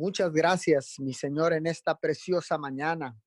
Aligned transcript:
Muchas 0.00 0.32
gracias, 0.32 0.94
mi 0.98 1.12
Señor, 1.12 1.52
en 1.52 1.66
esta 1.66 1.94
preciosa 1.94 2.56
mañana. 2.56 3.20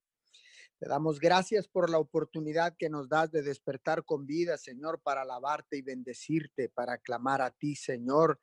Te 0.80 0.88
damos 0.88 1.20
gracias 1.20 1.68
por 1.68 1.88
la 1.88 2.00
oportunidad 2.00 2.74
que 2.76 2.90
nos 2.90 3.08
das 3.08 3.30
de 3.30 3.42
despertar 3.42 4.04
con 4.04 4.26
vida, 4.26 4.58
Señor, 4.58 5.00
para 5.00 5.22
alabarte 5.22 5.76
y 5.76 5.82
bendecirte, 5.82 6.68
para 6.68 6.98
clamar 6.98 7.42
a 7.42 7.52
ti, 7.52 7.76
Señor, 7.76 8.40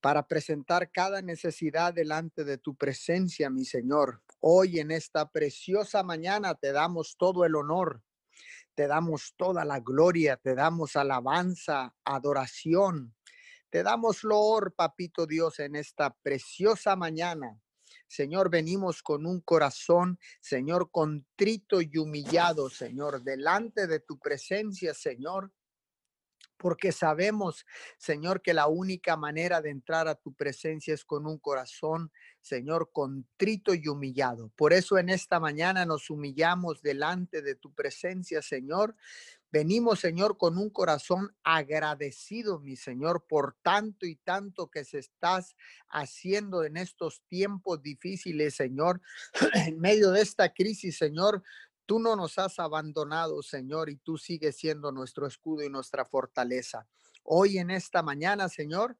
para 0.00 0.26
presentar 0.26 0.90
cada 0.90 1.22
necesidad 1.22 1.94
delante 1.94 2.42
de 2.42 2.58
tu 2.58 2.74
presencia, 2.74 3.48
mi 3.48 3.64
Señor. 3.64 4.22
Hoy 4.40 4.80
en 4.80 4.90
esta 4.90 5.30
preciosa 5.30 6.02
mañana 6.02 6.56
te 6.56 6.72
damos 6.72 7.14
todo 7.16 7.44
el 7.44 7.54
honor, 7.54 8.02
te 8.74 8.88
damos 8.88 9.34
toda 9.36 9.64
la 9.64 9.78
gloria, 9.78 10.36
te 10.36 10.56
damos 10.56 10.96
alabanza, 10.96 11.94
adoración. 12.04 13.15
Te 13.70 13.82
damos 13.82 14.24
loor, 14.24 14.74
papito 14.74 15.26
Dios, 15.26 15.58
en 15.58 15.76
esta 15.76 16.14
preciosa 16.22 16.96
mañana. 16.96 17.60
Señor, 18.08 18.50
venimos 18.50 19.02
con 19.02 19.26
un 19.26 19.40
corazón, 19.40 20.18
Señor, 20.40 20.90
contrito 20.90 21.80
y 21.80 21.98
humillado, 21.98 22.70
Señor, 22.70 23.22
delante 23.22 23.86
de 23.86 24.00
tu 24.00 24.18
presencia, 24.18 24.94
Señor 24.94 25.52
porque 26.56 26.92
sabemos, 26.92 27.66
Señor, 27.98 28.42
que 28.42 28.54
la 28.54 28.66
única 28.66 29.16
manera 29.16 29.60
de 29.60 29.70
entrar 29.70 30.08
a 30.08 30.14
tu 30.14 30.34
presencia 30.34 30.94
es 30.94 31.04
con 31.04 31.26
un 31.26 31.38
corazón, 31.38 32.10
Señor, 32.40 32.90
contrito 32.92 33.74
y 33.74 33.88
humillado. 33.88 34.50
Por 34.56 34.72
eso 34.72 34.98
en 34.98 35.10
esta 35.10 35.38
mañana 35.38 35.84
nos 35.84 36.10
humillamos 36.10 36.82
delante 36.82 37.42
de 37.42 37.54
tu 37.56 37.74
presencia, 37.74 38.40
Señor. 38.42 38.96
Venimos, 39.56 40.00
Señor, 40.00 40.36
con 40.36 40.58
un 40.58 40.68
corazón 40.68 41.34
agradecido, 41.42 42.60
mi 42.60 42.76
Señor, 42.76 43.24
por 43.26 43.56
tanto 43.62 44.04
y 44.04 44.16
tanto 44.16 44.66
que 44.70 44.84
se 44.84 44.98
estás 44.98 45.56
haciendo 45.88 46.62
en 46.62 46.76
estos 46.76 47.22
tiempos 47.26 47.80
difíciles, 47.80 48.54
Señor. 48.54 49.00
En 49.54 49.80
medio 49.80 50.10
de 50.10 50.20
esta 50.20 50.52
crisis, 50.52 50.98
Señor, 50.98 51.42
Tú 51.86 52.00
no 52.00 52.16
nos 52.16 52.36
has 52.38 52.58
abandonado, 52.58 53.42
Señor, 53.44 53.88
y 53.88 53.96
tú 53.96 54.18
sigues 54.18 54.56
siendo 54.56 54.90
nuestro 54.90 55.24
escudo 55.24 55.62
y 55.62 55.70
nuestra 55.70 56.04
fortaleza. 56.04 56.84
Hoy 57.22 57.58
en 57.58 57.70
esta 57.70 58.02
mañana, 58.02 58.48
Señor, 58.48 58.96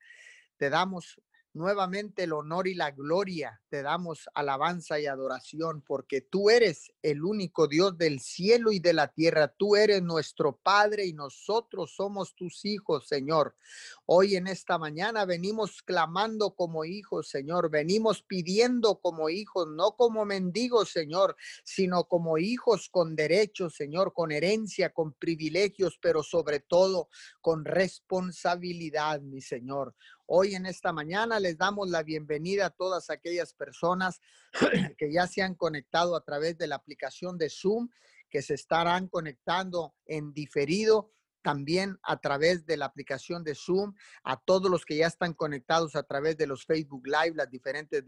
te 0.56 0.70
damos 0.70 1.20
nuevamente 1.56 2.24
el 2.24 2.32
honor 2.32 2.68
y 2.68 2.74
la 2.74 2.90
gloria. 2.90 3.60
Te 3.68 3.82
damos 3.82 4.28
alabanza 4.34 5.00
y 5.00 5.06
adoración 5.06 5.82
porque 5.82 6.20
tú 6.20 6.50
eres 6.50 6.92
el 7.02 7.24
único 7.24 7.66
Dios 7.66 7.96
del 7.96 8.20
cielo 8.20 8.72
y 8.72 8.78
de 8.78 8.92
la 8.92 9.08
tierra. 9.08 9.48
Tú 9.48 9.74
eres 9.74 10.02
nuestro 10.02 10.56
Padre 10.56 11.06
y 11.06 11.14
nosotros 11.14 11.94
somos 11.96 12.34
tus 12.34 12.64
hijos, 12.64 13.08
Señor. 13.08 13.56
Hoy 14.04 14.36
en 14.36 14.46
esta 14.46 14.78
mañana 14.78 15.24
venimos 15.24 15.82
clamando 15.82 16.54
como 16.54 16.84
hijos, 16.84 17.28
Señor. 17.28 17.70
Venimos 17.70 18.22
pidiendo 18.22 19.00
como 19.00 19.30
hijos, 19.30 19.66
no 19.68 19.96
como 19.96 20.24
mendigos, 20.24 20.90
Señor, 20.90 21.36
sino 21.64 22.04
como 22.04 22.38
hijos 22.38 22.88
con 22.90 23.16
derechos, 23.16 23.74
Señor, 23.74 24.12
con 24.12 24.30
herencia, 24.30 24.92
con 24.92 25.14
privilegios, 25.14 25.98
pero 26.00 26.22
sobre 26.22 26.60
todo 26.60 27.08
con 27.40 27.64
responsabilidad, 27.64 29.20
mi 29.22 29.40
Señor. 29.40 29.94
Hoy 30.28 30.56
en 30.56 30.66
esta 30.66 30.92
mañana 30.92 31.38
les 31.38 31.56
damos 31.56 31.88
la 31.88 32.02
bienvenida 32.02 32.66
a 32.66 32.70
todas 32.70 33.10
aquellas 33.10 33.54
personas 33.54 34.20
que 34.98 35.12
ya 35.12 35.28
se 35.28 35.40
han 35.40 35.54
conectado 35.54 36.16
a 36.16 36.24
través 36.24 36.58
de 36.58 36.66
la 36.66 36.74
aplicación 36.74 37.38
de 37.38 37.48
Zoom, 37.48 37.88
que 38.28 38.42
se 38.42 38.54
estarán 38.54 39.06
conectando 39.06 39.94
en 40.04 40.32
diferido 40.32 41.12
también 41.42 41.96
a 42.02 42.20
través 42.20 42.66
de 42.66 42.76
la 42.76 42.86
aplicación 42.86 43.44
de 43.44 43.54
Zoom, 43.54 43.94
a 44.24 44.36
todos 44.36 44.68
los 44.68 44.84
que 44.84 44.96
ya 44.96 45.06
están 45.06 45.32
conectados 45.32 45.94
a 45.94 46.02
través 46.02 46.36
de 46.36 46.48
los 46.48 46.64
Facebook 46.64 47.06
Live, 47.06 47.36
las 47.36 47.48
diferentes 47.48 48.02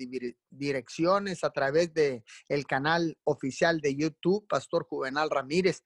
direcciones, 0.50 1.44
a 1.44 1.50
través 1.50 1.94
de 1.94 2.24
el 2.48 2.66
canal 2.66 3.16
oficial 3.22 3.80
de 3.80 3.94
YouTube, 3.94 4.44
Pastor 4.48 4.88
Juvenal 4.88 5.30
Ramírez. 5.30 5.84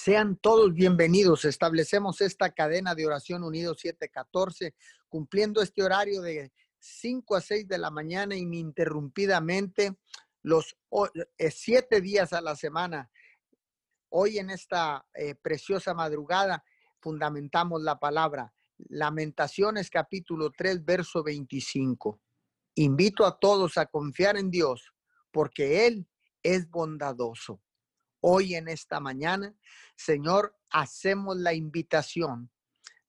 Sean 0.00 0.36
todos 0.36 0.74
bienvenidos. 0.74 1.44
Establecemos 1.44 2.20
esta 2.20 2.52
cadena 2.52 2.94
de 2.94 3.04
oración 3.04 3.42
unido 3.42 3.74
714, 3.74 4.76
cumpliendo 5.08 5.60
este 5.60 5.82
horario 5.82 6.22
de 6.22 6.52
5 6.78 7.34
a 7.34 7.40
6 7.40 7.66
de 7.66 7.78
la 7.78 7.90
mañana 7.90 8.36
ininterrumpidamente, 8.36 9.98
los 10.42 10.76
eh, 11.36 11.50
siete 11.50 12.00
días 12.00 12.32
a 12.32 12.40
la 12.40 12.54
semana. 12.54 13.10
Hoy 14.10 14.38
en 14.38 14.50
esta 14.50 15.04
eh, 15.14 15.34
preciosa 15.34 15.94
madrugada 15.94 16.62
fundamentamos 17.00 17.82
la 17.82 17.98
palabra. 17.98 18.54
Lamentaciones 18.76 19.90
capítulo 19.90 20.52
3, 20.56 20.84
verso 20.84 21.24
25. 21.24 22.20
Invito 22.76 23.26
a 23.26 23.36
todos 23.36 23.76
a 23.76 23.86
confiar 23.86 24.36
en 24.36 24.48
Dios 24.48 24.92
porque 25.32 25.88
Él 25.88 26.06
es 26.44 26.70
bondadoso 26.70 27.60
hoy 28.20 28.54
en 28.54 28.68
esta 28.68 29.00
mañana, 29.00 29.54
Señor, 29.96 30.56
hacemos 30.70 31.36
la 31.36 31.52
invitación. 31.54 32.50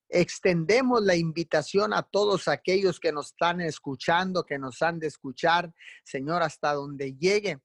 Extendemos 0.07 1.03
la 1.03 1.15
invitación 1.15 1.93
a 1.93 2.01
todos 2.03 2.47
aquellos 2.47 2.99
que 2.99 3.11
nos 3.11 3.27
están 3.27 3.61
escuchando, 3.61 4.43
que 4.43 4.57
nos 4.57 4.81
han 4.81 4.99
de 4.99 5.07
escuchar, 5.07 5.73
Señor, 6.03 6.41
hasta 6.41 6.73
donde 6.73 7.13
llegue 7.15 7.61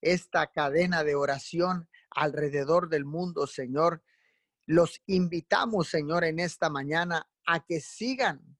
esta 0.00 0.46
cadena 0.46 1.02
de 1.04 1.14
oración 1.14 1.88
alrededor 2.10 2.88
del 2.88 3.04
mundo, 3.04 3.46
Señor. 3.46 4.04
Los 4.66 5.02
invitamos, 5.06 5.88
Señor, 5.88 6.24
en 6.24 6.38
esta 6.38 6.70
mañana 6.70 7.28
a 7.44 7.64
que 7.64 7.80
sigan, 7.80 8.56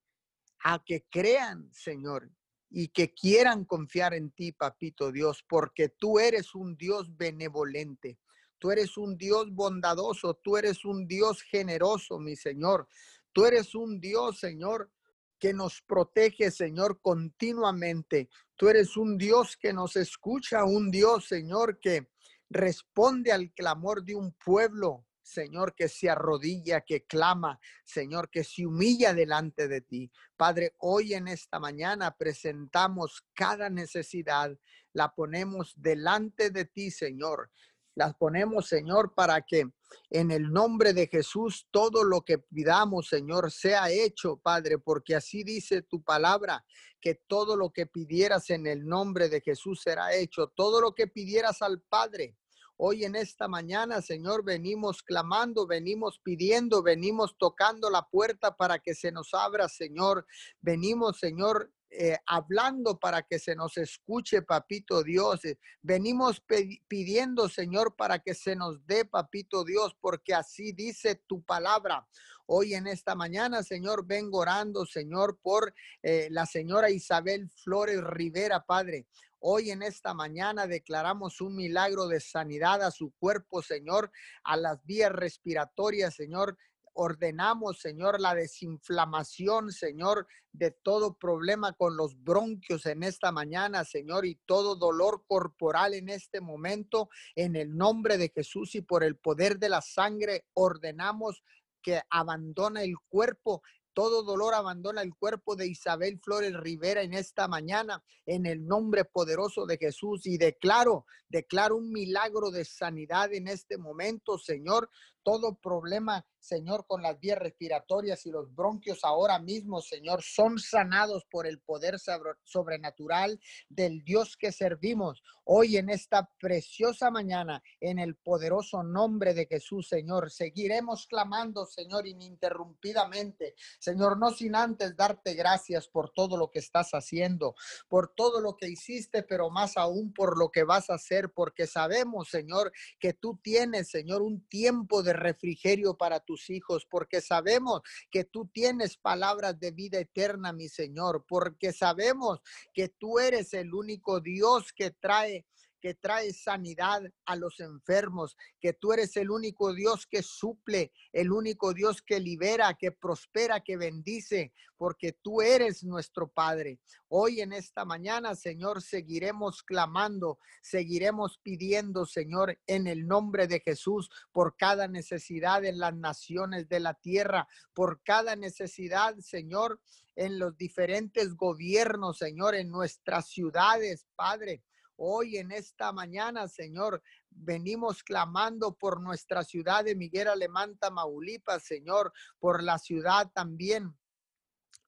a 0.64 0.82
que 0.84 1.06
crean, 1.08 1.72
Señor, 1.72 2.30
y 2.70 2.88
que 2.88 3.12
quieran 3.12 3.64
confiar 3.64 4.14
en 4.14 4.30
ti, 4.30 4.52
papito 4.52 5.10
Dios, 5.10 5.44
porque 5.48 5.88
tú 5.88 6.18
eres 6.18 6.54
un 6.54 6.76
Dios 6.76 7.16
benevolente. 7.16 8.18
Tú 8.58 8.70
eres 8.70 8.96
un 8.96 9.16
Dios 9.16 9.50
bondadoso, 9.52 10.34
tú 10.34 10.56
eres 10.56 10.84
un 10.84 11.08
Dios 11.08 11.42
generoso, 11.42 12.18
mi 12.18 12.36
Señor. 12.36 12.88
Tú 13.32 13.44
eres 13.44 13.74
un 13.74 14.00
Dios, 14.00 14.38
Señor, 14.38 14.92
que 15.38 15.52
nos 15.54 15.80
protege, 15.82 16.50
Señor, 16.50 17.00
continuamente. 17.00 18.28
Tú 18.54 18.68
eres 18.68 18.96
un 18.96 19.16
Dios 19.16 19.56
que 19.56 19.72
nos 19.72 19.96
escucha, 19.96 20.64
un 20.64 20.90
Dios, 20.90 21.26
Señor, 21.26 21.80
que 21.80 22.10
responde 22.50 23.32
al 23.32 23.50
clamor 23.52 24.04
de 24.04 24.14
un 24.14 24.32
pueblo, 24.32 25.06
Señor, 25.30 25.74
que 25.74 25.88
se 25.88 26.10
arrodilla, 26.10 26.82
que 26.82 27.04
clama, 27.06 27.58
Señor, 27.84 28.30
que 28.30 28.44
se 28.44 28.66
humilla 28.66 29.14
delante 29.14 29.68
de 29.68 29.80
ti. 29.80 30.10
Padre, 30.36 30.74
hoy 30.78 31.14
en 31.14 31.28
esta 31.28 31.58
mañana 31.58 32.16
presentamos 32.16 33.24
cada 33.34 33.70
necesidad, 33.70 34.56
la 34.92 35.14
ponemos 35.14 35.74
delante 35.76 36.50
de 36.50 36.64
ti, 36.64 36.90
Señor. 36.90 37.50
Las 37.96 38.14
ponemos, 38.14 38.66
Señor, 38.66 39.14
para 39.14 39.42
que 39.42 39.68
en 40.10 40.30
el 40.30 40.52
nombre 40.52 40.92
de 40.92 41.08
Jesús 41.08 41.66
todo 41.70 42.04
lo 42.04 42.22
que 42.22 42.38
pidamos, 42.38 43.08
Señor, 43.08 43.50
sea 43.50 43.90
hecho, 43.90 44.38
Padre, 44.38 44.78
porque 44.78 45.16
así 45.16 45.42
dice 45.42 45.82
tu 45.82 46.02
palabra, 46.02 46.64
que 47.00 47.14
todo 47.26 47.56
lo 47.56 47.70
que 47.70 47.86
pidieras 47.86 48.50
en 48.50 48.66
el 48.66 48.86
nombre 48.86 49.28
de 49.28 49.40
Jesús 49.40 49.82
será 49.82 50.14
hecho. 50.14 50.48
Todo 50.54 50.80
lo 50.80 50.94
que 50.94 51.08
pidieras 51.08 51.62
al 51.62 51.80
Padre 51.80 52.36
Hoy 52.82 53.04
en 53.04 53.14
esta 53.14 53.46
mañana, 53.46 54.00
Señor, 54.00 54.42
venimos 54.42 55.02
clamando, 55.02 55.66
venimos 55.66 56.18
pidiendo, 56.24 56.82
venimos 56.82 57.36
tocando 57.36 57.90
la 57.90 58.08
puerta 58.08 58.56
para 58.56 58.78
que 58.78 58.94
se 58.94 59.12
nos 59.12 59.34
abra, 59.34 59.68
Señor. 59.68 60.26
Venimos, 60.62 61.18
Señor, 61.18 61.70
eh, 61.90 62.16
hablando 62.24 62.98
para 62.98 63.20
que 63.20 63.38
se 63.38 63.54
nos 63.54 63.76
escuche, 63.76 64.40
papito 64.40 65.02
Dios. 65.02 65.42
Venimos 65.82 66.42
pidiendo, 66.88 67.50
Señor, 67.50 67.96
para 67.96 68.20
que 68.20 68.32
se 68.32 68.56
nos 68.56 68.86
dé, 68.86 69.04
papito 69.04 69.62
Dios, 69.62 69.94
porque 70.00 70.32
así 70.32 70.72
dice 70.72 71.16
tu 71.26 71.42
palabra. 71.42 72.08
Hoy 72.46 72.72
en 72.72 72.86
esta 72.86 73.14
mañana, 73.14 73.62
Señor, 73.62 74.06
vengo 74.06 74.38
orando, 74.38 74.86
Señor, 74.86 75.38
por 75.42 75.74
eh, 76.02 76.28
la 76.30 76.46
señora 76.46 76.88
Isabel 76.88 77.50
Flores 77.50 78.02
Rivera, 78.02 78.64
Padre. 78.64 79.06
Hoy 79.42 79.70
en 79.70 79.82
esta 79.82 80.12
mañana 80.12 80.66
declaramos 80.66 81.40
un 81.40 81.56
milagro 81.56 82.06
de 82.08 82.20
sanidad 82.20 82.82
a 82.82 82.90
su 82.90 83.14
cuerpo, 83.18 83.62
Señor, 83.62 84.12
a 84.44 84.58
las 84.58 84.84
vías 84.84 85.10
respiratorias, 85.10 86.14
Señor. 86.14 86.58
Ordenamos, 86.92 87.78
Señor, 87.78 88.20
la 88.20 88.34
desinflamación, 88.34 89.72
Señor, 89.72 90.26
de 90.52 90.72
todo 90.72 91.16
problema 91.16 91.72
con 91.72 91.96
los 91.96 92.22
bronquios 92.22 92.84
en 92.84 93.02
esta 93.02 93.32
mañana, 93.32 93.84
Señor, 93.84 94.26
y 94.26 94.34
todo 94.44 94.76
dolor 94.76 95.24
corporal 95.26 95.94
en 95.94 96.10
este 96.10 96.42
momento, 96.42 97.08
en 97.34 97.56
el 97.56 97.74
nombre 97.74 98.18
de 98.18 98.28
Jesús 98.28 98.74
y 98.74 98.82
por 98.82 99.02
el 99.02 99.16
poder 99.16 99.58
de 99.58 99.70
la 99.70 99.80
sangre, 99.80 100.44
ordenamos 100.52 101.42
que 101.80 102.02
abandona 102.10 102.82
el 102.82 102.96
cuerpo 103.08 103.62
todo 103.92 104.22
dolor 104.22 104.54
abandona 104.54 105.02
el 105.02 105.14
cuerpo 105.14 105.56
de 105.56 105.66
Isabel 105.66 106.18
Flores 106.20 106.54
Rivera 106.54 107.02
en 107.02 107.14
esta 107.14 107.48
mañana, 107.48 108.02
en 108.26 108.46
el 108.46 108.66
nombre 108.66 109.04
poderoso 109.04 109.66
de 109.66 109.78
Jesús. 109.78 110.26
Y 110.26 110.38
declaro, 110.38 111.06
declaro 111.28 111.76
un 111.76 111.92
milagro 111.92 112.50
de 112.50 112.64
sanidad 112.64 113.32
en 113.32 113.48
este 113.48 113.78
momento, 113.78 114.38
Señor. 114.38 114.88
Todo 115.22 115.54
problema 115.54 116.24
Señor, 116.40 116.86
con 116.86 117.02
las 117.02 117.20
vías 117.20 117.38
respiratorias 117.38 118.24
y 118.26 118.30
los 118.30 118.52
bronquios 118.54 119.00
ahora 119.04 119.38
mismo, 119.38 119.80
Señor, 119.82 120.22
son 120.22 120.58
sanados 120.58 121.24
por 121.30 121.46
el 121.46 121.60
poder 121.60 121.96
sobrenatural 122.44 123.38
del 123.68 124.02
Dios 124.02 124.36
que 124.36 124.50
servimos. 124.50 125.22
Hoy 125.44 125.76
en 125.76 125.90
esta 125.90 126.30
preciosa 126.38 127.10
mañana, 127.10 127.62
en 127.80 127.98
el 127.98 128.16
poderoso 128.16 128.82
nombre 128.82 129.34
de 129.34 129.46
Jesús, 129.46 129.88
Señor, 129.88 130.30
seguiremos 130.30 131.06
clamando, 131.06 131.66
Señor, 131.66 132.06
ininterrumpidamente. 132.06 133.54
Señor, 133.78 134.18
no 134.18 134.30
sin 134.30 134.54
antes 134.54 134.96
darte 134.96 135.34
gracias 135.34 135.88
por 135.88 136.10
todo 136.10 136.36
lo 136.36 136.50
que 136.50 136.60
estás 136.60 136.92
haciendo, 136.92 137.54
por 137.88 138.14
todo 138.14 138.40
lo 138.40 138.56
que 138.56 138.68
hiciste, 138.68 139.22
pero 139.22 139.50
más 139.50 139.76
aún 139.76 140.12
por 140.12 140.38
lo 140.38 140.50
que 140.50 140.64
vas 140.64 140.88
a 140.88 140.94
hacer, 140.94 141.32
porque 141.32 141.66
sabemos, 141.66 142.28
Señor, 142.30 142.72
que 142.98 143.12
tú 143.12 143.38
tienes, 143.42 143.90
Señor, 143.90 144.22
un 144.22 144.46
tiempo 144.48 145.02
de 145.02 145.09
refrigerio 145.12 145.96
para 145.96 146.20
tu 146.20 146.34
hijos, 146.48 146.86
porque 146.88 147.20
sabemos 147.20 147.82
que 148.10 148.24
tú 148.24 148.48
tienes 148.52 148.96
palabras 148.96 149.58
de 149.58 149.70
vida 149.70 149.98
eterna, 149.98 150.52
mi 150.52 150.68
Señor, 150.68 151.24
porque 151.28 151.72
sabemos 151.72 152.40
que 152.72 152.88
tú 152.88 153.18
eres 153.18 153.54
el 153.54 153.74
único 153.74 154.20
Dios 154.20 154.72
que 154.72 154.90
trae 154.90 155.46
que 155.80 155.94
trae 155.94 156.32
sanidad 156.32 157.02
a 157.24 157.36
los 157.36 157.60
enfermos, 157.60 158.36
que 158.60 158.72
tú 158.72 158.92
eres 158.92 159.16
el 159.16 159.30
único 159.30 159.72
Dios 159.72 160.06
que 160.06 160.22
suple, 160.22 160.92
el 161.12 161.32
único 161.32 161.72
Dios 161.72 162.02
que 162.02 162.20
libera, 162.20 162.74
que 162.74 162.92
prospera, 162.92 163.60
que 163.60 163.76
bendice, 163.76 164.52
porque 164.76 165.12
tú 165.12 165.42
eres 165.42 165.84
nuestro 165.84 166.28
Padre. 166.28 166.80
Hoy 167.08 167.40
en 167.40 167.52
esta 167.52 167.84
mañana, 167.84 168.34
Señor, 168.34 168.82
seguiremos 168.82 169.62
clamando, 169.62 170.38
seguiremos 170.62 171.38
pidiendo, 171.42 172.06
Señor, 172.06 172.58
en 172.66 172.86
el 172.86 173.06
nombre 173.06 173.46
de 173.46 173.60
Jesús, 173.60 174.08
por 174.32 174.56
cada 174.56 174.88
necesidad 174.88 175.64
en 175.64 175.78
las 175.78 175.94
naciones 175.94 176.68
de 176.68 176.80
la 176.80 176.94
tierra, 176.94 177.46
por 177.74 178.02
cada 178.02 178.36
necesidad, 178.36 179.16
Señor, 179.18 179.80
en 180.16 180.38
los 180.38 180.56
diferentes 180.56 181.34
gobiernos, 181.34 182.18
Señor, 182.18 182.54
en 182.54 182.70
nuestras 182.70 183.28
ciudades, 183.28 184.06
Padre. 184.16 184.62
Hoy 185.02 185.38
en 185.38 185.50
esta 185.50 185.92
mañana, 185.92 186.46
Señor, 186.46 187.02
venimos 187.30 188.02
clamando 188.02 188.76
por 188.76 189.00
nuestra 189.00 189.42
ciudad 189.44 189.82
de 189.82 189.96
Miguel 189.96 190.28
Alemán, 190.28 190.76
Tamaulipas, 190.76 191.64
Señor, 191.64 192.12
por 192.38 192.62
la 192.62 192.78
ciudad 192.78 193.30
también. 193.32 193.96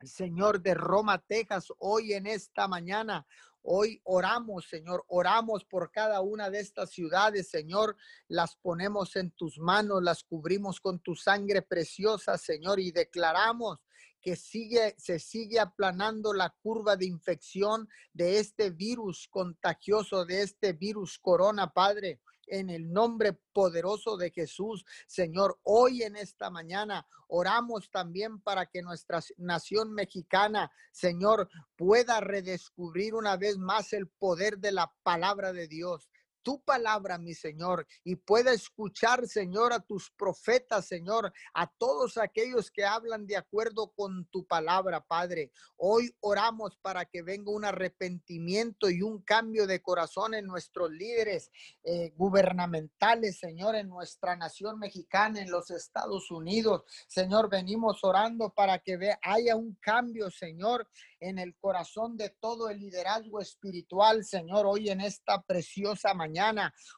Señor 0.03 0.61
de 0.61 0.75
Roma, 0.75 1.17
Texas, 1.27 1.69
hoy 1.79 2.13
en 2.13 2.27
esta 2.27 2.69
mañana. 2.69 3.27
Hoy 3.63 4.03
oramos, 4.05 4.69
Señor, 4.69 5.03
oramos 5.09 5.65
por 5.65 5.91
cada 5.91 6.21
una 6.21 6.51
de 6.51 6.61
estas 6.61 6.91
ciudades, 6.91 7.49
Señor, 7.49 7.97
las 8.29 8.57
ponemos 8.57 9.17
en 9.17 9.31
tus 9.31 9.59
manos, 9.59 10.03
las 10.03 10.25
cubrimos 10.25 10.79
con 10.79 10.99
tu 11.01 11.15
sangre 11.15 11.63
preciosa, 11.63 12.37
Señor, 12.37 12.81
y 12.81 12.93
declaramos 12.93 13.79
que 14.23 14.37
sigue, 14.37 14.95
se 14.99 15.19
sigue 15.19 15.61
aplanando 15.61 16.33
la 16.33 16.51
curva 16.63 16.97
de 16.97 17.07
infección 17.07 17.89
de 18.13 18.39
este 18.39 18.71
virus 18.71 19.29
contagioso, 19.29 20.25
de 20.25 20.43
este 20.43 20.73
virus 20.73 21.19
corona, 21.19 21.73
Padre 21.73 22.21
en 22.47 22.71
el 22.71 22.93
nombre 22.93 23.33
poderoso 23.53 24.17
de 24.17 24.31
Jesús. 24.31 24.85
Señor, 25.07 25.59
hoy 25.63 26.03
en 26.03 26.17
esta 26.17 26.51
mañana 26.51 27.07
oramos 27.29 27.91
también 27.91 28.41
para 28.41 28.67
que 28.67 28.83
nuestra 28.83 29.21
nación 29.39 29.93
mexicana, 29.93 30.71
Señor, 30.93 31.49
pueda 31.77 32.21
redescubrir 32.21 33.15
una 33.15 33.37
vez 33.37 33.59
más 33.59 33.93
el 33.93 34.09
poder 34.09 34.59
de 34.59 34.73
la 34.73 34.93
palabra 35.03 35.53
de 35.53 35.67
Dios 35.67 36.11
tu 36.43 36.61
palabra, 36.63 37.19
mi 37.19 37.35
Señor, 37.35 37.87
y 38.05 38.17
pueda 38.17 38.53
escuchar, 38.53 39.27
Señor, 39.27 39.73
a 39.73 39.81
tus 39.81 40.11
profetas, 40.11 40.87
Señor, 40.87 41.33
a 41.55 41.67
todos 41.67 42.19
aquellos 42.19 42.71
que 42.71 42.85
hablan 42.85 43.27
de 43.27 43.37
acuerdo 43.37 43.93
con 43.95 44.27
tu 44.27 44.47
palabra, 44.47 45.01
Padre. 45.01 45.53
Hoy 45.77 46.15
oramos 46.21 46.77
para 46.79 47.05
que 47.05 47.23
venga 47.23 47.51
un 47.51 47.65
arrepentimiento 47.65 48.91
y 48.91 49.03
un 49.03 49.23
cambio 49.23 49.67
de 49.67 49.81
corazón 49.81 50.35
en 50.35 50.47
nuestros 50.47 50.91
líderes 50.91 51.51
eh, 51.85 52.13
gubernamentales, 52.17 53.39
Señor, 53.39 53.77
en 53.77 53.89
nuestra 53.89 54.37
nación 54.37 54.79
mexicana, 54.79 55.41
en 55.41 55.51
los 55.51 55.71
Estados 55.71 56.31
Unidos. 56.31 56.83
Señor, 57.07 57.49
venimos 57.49 58.03
orando 58.03 58.51
para 58.51 58.79
que 58.79 58.99
haya 59.23 59.57
un 59.57 59.77
cambio, 59.81 60.31
Señor, 60.31 60.89
en 61.21 61.39
el 61.39 61.55
corazón 61.57 62.17
de 62.17 62.31
todo 62.31 62.69
el 62.69 62.81
liderazgo 62.81 63.41
espiritual, 63.41 64.25
Señor, 64.25 64.67
hoy 64.67 64.91
en 64.91 65.01
esta 65.01 65.41
preciosa 65.43 66.15
mañana. 66.15 66.32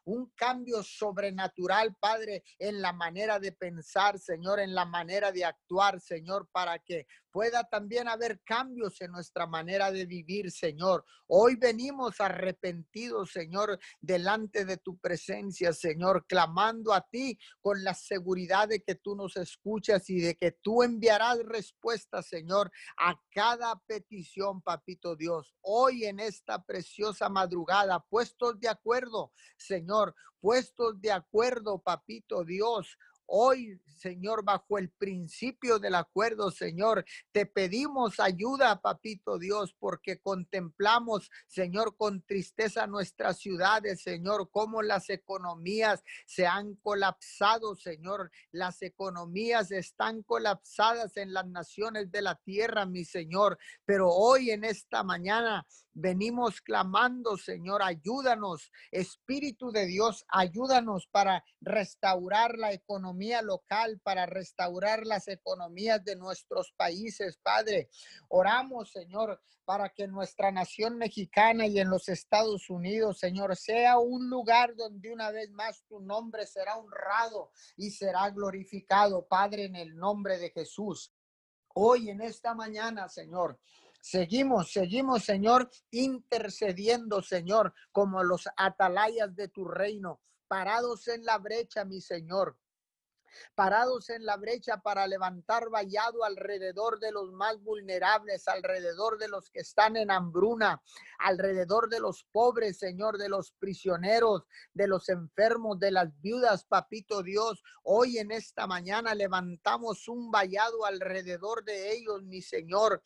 Un 0.04 0.30
cambio 0.34 0.82
sobrenatural, 0.82 1.94
Padre, 1.96 2.44
en 2.58 2.80
la 2.80 2.92
manera 2.92 3.38
de 3.38 3.52
pensar, 3.52 4.18
Señor, 4.18 4.60
en 4.60 4.74
la 4.74 4.84
manera 4.84 5.32
de 5.32 5.44
actuar, 5.44 6.00
Señor, 6.00 6.48
para 6.52 6.78
que 6.78 7.06
pueda 7.34 7.64
también 7.64 8.06
haber 8.06 8.40
cambios 8.44 9.00
en 9.00 9.10
nuestra 9.10 9.44
manera 9.44 9.90
de 9.90 10.06
vivir, 10.06 10.52
Señor. 10.52 11.04
Hoy 11.26 11.56
venimos 11.56 12.20
arrepentidos, 12.20 13.32
Señor, 13.32 13.80
delante 14.00 14.64
de 14.64 14.76
tu 14.76 14.98
presencia, 14.98 15.72
Señor, 15.72 16.26
clamando 16.28 16.92
a 16.92 17.00
ti 17.00 17.36
con 17.60 17.82
la 17.82 17.92
seguridad 17.92 18.68
de 18.68 18.84
que 18.84 18.94
tú 18.94 19.16
nos 19.16 19.36
escuchas 19.36 20.08
y 20.10 20.20
de 20.20 20.36
que 20.36 20.52
tú 20.52 20.84
enviarás 20.84 21.40
respuesta, 21.40 22.22
Señor, 22.22 22.70
a 22.96 23.20
cada 23.32 23.80
petición, 23.84 24.62
papito 24.62 25.16
Dios. 25.16 25.56
Hoy 25.60 26.04
en 26.04 26.20
esta 26.20 26.62
preciosa 26.62 27.28
madrugada, 27.28 27.98
puestos 27.98 28.60
de 28.60 28.68
acuerdo, 28.68 29.32
Señor, 29.56 30.14
puestos 30.38 31.00
de 31.00 31.10
acuerdo, 31.10 31.80
papito 31.80 32.44
Dios. 32.44 32.96
Hoy, 33.26 33.80
Señor, 33.86 34.44
bajo 34.44 34.78
el 34.78 34.90
principio 34.90 35.78
del 35.78 35.94
acuerdo, 35.94 36.50
Señor, 36.50 37.04
te 37.32 37.46
pedimos 37.46 38.20
ayuda, 38.20 38.80
papito 38.80 39.38
Dios, 39.38 39.74
porque 39.78 40.20
contemplamos, 40.20 41.30
Señor, 41.46 41.96
con 41.96 42.22
tristeza 42.22 42.86
nuestras 42.86 43.38
ciudades, 43.38 44.02
Señor, 44.02 44.50
cómo 44.50 44.82
las 44.82 45.08
economías 45.08 46.02
se 46.26 46.46
han 46.46 46.74
colapsado, 46.76 47.74
Señor. 47.74 48.30
Las 48.52 48.82
economías 48.82 49.70
están 49.70 50.22
colapsadas 50.22 51.16
en 51.16 51.32
las 51.32 51.46
naciones 51.46 52.10
de 52.10 52.22
la 52.22 52.34
tierra, 52.36 52.86
mi 52.86 53.04
Señor. 53.04 53.58
Pero 53.84 54.10
hoy 54.10 54.50
en 54.50 54.64
esta 54.64 55.02
mañana 55.02 55.66
venimos 55.94 56.60
clamando, 56.60 57.36
Señor, 57.36 57.82
ayúdanos, 57.82 58.70
Espíritu 58.90 59.70
de 59.70 59.86
Dios, 59.86 60.24
ayúdanos 60.28 61.06
para 61.06 61.44
restaurar 61.60 62.58
la 62.58 62.72
economía 62.72 63.40
local, 63.42 64.00
para 64.02 64.26
restaurar 64.26 65.06
las 65.06 65.28
economías 65.28 66.04
de 66.04 66.16
nuestros 66.16 66.72
países, 66.76 67.38
Padre. 67.42 67.88
Oramos, 68.28 68.90
Señor, 68.90 69.40
para 69.64 69.88
que 69.88 70.06
nuestra 70.06 70.50
nación 70.50 70.98
mexicana 70.98 71.66
y 71.66 71.78
en 71.78 71.88
los 71.88 72.08
Estados 72.08 72.68
Unidos, 72.68 73.18
Señor, 73.18 73.56
sea 73.56 73.98
un 73.98 74.28
lugar 74.28 74.74
donde 74.76 75.12
una 75.12 75.30
vez 75.30 75.50
más 75.50 75.84
tu 75.86 76.00
nombre 76.00 76.46
será 76.46 76.76
honrado 76.76 77.50
y 77.76 77.90
será 77.90 78.28
glorificado, 78.30 79.26
Padre, 79.26 79.64
en 79.64 79.76
el 79.76 79.96
nombre 79.96 80.38
de 80.38 80.50
Jesús. 80.50 81.12
Hoy 81.74 82.10
en 82.10 82.20
esta 82.20 82.54
mañana, 82.54 83.08
Señor, 83.08 83.58
Seguimos, 84.06 84.70
seguimos, 84.70 85.24
Señor, 85.24 85.70
intercediendo, 85.90 87.22
Señor, 87.22 87.72
como 87.90 88.22
los 88.22 88.46
atalayas 88.54 89.34
de 89.34 89.48
tu 89.48 89.64
reino, 89.64 90.20
parados 90.46 91.08
en 91.08 91.24
la 91.24 91.38
brecha, 91.38 91.86
mi 91.86 92.02
Señor, 92.02 92.58
parados 93.54 94.10
en 94.10 94.26
la 94.26 94.36
brecha 94.36 94.76
para 94.76 95.06
levantar 95.06 95.70
vallado 95.70 96.22
alrededor 96.22 97.00
de 97.00 97.12
los 97.12 97.32
más 97.32 97.62
vulnerables, 97.62 98.46
alrededor 98.46 99.16
de 99.16 99.28
los 99.28 99.48
que 99.48 99.60
están 99.60 99.96
en 99.96 100.10
hambruna, 100.10 100.82
alrededor 101.18 101.88
de 101.88 102.00
los 102.00 102.24
pobres, 102.30 102.76
Señor, 102.76 103.16
de 103.16 103.30
los 103.30 103.52
prisioneros, 103.52 104.44
de 104.74 104.86
los 104.86 105.08
enfermos, 105.08 105.78
de 105.78 105.92
las 105.92 106.20
viudas, 106.20 106.64
papito 106.64 107.22
Dios. 107.22 107.62
Hoy 107.82 108.18
en 108.18 108.32
esta 108.32 108.66
mañana 108.66 109.14
levantamos 109.14 110.08
un 110.08 110.30
vallado 110.30 110.84
alrededor 110.84 111.64
de 111.64 111.92
ellos, 111.92 112.22
mi 112.22 112.42
Señor. 112.42 113.02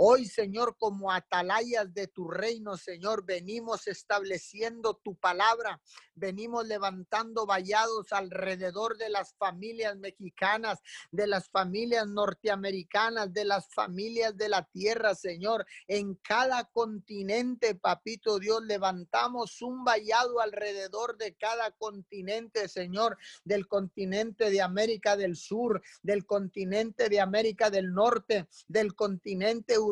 Hoy, 0.00 0.26
Señor, 0.26 0.76
como 0.78 1.10
atalayas 1.10 1.92
de 1.92 2.06
tu 2.06 2.30
reino, 2.30 2.76
Señor, 2.76 3.24
venimos 3.24 3.88
estableciendo 3.88 4.94
tu 4.94 5.16
palabra, 5.16 5.80
venimos 6.14 6.68
levantando 6.68 7.46
vallados 7.46 8.12
alrededor 8.12 8.96
de 8.96 9.08
las 9.08 9.34
familias 9.34 9.96
mexicanas, 9.96 10.78
de 11.10 11.26
las 11.26 11.48
familias 11.50 12.06
norteamericanas, 12.06 13.32
de 13.32 13.44
las 13.44 13.66
familias 13.74 14.36
de 14.36 14.48
la 14.48 14.62
tierra, 14.62 15.16
Señor. 15.16 15.66
En 15.88 16.14
cada 16.14 16.62
continente, 16.66 17.74
papito 17.74 18.38
Dios, 18.38 18.62
levantamos 18.66 19.60
un 19.62 19.82
vallado 19.82 20.40
alrededor 20.40 21.16
de 21.16 21.34
cada 21.34 21.72
continente, 21.72 22.68
Señor, 22.68 23.18
del 23.42 23.66
continente 23.66 24.48
de 24.48 24.62
América 24.62 25.16
del 25.16 25.34
Sur, 25.34 25.82
del 26.04 26.24
continente 26.24 27.08
de 27.08 27.20
América 27.20 27.68
del 27.68 27.92
Norte, 27.92 28.46
del 28.68 28.94
continente 28.94 29.74
europeo, 29.74 29.87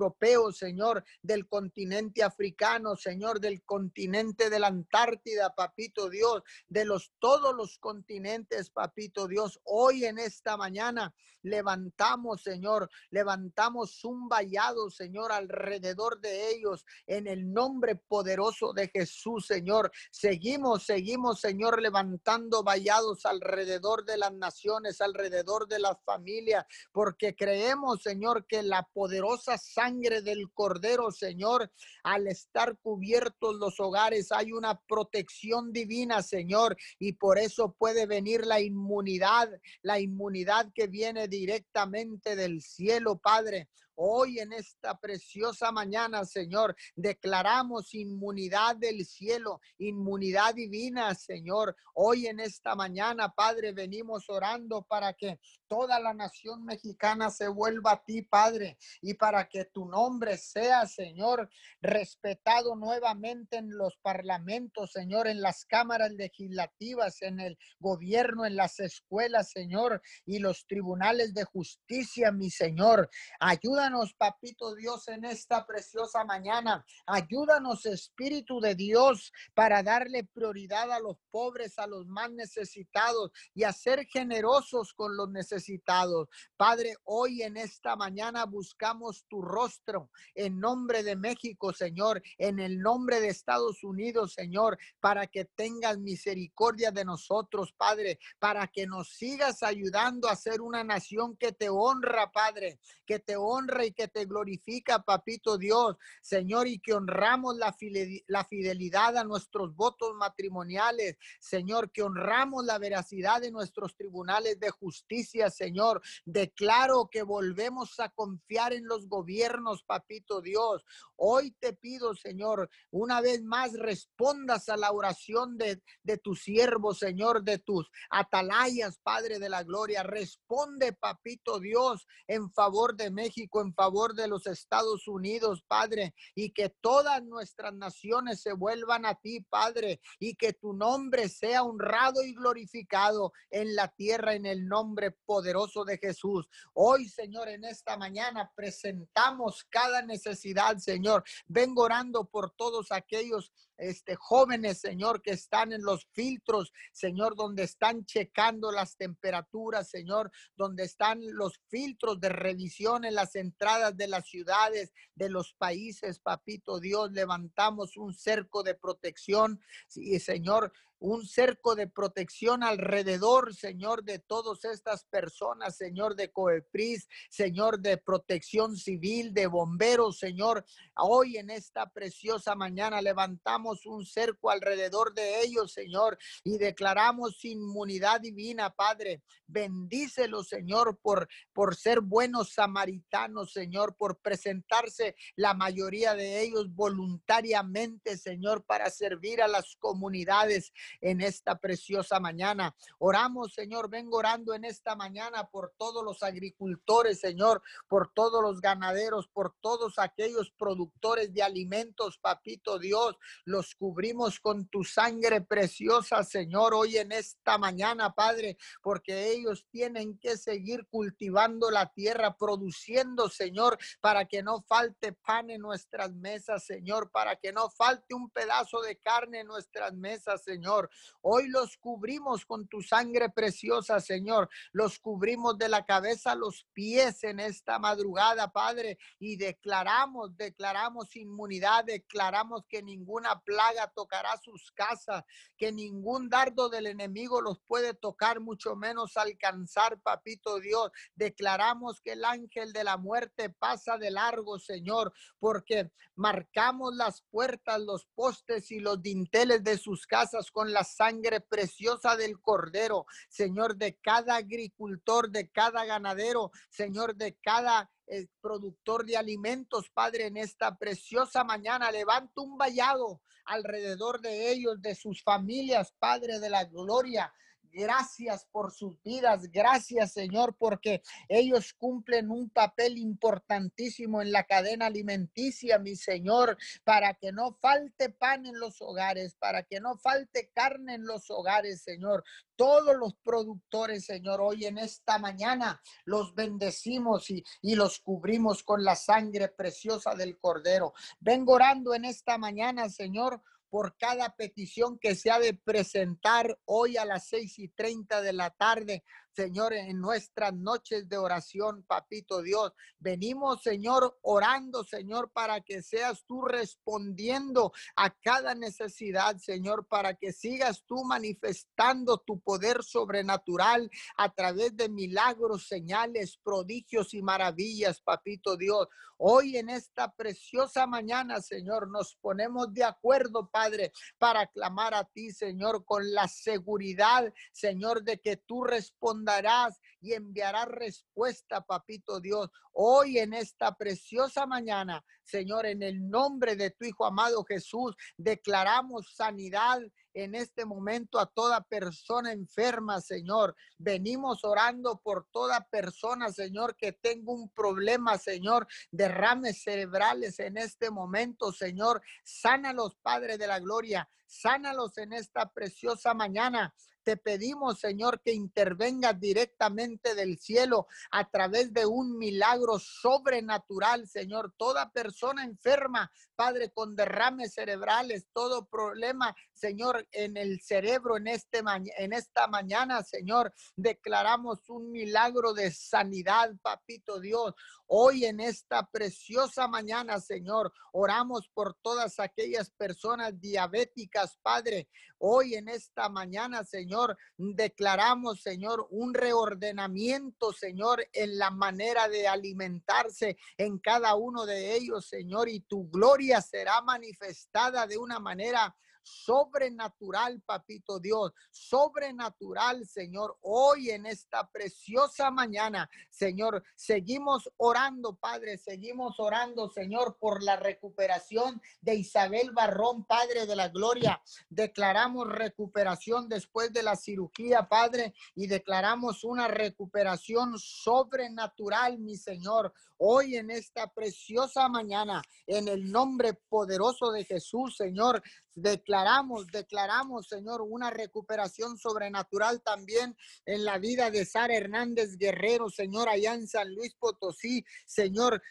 Señor, 0.52 1.04
del 1.22 1.48
continente 1.48 2.22
africano, 2.22 2.96
Señor, 2.96 3.40
del 3.40 3.62
continente 3.64 4.50
de 4.50 4.58
la 4.58 4.68
Antártida, 4.68 5.54
papito 5.54 6.10
Dios, 6.10 6.42
de 6.68 6.84
los 6.84 7.12
todos 7.18 7.54
los 7.54 7.78
continentes, 7.78 8.70
papito 8.70 9.26
Dios. 9.26 9.58
Hoy 9.64 10.04
en 10.04 10.18
esta 10.18 10.56
mañana 10.56 11.14
levantamos, 11.42 12.42
Señor, 12.42 12.90
levantamos 13.10 14.04
un 14.04 14.28
vallado, 14.28 14.90
Señor, 14.90 15.32
alrededor 15.32 16.20
de 16.20 16.50
ellos 16.50 16.84
en 17.06 17.26
el 17.26 17.52
nombre 17.52 17.96
poderoso 17.96 18.72
de 18.72 18.88
Jesús, 18.88 19.46
Señor. 19.46 19.90
Seguimos, 20.10 20.84
seguimos, 20.84 21.40
Señor, 21.40 21.80
levantando 21.80 22.62
vallados 22.64 23.24
alrededor 23.24 24.04
de 24.04 24.18
las 24.18 24.32
naciones, 24.32 25.00
alrededor 25.00 25.68
de 25.68 25.78
las 25.78 25.96
familias, 26.04 26.66
porque 26.92 27.34
creemos, 27.34 28.02
Señor, 28.02 28.46
que 28.46 28.62
la 28.62 28.82
poderosa 28.92 29.56
sangre 29.56 29.85
del 29.94 30.50
Cordero, 30.52 31.12
Señor, 31.12 31.70
al 32.02 32.26
estar 32.26 32.76
cubiertos 32.78 33.56
los 33.56 33.78
hogares, 33.78 34.32
hay 34.32 34.52
una 34.52 34.80
protección 34.80 35.72
divina, 35.72 36.22
Señor, 36.22 36.76
y 36.98 37.12
por 37.12 37.38
eso 37.38 37.74
puede 37.78 38.06
venir 38.06 38.46
la 38.46 38.60
inmunidad, 38.60 39.48
la 39.82 40.00
inmunidad 40.00 40.72
que 40.74 40.88
viene 40.88 41.28
directamente 41.28 42.34
del 42.34 42.62
cielo, 42.62 43.18
Padre. 43.18 43.68
Hoy 43.98 44.40
en 44.40 44.52
esta 44.52 45.00
preciosa 45.00 45.72
mañana, 45.72 46.26
Señor, 46.26 46.76
declaramos 46.94 47.94
inmunidad 47.94 48.76
del 48.76 49.06
cielo, 49.06 49.62
inmunidad 49.78 50.54
divina, 50.54 51.14
Señor. 51.14 51.74
Hoy 51.94 52.26
en 52.26 52.40
esta 52.40 52.74
mañana, 52.74 53.30
Padre, 53.30 53.72
venimos 53.72 54.28
orando 54.28 54.82
para 54.82 55.14
que 55.14 55.40
toda 55.66 55.98
la 55.98 56.12
nación 56.12 56.64
mexicana 56.64 57.30
se 57.30 57.48
vuelva 57.48 57.92
a 57.92 58.04
ti, 58.04 58.20
Padre, 58.20 58.76
y 59.00 59.14
para 59.14 59.48
que 59.48 59.64
tu 59.64 59.86
nombre 59.86 60.36
sea, 60.36 60.86
Señor, 60.86 61.48
respetado 61.80 62.76
nuevamente 62.76 63.56
en 63.56 63.70
los 63.76 63.96
parlamentos, 64.02 64.92
Señor, 64.92 65.26
en 65.26 65.40
las 65.40 65.64
cámaras 65.64 66.12
legislativas, 66.12 67.22
en 67.22 67.40
el 67.40 67.58
gobierno, 67.80 68.44
en 68.44 68.56
las 68.56 68.78
escuelas, 68.78 69.50
Señor, 69.50 70.02
y 70.26 70.38
los 70.38 70.66
tribunales 70.66 71.34
de 71.34 71.44
justicia, 71.44 72.30
mi 72.30 72.50
Señor. 72.50 73.08
Ayuda 73.40 73.85
Ayúdanos, 73.86 74.14
papito 74.14 74.74
Dios, 74.74 75.06
en 75.06 75.24
esta 75.24 75.64
preciosa 75.64 76.24
mañana. 76.24 76.84
Ayúdanos, 77.06 77.86
Espíritu 77.86 78.58
de 78.58 78.74
Dios, 78.74 79.32
para 79.54 79.84
darle 79.84 80.24
prioridad 80.24 80.90
a 80.90 80.98
los 80.98 81.18
pobres, 81.30 81.78
a 81.78 81.86
los 81.86 82.04
más 82.08 82.32
necesitados 82.32 83.30
y 83.54 83.62
a 83.62 83.72
ser 83.72 84.04
generosos 84.06 84.92
con 84.92 85.16
los 85.16 85.30
necesitados. 85.30 86.26
Padre, 86.56 86.96
hoy 87.04 87.42
en 87.42 87.56
esta 87.56 87.94
mañana 87.94 88.44
buscamos 88.44 89.24
tu 89.28 89.40
rostro 89.40 90.10
en 90.34 90.58
nombre 90.58 91.04
de 91.04 91.14
México, 91.14 91.72
Señor, 91.72 92.20
en 92.38 92.58
el 92.58 92.80
nombre 92.80 93.20
de 93.20 93.28
Estados 93.28 93.84
Unidos, 93.84 94.32
Señor, 94.32 94.78
para 94.98 95.28
que 95.28 95.44
tengas 95.44 95.98
misericordia 95.98 96.90
de 96.90 97.04
nosotros, 97.04 97.72
Padre, 97.76 98.18
para 98.40 98.66
que 98.66 98.88
nos 98.88 99.10
sigas 99.10 99.62
ayudando 99.62 100.28
a 100.28 100.34
ser 100.34 100.60
una 100.60 100.82
nación 100.82 101.36
que 101.36 101.52
te 101.52 101.68
honra, 101.68 102.32
Padre, 102.32 102.80
que 103.06 103.20
te 103.20 103.36
honra 103.36 103.75
y 103.84 103.92
que 103.92 104.08
te 104.08 104.24
glorifica, 104.24 105.02
papito 105.02 105.58
Dios, 105.58 105.96
Señor, 106.20 106.68
y 106.68 106.78
que 106.78 106.94
honramos 106.94 107.56
la 107.56 108.44
fidelidad 108.44 109.16
a 109.16 109.24
nuestros 109.24 109.74
votos 109.74 110.14
matrimoniales, 110.14 111.16
Señor, 111.40 111.90
que 111.90 112.02
honramos 112.02 112.64
la 112.64 112.78
veracidad 112.78 113.40
de 113.40 113.50
nuestros 113.50 113.96
tribunales 113.96 114.58
de 114.60 114.70
justicia, 114.70 115.50
Señor. 115.50 116.02
Declaro 116.24 117.08
que 117.10 117.22
volvemos 117.22 117.98
a 118.00 118.08
confiar 118.10 118.72
en 118.72 118.86
los 118.86 119.08
gobiernos, 119.08 119.82
papito 119.82 120.40
Dios. 120.40 120.84
Hoy 121.16 121.52
te 121.52 121.72
pido, 121.72 122.14
Señor, 122.14 122.68
una 122.90 123.20
vez 123.20 123.42
más 123.42 123.72
respondas 123.74 124.68
a 124.68 124.76
la 124.76 124.92
oración 124.92 125.56
de, 125.56 125.82
de 126.02 126.18
tu 126.18 126.34
siervo, 126.34 126.94
Señor, 126.94 127.42
de 127.42 127.58
tus 127.58 127.90
atalayas, 128.10 128.98
Padre 129.02 129.38
de 129.38 129.48
la 129.48 129.62
Gloria. 129.62 130.02
Responde, 130.02 130.92
papito 130.92 131.60
Dios, 131.60 132.06
en 132.26 132.50
favor 132.50 132.96
de 132.96 133.10
México, 133.10 133.60
en 133.66 133.74
favor 133.74 134.14
de 134.14 134.28
los 134.28 134.46
Estados 134.46 135.08
Unidos, 135.08 135.62
Padre, 135.66 136.14
y 136.34 136.52
que 136.52 136.70
todas 136.70 137.22
nuestras 137.22 137.74
naciones 137.74 138.40
se 138.40 138.52
vuelvan 138.52 139.04
a 139.04 139.14
ti, 139.16 139.40
Padre, 139.40 140.00
y 140.18 140.36
que 140.36 140.52
tu 140.52 140.72
nombre 140.72 141.28
sea 141.28 141.62
honrado 141.62 142.22
y 142.22 142.34
glorificado 142.34 143.32
en 143.50 143.74
la 143.74 143.88
tierra 143.88 144.34
en 144.34 144.46
el 144.46 144.66
nombre 144.66 145.10
poderoso 145.26 145.84
de 145.84 145.98
Jesús. 145.98 146.48
Hoy, 146.72 147.08
Señor, 147.08 147.48
en 147.48 147.64
esta 147.64 147.96
mañana 147.96 148.50
presentamos 148.54 149.64
cada 149.68 150.02
necesidad, 150.02 150.78
Señor. 150.78 151.24
Vengo 151.46 151.82
orando 151.82 152.24
por 152.24 152.52
todos 152.52 152.92
aquellos 152.92 153.52
este, 153.78 154.16
jóvenes, 154.16 154.80
Señor, 154.80 155.22
que 155.22 155.32
están 155.32 155.72
en 155.72 155.82
los 155.82 156.06
filtros, 156.12 156.72
Señor, 156.92 157.36
donde 157.36 157.64
están 157.64 158.04
checando 158.04 158.72
las 158.72 158.96
temperaturas, 158.96 159.88
Señor, 159.88 160.30
donde 160.56 160.84
están 160.84 161.20
los 161.32 161.60
filtros 161.68 162.20
de 162.20 162.28
revisión 162.28 163.04
en 163.04 163.14
las 163.14 163.34
entradas 163.36 163.96
de 163.96 164.08
las 164.08 164.26
ciudades, 164.26 164.92
de 165.14 165.28
los 165.28 165.54
países, 165.54 166.20
papito 166.20 166.80
Dios, 166.80 167.12
levantamos 167.12 167.96
un 167.96 168.14
cerco 168.14 168.62
de 168.62 168.74
protección, 168.74 169.60
y 169.94 170.18
Señor, 170.20 170.72
un 170.98 171.26
cerco 171.26 171.74
de 171.74 171.88
protección 171.88 172.62
alrededor, 172.62 173.54
Señor, 173.54 174.04
de 174.04 174.18
todas 174.18 174.64
estas 174.64 175.04
personas, 175.04 175.76
Señor, 175.76 176.16
de 176.16 176.30
COEPRIS, 176.30 177.08
Señor, 177.28 177.80
de 177.80 177.98
protección 177.98 178.76
civil, 178.76 179.34
de 179.34 179.46
bomberos, 179.46 180.18
Señor. 180.18 180.64
Hoy 180.96 181.36
en 181.36 181.50
esta 181.50 181.90
preciosa 181.90 182.54
mañana 182.54 183.02
levantamos 183.02 183.84
un 183.86 184.06
cerco 184.06 184.50
alrededor 184.50 185.12
de 185.14 185.42
ellos, 185.42 185.72
Señor, 185.72 186.18
y 186.44 186.58
declaramos 186.58 187.44
inmunidad 187.44 188.20
divina, 188.20 188.70
Padre. 188.70 189.22
Bendícelo, 189.46 190.42
Señor, 190.42 190.98
por, 191.02 191.28
por 191.52 191.76
ser 191.76 192.00
buenos 192.00 192.54
samaritanos, 192.54 193.52
Señor, 193.52 193.96
por 193.96 194.20
presentarse 194.20 195.14
la 195.36 195.54
mayoría 195.54 196.14
de 196.14 196.40
ellos 196.42 196.74
voluntariamente, 196.74 198.16
Señor, 198.16 198.64
para 198.64 198.90
servir 198.90 199.42
a 199.42 199.48
las 199.48 199.76
comunidades 199.76 200.72
en 201.00 201.20
esta 201.20 201.58
preciosa 201.58 202.20
mañana. 202.20 202.74
Oramos, 202.98 203.54
Señor, 203.54 203.90
vengo 203.90 204.18
orando 204.18 204.54
en 204.54 204.64
esta 204.64 204.94
mañana 204.94 205.48
por 205.48 205.74
todos 205.76 206.04
los 206.04 206.22
agricultores, 206.22 207.20
Señor, 207.20 207.62
por 207.88 208.12
todos 208.12 208.42
los 208.42 208.60
ganaderos, 208.60 209.28
por 209.28 209.54
todos 209.60 209.98
aquellos 209.98 210.52
productores 210.52 211.32
de 211.32 211.42
alimentos, 211.42 212.18
papito 212.18 212.78
Dios, 212.78 213.16
los 213.44 213.74
cubrimos 213.74 214.40
con 214.40 214.68
tu 214.68 214.84
sangre 214.84 215.40
preciosa, 215.40 216.22
Señor, 216.24 216.74
hoy 216.74 216.98
en 216.98 217.12
esta 217.12 217.58
mañana, 217.58 218.14
Padre, 218.14 218.56
porque 218.82 219.32
ellos 219.32 219.66
tienen 219.70 220.18
que 220.18 220.36
seguir 220.36 220.86
cultivando 220.88 221.70
la 221.70 221.92
tierra, 221.92 222.36
produciendo, 222.36 223.28
Señor, 223.28 223.78
para 224.00 224.26
que 224.26 224.42
no 224.42 224.62
falte 224.62 225.12
pan 225.12 225.50
en 225.50 225.60
nuestras 225.60 226.12
mesas, 226.12 226.64
Señor, 226.64 227.10
para 227.10 227.36
que 227.36 227.52
no 227.52 227.70
falte 227.70 228.14
un 228.14 228.30
pedazo 228.30 228.80
de 228.80 228.98
carne 228.98 229.40
en 229.40 229.46
nuestras 229.46 229.92
mesas, 229.94 230.42
Señor. 230.42 230.75
Hoy 231.22 231.48
los 231.48 231.76
cubrimos 231.76 232.44
con 232.44 232.68
tu 232.68 232.82
sangre 232.82 233.30
preciosa, 233.30 234.00
Señor. 234.00 234.48
Los 234.72 234.98
cubrimos 234.98 235.58
de 235.58 235.68
la 235.68 235.84
cabeza 235.84 236.32
a 236.32 236.36
los 236.36 236.66
pies 236.72 237.24
en 237.24 237.40
esta 237.40 237.78
madrugada, 237.78 238.52
Padre, 238.52 238.98
y 239.18 239.36
declaramos, 239.36 240.36
declaramos 240.36 241.14
inmunidad, 241.16 241.84
declaramos 241.84 242.64
que 242.68 242.82
ninguna 242.82 243.40
plaga 243.40 243.90
tocará 243.94 244.36
sus 244.38 244.70
casas, 244.72 245.24
que 245.56 245.72
ningún 245.72 246.28
dardo 246.28 246.68
del 246.68 246.86
enemigo 246.86 247.40
los 247.40 247.60
puede 247.66 247.94
tocar, 247.94 248.40
mucho 248.40 248.76
menos 248.76 249.16
alcanzar, 249.16 250.00
papito 250.00 250.60
Dios. 250.60 250.90
Declaramos 251.14 252.00
que 252.00 252.12
el 252.12 252.24
ángel 252.24 252.72
de 252.72 252.84
la 252.84 252.96
muerte 252.96 253.50
pasa 253.50 253.98
de 253.98 254.10
largo, 254.10 254.58
Señor, 254.58 255.12
porque 255.38 255.90
marcamos 256.14 256.94
las 256.94 257.22
puertas, 257.30 257.80
los 257.80 258.06
postes 258.14 258.70
y 258.70 258.80
los 258.80 259.02
dinteles 259.02 259.62
de 259.62 259.78
sus 259.78 260.06
casas 260.06 260.50
con 260.50 260.65
la 260.72 260.84
sangre 260.84 261.40
preciosa 261.40 262.16
del 262.16 262.40
cordero, 262.40 263.06
Señor, 263.28 263.76
de 263.76 263.96
cada 263.96 264.36
agricultor, 264.36 265.30
de 265.30 265.50
cada 265.50 265.84
ganadero, 265.84 266.50
Señor, 266.70 267.16
de 267.16 267.36
cada 267.42 267.90
eh, 268.06 268.26
productor 268.40 269.04
de 269.04 269.16
alimentos, 269.16 269.90
Padre, 269.90 270.26
en 270.26 270.36
esta 270.36 270.76
preciosa 270.78 271.44
mañana. 271.44 271.90
Levanta 271.90 272.40
un 272.40 272.56
vallado 272.56 273.20
alrededor 273.44 274.20
de 274.20 274.50
ellos, 274.50 274.80
de 274.80 274.94
sus 274.94 275.22
familias, 275.22 275.92
Padre 275.98 276.38
de 276.38 276.50
la 276.50 276.64
gloria 276.64 277.32
Gracias 277.72 278.46
por 278.50 278.72
sus 278.72 279.02
vidas. 279.02 279.50
Gracias, 279.50 280.12
Señor, 280.12 280.56
porque 280.58 281.02
ellos 281.28 281.74
cumplen 281.74 282.30
un 282.30 282.50
papel 282.50 282.98
importantísimo 282.98 284.22
en 284.22 284.32
la 284.32 284.44
cadena 284.44 284.86
alimenticia, 284.86 285.78
mi 285.78 285.96
Señor, 285.96 286.56
para 286.84 287.14
que 287.14 287.32
no 287.32 287.52
falte 287.60 288.10
pan 288.10 288.46
en 288.46 288.58
los 288.58 288.80
hogares, 288.80 289.34
para 289.36 289.62
que 289.62 289.80
no 289.80 289.96
falte 289.98 290.50
carne 290.54 290.94
en 290.94 291.04
los 291.04 291.30
hogares, 291.30 291.82
Señor. 291.82 292.24
Todos 292.56 292.96
los 292.96 293.14
productores, 293.22 294.06
Señor, 294.06 294.40
hoy 294.40 294.64
en 294.64 294.78
esta 294.78 295.18
mañana 295.18 295.80
los 296.04 296.34
bendecimos 296.34 297.30
y, 297.30 297.44
y 297.60 297.74
los 297.74 297.98
cubrimos 298.00 298.62
con 298.62 298.82
la 298.82 298.96
sangre 298.96 299.48
preciosa 299.48 300.14
del 300.14 300.38
Cordero. 300.38 300.94
Vengo 301.20 301.52
orando 301.52 301.94
en 301.94 302.06
esta 302.06 302.38
mañana, 302.38 302.88
Señor 302.88 303.42
por 303.70 303.96
cada 303.96 304.34
petición 304.36 304.98
que 304.98 305.14
se 305.14 305.30
ha 305.30 305.38
de 305.38 305.54
presentar 305.54 306.58
hoy 306.64 306.96
a 306.96 307.04
las 307.04 307.28
seis 307.28 307.58
y 307.58 307.68
treinta 307.68 308.22
de 308.22 308.32
la 308.32 308.50
tarde 308.50 309.02
Señor, 309.36 309.74
en 309.74 310.00
nuestras 310.00 310.54
noches 310.54 311.10
de 311.10 311.18
oración, 311.18 311.82
papito 311.82 312.40
Dios. 312.40 312.72
Venimos, 312.98 313.62
Señor, 313.62 314.18
orando, 314.22 314.82
Señor, 314.82 315.30
para 315.30 315.60
que 315.60 315.82
seas 315.82 316.24
tú 316.24 316.46
respondiendo 316.46 317.74
a 317.96 318.08
cada 318.08 318.54
necesidad, 318.54 319.36
Señor, 319.36 319.86
para 319.88 320.14
que 320.14 320.32
sigas 320.32 320.84
tú 320.86 321.04
manifestando 321.04 322.16
tu 322.16 322.40
poder 322.40 322.82
sobrenatural 322.82 323.90
a 324.16 324.32
través 324.32 324.74
de 324.74 324.88
milagros, 324.88 325.68
señales, 325.68 326.38
prodigios 326.42 327.12
y 327.12 327.20
maravillas, 327.20 328.00
papito 328.00 328.56
Dios. 328.56 328.88
Hoy 329.18 329.56
en 329.56 329.68
esta 329.70 330.12
preciosa 330.12 330.86
mañana, 330.86 331.40
Señor, 331.40 331.90
nos 331.90 332.16
ponemos 332.16 332.72
de 332.72 332.84
acuerdo, 332.84 333.50
Padre, 333.50 333.92
para 334.18 334.46
clamar 334.46 334.94
a 334.94 335.04
ti, 335.04 335.30
Señor, 335.30 335.84
con 335.84 336.10
la 336.12 336.28
seguridad, 336.28 337.32
Señor, 337.52 338.02
de 338.02 338.18
que 338.18 338.36
tú 338.36 338.64
respondes 338.64 339.25
darás 339.26 339.78
y 340.00 340.14
enviarás 340.14 340.68
respuesta, 340.68 341.60
papito 341.60 342.20
Dios. 342.20 342.48
Hoy 342.72 343.18
en 343.18 343.34
esta 343.34 343.74
preciosa 343.76 344.46
mañana, 344.46 345.04
Señor, 345.24 345.66
en 345.66 345.82
el 345.82 346.08
nombre 346.08 346.56
de 346.56 346.70
tu 346.70 346.86
Hijo 346.86 347.04
amado 347.04 347.44
Jesús, 347.44 347.94
declaramos 348.16 349.12
sanidad 349.14 349.80
en 350.14 350.34
este 350.34 350.64
momento 350.64 351.18
a 351.18 351.26
toda 351.26 351.60
persona 351.62 352.32
enferma, 352.32 353.02
Señor. 353.02 353.54
Venimos 353.76 354.44
orando 354.44 354.98
por 355.02 355.26
toda 355.30 355.60
persona, 355.68 356.32
Señor, 356.32 356.76
que 356.76 356.92
tenga 356.92 357.32
un 357.32 357.50
problema, 357.50 358.16
Señor, 358.16 358.66
derrames 358.90 359.62
cerebrales 359.62 360.38
en 360.38 360.56
este 360.56 360.90
momento, 360.90 361.52
Señor. 361.52 362.00
Sánalos, 362.24 362.96
Padre 363.02 363.36
de 363.36 363.46
la 363.46 363.58
Gloria. 363.58 364.08
Sánalos 364.26 364.96
en 364.98 365.12
esta 365.12 365.50
preciosa 365.50 366.14
mañana. 366.14 366.74
Te 367.06 367.16
pedimos, 367.16 367.78
Señor, 367.78 368.20
que 368.20 368.32
intervengas 368.32 369.20
directamente 369.20 370.16
del 370.16 370.40
cielo 370.40 370.88
a 371.12 371.30
través 371.30 371.72
de 371.72 371.86
un 371.86 372.18
milagro 372.18 372.80
sobrenatural, 372.80 374.08
Señor. 374.08 374.52
Toda 374.56 374.90
persona 374.90 375.44
enferma, 375.44 376.10
Padre, 376.34 376.72
con 376.72 376.96
derrames 376.96 377.54
cerebrales, 377.54 378.26
todo 378.32 378.66
problema, 378.66 379.36
Señor, 379.52 380.08
en 380.10 380.36
el 380.36 380.60
cerebro 380.60 381.16
en, 381.16 381.28
este 381.28 381.62
en 381.96 382.12
esta 382.12 382.48
mañana, 382.48 383.04
Señor, 383.04 383.54
declaramos 383.76 384.68
un 384.68 384.90
milagro 384.90 385.52
de 385.54 385.70
sanidad, 385.70 386.56
papito 386.60 387.20
Dios. 387.20 387.54
Hoy 387.88 388.24
en 388.24 388.40
esta 388.40 388.84
preciosa 388.90 389.68
mañana, 389.68 390.20
Señor, 390.20 390.72
oramos 390.92 391.48
por 391.54 391.74
todas 391.82 392.18
aquellas 392.18 392.70
personas 392.70 393.40
diabéticas, 393.40 394.38
Padre. 394.42 394.88
Hoy 395.18 395.54
en 395.54 395.68
esta 395.68 396.08
mañana, 396.08 396.64
Señor, 396.64 397.16
declaramos, 397.36 398.42
Señor, 398.42 398.88
un 398.90 399.14
reordenamiento, 399.14 400.52
Señor, 400.52 401.06
en 401.12 401.38
la 401.38 401.50
manera 401.50 402.08
de 402.08 402.26
alimentarse 402.26 403.36
en 403.56 403.78
cada 403.78 404.16
uno 404.16 404.46
de 404.46 404.74
ellos, 404.74 405.06
Señor, 405.06 405.48
y 405.48 405.60
tu 405.60 405.88
gloria 405.88 406.40
será 406.40 406.82
manifestada 406.82 407.86
de 407.86 407.98
una 407.98 408.18
manera 408.18 408.74
sobrenatural, 409.06 410.42
papito 410.42 410.98
Dios, 410.98 411.32
sobrenatural, 411.50 412.86
Señor, 412.86 413.38
hoy 413.42 413.90
en 413.90 414.06
esta 414.06 414.50
preciosa 414.50 415.30
mañana, 415.30 415.88
Señor, 416.10 416.62
seguimos 416.74 417.48
orando, 417.56 418.16
Padre, 418.16 418.58
seguimos 418.58 419.18
orando, 419.18 419.70
Señor, 419.70 420.18
por 420.18 420.42
la 420.42 420.56
recuperación 420.56 421.60
de 421.80 421.94
Isabel 421.94 422.50
Barrón, 422.52 423.04
Padre 423.04 423.46
de 423.46 423.56
la 423.56 423.68
Gloria. 423.68 424.20
Declaramos 424.48 425.28
recuperación 425.28 426.28
después 426.28 426.72
de 426.72 426.82
la 426.82 426.96
cirugía, 426.96 427.68
Padre, 427.68 428.14
y 428.34 428.46
declaramos 428.46 429.24
una 429.24 429.48
recuperación 429.48 430.58
sobrenatural, 430.58 431.98
mi 431.98 432.16
Señor, 432.16 432.72
hoy 432.98 433.36
en 433.36 433.50
esta 433.50 433.92
preciosa 433.92 434.68
mañana, 434.68 435.22
en 435.46 435.68
el 435.68 435.90
nombre 435.90 436.34
poderoso 436.48 437.12
de 437.12 437.24
Jesús, 437.24 437.76
Señor, 437.76 438.22
declaramos, 438.56 439.46
declaramos, 439.48 440.26
Señor, 440.26 440.62
una 440.62 440.90
recuperación 440.90 441.76
sobrenatural 441.76 442.62
también 442.62 443.16
en 443.44 443.64
la 443.64 443.78
vida 443.78 444.10
de 444.10 444.24
Sara 444.24 444.56
Hernández 444.56 445.16
Guerrero, 445.18 445.68
Señor, 445.68 446.08
allá 446.08 446.34
en 446.34 446.48
San 446.48 446.74
Luis 446.74 446.94
Potosí, 446.94 447.64
Señor, 447.86 448.42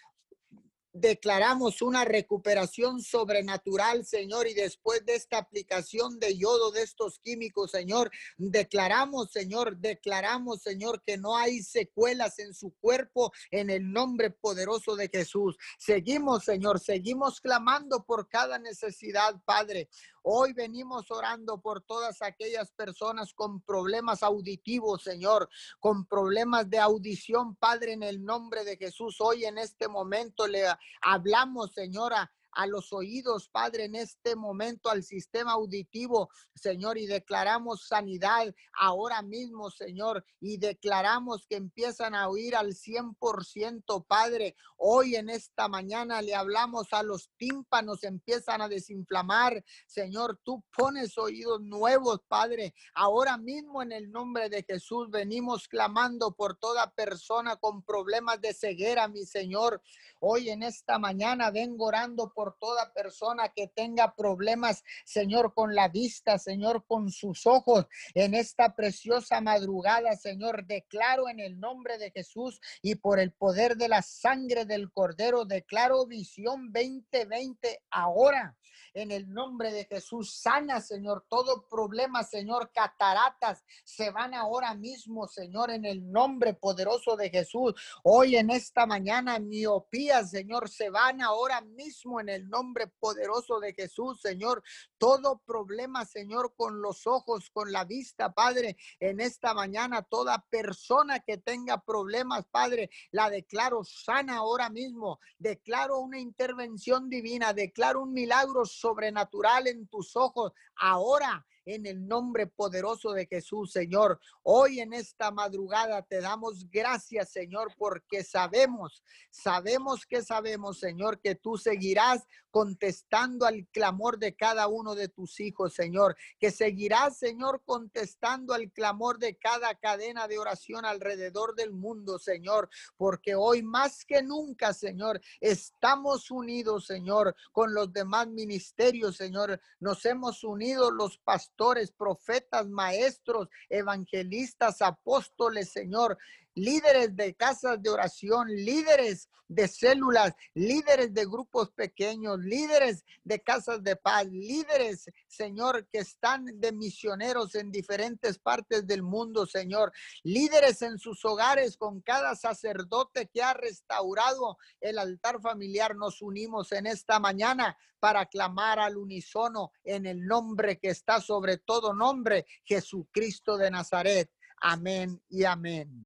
declaramos 0.95 1.81
una 1.81 2.05
recuperación 2.05 3.01
sobrenatural, 3.01 4.05
Señor, 4.05 4.47
y 4.47 4.53
después 4.53 5.05
de 5.05 5.15
esta 5.15 5.37
aplicación 5.37 6.19
de 6.19 6.37
yodo 6.37 6.71
de 6.71 6.83
estos 6.83 7.19
químicos, 7.19 7.71
Señor, 7.71 8.09
declaramos, 8.37 9.29
Señor, 9.29 9.77
declaramos, 9.77 10.61
Señor, 10.61 11.03
que 11.05 11.17
no 11.17 11.35
hay 11.35 11.61
secuelas 11.61 12.39
en 12.39 12.53
su 12.53 12.73
cuerpo 12.79 13.33
en 13.51 13.69
el 13.69 13.91
nombre 13.91 14.29
poderoso 14.29 14.95
de 14.95 15.09
Jesús. 15.09 15.57
Seguimos, 15.77 16.45
Señor, 16.45 16.79
seguimos 16.79 17.41
clamando 17.41 18.05
por 18.05 18.29
cada 18.29 18.57
necesidad, 18.57 19.35
Padre. 19.43 19.89
Hoy 20.27 20.53
venimos 20.53 21.11
orando 21.11 21.61
por 21.61 21.81
todas 21.81 22.23
aquellas 22.23 22.71
personas 22.71 23.31
con 23.31 23.61
problemas 23.61 24.23
auditivos, 24.23 25.03
Señor, 25.03 25.47
con 25.79 26.07
problemas 26.07 26.67
de 26.67 26.79
audición, 26.79 27.55
Padre, 27.55 27.93
en 27.93 28.01
el 28.01 28.25
nombre 28.25 28.63
de 28.63 28.75
Jesús. 28.75 29.17
Hoy 29.19 29.45
en 29.45 29.59
este 29.59 29.87
momento 29.87 30.47
le 30.47 30.63
hablamos, 31.03 31.73
Señora, 31.73 32.33
a 32.55 32.65
los 32.67 32.91
oídos, 32.93 33.49
Padre, 33.49 33.85
en 33.85 33.95
este 33.95 34.35
momento, 34.35 34.89
al 34.89 35.03
sistema 35.03 35.51
auditivo, 35.51 36.29
Señor, 36.53 36.97
y 36.97 37.05
declaramos 37.05 37.87
sanidad 37.87 38.53
ahora 38.73 39.21
mismo, 39.21 39.69
Señor, 39.69 40.25
y 40.39 40.57
declaramos 40.57 41.45
que 41.47 41.57
empiezan 41.57 42.15
a 42.15 42.29
oír 42.29 42.55
al 42.55 42.73
100%, 42.73 44.05
Padre. 44.07 44.55
Hoy 44.77 45.15
en 45.15 45.29
esta 45.29 45.67
mañana 45.67 46.21
le 46.21 46.33
hablamos 46.33 46.93
a 46.93 47.03
los 47.03 47.29
tímpanos, 47.37 48.03
empiezan 48.03 48.61
a 48.61 48.69
desinflamar, 48.69 49.63
Señor, 49.85 50.39
tú 50.43 50.63
pones 50.75 51.17
oídos 51.17 51.61
nuevos, 51.61 52.21
Padre. 52.27 52.73
Ahora 52.93 53.37
mismo 53.37 53.81
en 53.81 53.91
el 53.91 54.11
nombre 54.11 54.49
de 54.49 54.63
Jesús 54.63 55.09
venimos 55.09 55.67
clamando 55.67 56.33
por 56.33 56.57
toda 56.57 56.89
persona 56.91 57.57
con 57.57 57.83
problemas 57.83 58.39
de 58.39 58.53
ceguera, 58.53 59.07
mi 59.07 59.25
Señor. 59.25 59.81
Hoy 60.19 60.49
en 60.49 60.63
esta 60.63 60.97
mañana 60.97 61.51
vengo 61.51 61.85
orando 61.85 62.31
por 62.33 62.44
toda 62.53 62.93
persona 62.93 63.49
que 63.49 63.67
tenga 63.67 64.15
problemas, 64.15 64.83
Señor, 65.05 65.53
con 65.53 65.73
la 65.73 65.87
vista, 65.87 66.37
Señor, 66.37 66.85
con 66.85 67.09
sus 67.11 67.45
ojos. 67.45 67.85
En 68.13 68.33
esta 68.33 68.75
preciosa 68.75 69.41
madrugada, 69.41 70.15
Señor, 70.15 70.65
declaro 70.65 71.29
en 71.29 71.39
el 71.39 71.59
nombre 71.59 71.97
de 71.97 72.11
Jesús 72.11 72.59
y 72.81 72.95
por 72.95 73.19
el 73.19 73.31
poder 73.33 73.75
de 73.75 73.89
la 73.89 74.01
sangre 74.01 74.65
del 74.65 74.91
Cordero, 74.91 75.45
declaro 75.45 76.05
visión 76.05 76.71
2020 76.71 77.83
ahora 77.89 78.55
en 78.95 79.11
el 79.11 79.31
nombre 79.31 79.71
de 79.71 79.85
Jesús. 79.85 80.33
Sana, 80.33 80.81
Señor, 80.81 81.25
todo 81.29 81.67
problema, 81.67 82.23
Señor, 82.23 82.71
cataratas 82.73 83.63
se 83.83 84.09
van 84.09 84.33
ahora 84.33 84.73
mismo, 84.73 85.27
Señor, 85.27 85.69
en 85.69 85.85
el 85.85 86.11
nombre 86.11 86.53
poderoso 86.53 87.15
de 87.15 87.29
Jesús. 87.29 87.73
Hoy 88.03 88.37
en 88.37 88.49
esta 88.49 88.85
mañana, 88.85 89.37
miopía, 89.39 90.23
Señor, 90.23 90.69
se 90.69 90.89
van 90.89 91.21
ahora 91.21 91.61
mismo 91.61 92.19
en 92.19 92.29
el 92.29 92.34
nombre 92.43 92.87
poderoso 92.99 93.59
de 93.59 93.73
Jesús, 93.73 94.21
Señor. 94.21 94.63
Todo 94.97 95.41
problema, 95.45 96.05
Señor, 96.05 96.53
con 96.55 96.81
los 96.81 97.07
ojos, 97.07 97.49
con 97.49 97.71
la 97.71 97.85
vista, 97.85 98.33
Padre, 98.33 98.77
en 98.99 99.19
esta 99.19 99.53
mañana, 99.53 100.01
toda 100.01 100.45
persona 100.49 101.19
que 101.21 101.37
tenga 101.37 101.81
problemas, 101.81 102.45
Padre, 102.51 102.89
la 103.11 103.29
declaro 103.29 103.83
sana 103.83 104.37
ahora 104.37 104.69
mismo. 104.69 105.19
Declaro 105.37 105.99
una 105.99 106.19
intervención 106.19 107.09
divina, 107.09 107.53
declaro 107.53 108.03
un 108.03 108.13
milagro 108.13 108.65
sobrenatural 108.65 109.67
en 109.67 109.87
tus 109.87 110.15
ojos 110.15 110.53
ahora 110.75 111.45
en 111.65 111.85
el 111.85 112.07
nombre 112.07 112.47
poderoso 112.47 113.11
de 113.11 113.25
Jesús, 113.25 113.71
Señor. 113.71 114.19
Hoy 114.43 114.79
en 114.79 114.93
esta 114.93 115.31
madrugada 115.31 116.01
te 116.03 116.21
damos 116.21 116.69
gracias, 116.69 117.31
Señor, 117.31 117.73
porque 117.77 118.23
sabemos, 118.23 119.03
sabemos 119.31 120.05
que 120.05 120.21
sabemos, 120.21 120.79
Señor, 120.79 121.19
que 121.19 121.35
tú 121.35 121.57
seguirás 121.57 122.25
contestando 122.51 123.45
al 123.45 123.67
clamor 123.67 124.17
de 124.17 124.33
cada 124.33 124.67
uno 124.67 124.95
de 124.95 125.09
tus 125.09 125.41
hijos, 125.41 125.73
Señor, 125.73 126.15
que 126.39 126.51
seguirás, 126.51 127.17
Señor, 127.17 127.61
contestando 127.65 128.53
al 128.53 128.71
clamor 128.71 129.19
de 129.19 129.35
cada 129.35 129.75
cadena 129.75 130.29
de 130.29 130.37
oración 130.37 130.85
alrededor 130.85 131.55
del 131.55 131.73
mundo, 131.73 132.17
Señor, 132.17 132.69
porque 132.95 133.35
hoy 133.35 133.61
más 133.61 134.05
que 134.05 134.23
nunca, 134.23 134.73
Señor, 134.73 135.19
estamos 135.41 136.31
unidos, 136.31 136.85
Señor, 136.85 137.35
con 137.51 137.73
los 137.73 137.91
demás 137.91 138.29
ministerios, 138.29 139.17
Señor. 139.17 139.59
Nos 139.81 140.05
hemos 140.05 140.43
unido 140.45 140.91
los 140.91 141.17
pastores, 141.17 141.54
profetas, 141.91 142.67
maestros, 142.67 143.49
evangelistas, 143.69 144.81
apóstoles, 144.81 145.71
Señor 145.71 146.17
líderes 146.55 147.15
de 147.15 147.35
casas 147.35 147.81
de 147.81 147.89
oración, 147.89 148.47
líderes 148.47 149.29
de 149.47 149.67
células, 149.67 150.33
líderes 150.53 151.13
de 151.13 151.25
grupos 151.25 151.69
pequeños, 151.71 152.39
líderes 152.39 153.03
de 153.23 153.39
casas 153.41 153.83
de 153.83 153.95
paz, 153.95 154.25
líderes, 154.25 155.05
Señor, 155.27 155.87
que 155.91 155.99
están 155.99 156.45
de 156.59 156.71
misioneros 156.71 157.53
en 157.55 157.71
diferentes 157.71 158.39
partes 158.39 158.87
del 158.87 159.03
mundo, 159.03 159.45
Señor, 159.45 159.91
líderes 160.23 160.81
en 160.81 160.97
sus 160.97 161.23
hogares 161.25 161.77
con 161.77 162.01
cada 162.01 162.35
sacerdote 162.35 163.29
que 163.31 163.43
ha 163.43 163.53
restaurado 163.53 164.57
el 164.81 164.97
altar 164.97 165.41
familiar. 165.41 165.95
Nos 165.95 166.21
unimos 166.21 166.71
en 166.71 166.87
esta 166.87 167.19
mañana 167.19 167.77
para 167.99 168.25
clamar 168.25 168.79
al 168.79 168.97
unísono 168.97 169.71
en 169.83 170.05
el 170.05 170.25
nombre 170.25 170.79
que 170.79 170.89
está 170.89 171.21
sobre 171.21 171.57
todo 171.57 171.93
nombre, 171.93 172.45
Jesucristo 172.63 173.57
de 173.57 173.71
Nazaret. 173.71 174.29
Amén 174.61 175.21
y 175.29 175.43
amén. 175.43 176.04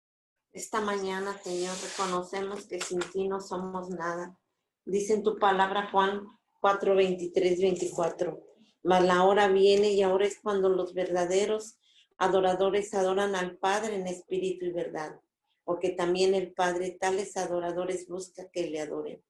Esta 0.51 0.81
mañana, 0.81 1.37
Señor, 1.43 1.75
reconocemos 1.79 2.65
que 2.65 2.81
sin 2.81 2.99
ti 2.99 3.27
no 3.27 3.39
somos 3.39 3.91
nada. 3.91 4.35
Dice 4.83 5.13
en 5.13 5.21
tu 5.21 5.37
palabra 5.37 5.91
Juan 5.91 6.25
4, 6.59 6.95
23, 6.95 7.61
24. 7.61 8.43
Mas 8.81 9.05
la 9.05 9.25
hora 9.25 9.47
viene 9.47 9.91
y 9.91 10.01
ahora 10.01 10.25
es 10.25 10.39
cuando 10.41 10.69
los 10.69 10.95
verdaderos 10.95 11.77
adoradores 12.17 12.95
adoran 12.95 13.35
al 13.35 13.57
Padre 13.57 13.97
en 13.97 14.07
espíritu 14.07 14.65
y 14.65 14.71
verdad, 14.71 15.19
porque 15.63 15.91
también 15.91 16.33
el 16.33 16.51
Padre 16.51 16.97
tales 16.99 17.37
adoradores 17.37 18.07
busca 18.07 18.49
que 18.51 18.71
le 18.71 18.81
adoren. 18.81 19.23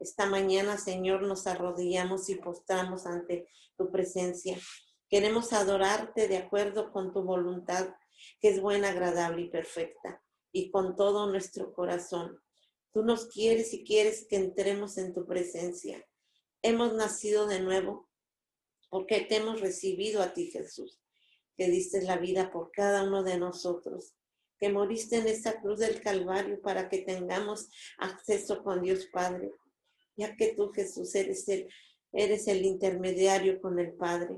Esta 0.00 0.26
mañana, 0.26 0.76
Señor, 0.76 1.22
nos 1.22 1.46
arrodillamos 1.46 2.28
y 2.30 2.34
postramos 2.34 3.06
ante 3.06 3.46
tu 3.76 3.92
presencia. 3.92 4.58
Queremos 5.08 5.52
adorarte 5.52 6.26
de 6.26 6.38
acuerdo 6.38 6.90
con 6.90 7.12
tu 7.12 7.22
voluntad, 7.22 7.94
que 8.40 8.48
es 8.48 8.60
buena, 8.60 8.88
agradable 8.88 9.42
y 9.42 9.50
perfecta 9.50 10.23
y 10.54 10.70
con 10.70 10.94
todo 10.94 11.26
nuestro 11.26 11.74
corazón. 11.74 12.40
Tú 12.92 13.02
nos 13.02 13.26
quieres 13.26 13.74
y 13.74 13.84
quieres 13.84 14.24
que 14.28 14.36
entremos 14.36 14.96
en 14.98 15.12
tu 15.12 15.26
presencia. 15.26 16.06
Hemos 16.62 16.94
nacido 16.94 17.48
de 17.48 17.60
nuevo 17.60 18.08
porque 18.88 19.22
te 19.22 19.36
hemos 19.36 19.60
recibido 19.60 20.22
a 20.22 20.32
ti, 20.32 20.52
Jesús, 20.52 21.00
que 21.56 21.68
diste 21.68 22.02
la 22.02 22.18
vida 22.18 22.52
por 22.52 22.70
cada 22.70 23.02
uno 23.02 23.24
de 23.24 23.36
nosotros, 23.36 24.14
que 24.56 24.68
moriste 24.68 25.16
en 25.16 25.26
esa 25.26 25.60
cruz 25.60 25.80
del 25.80 26.00
Calvario 26.00 26.62
para 26.62 26.88
que 26.88 26.98
tengamos 26.98 27.68
acceso 27.98 28.62
con 28.62 28.80
Dios 28.80 29.06
Padre, 29.12 29.50
ya 30.14 30.36
que 30.36 30.54
tú, 30.54 30.70
Jesús, 30.70 31.16
eres 31.16 31.48
el, 31.48 31.68
eres 32.12 32.46
el 32.46 32.64
intermediario 32.64 33.60
con 33.60 33.80
el 33.80 33.92
Padre 33.94 34.36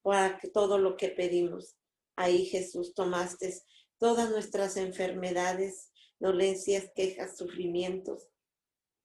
para 0.00 0.38
que 0.38 0.48
todo 0.48 0.78
lo 0.78 0.96
que 0.96 1.10
pedimos. 1.10 1.76
Ahí, 2.16 2.46
Jesús, 2.46 2.94
tomaste 2.94 3.54
todas 4.00 4.30
nuestras 4.30 4.76
enfermedades, 4.78 5.92
dolencias, 6.18 6.90
quejas, 6.94 7.36
sufrimientos. 7.36 8.28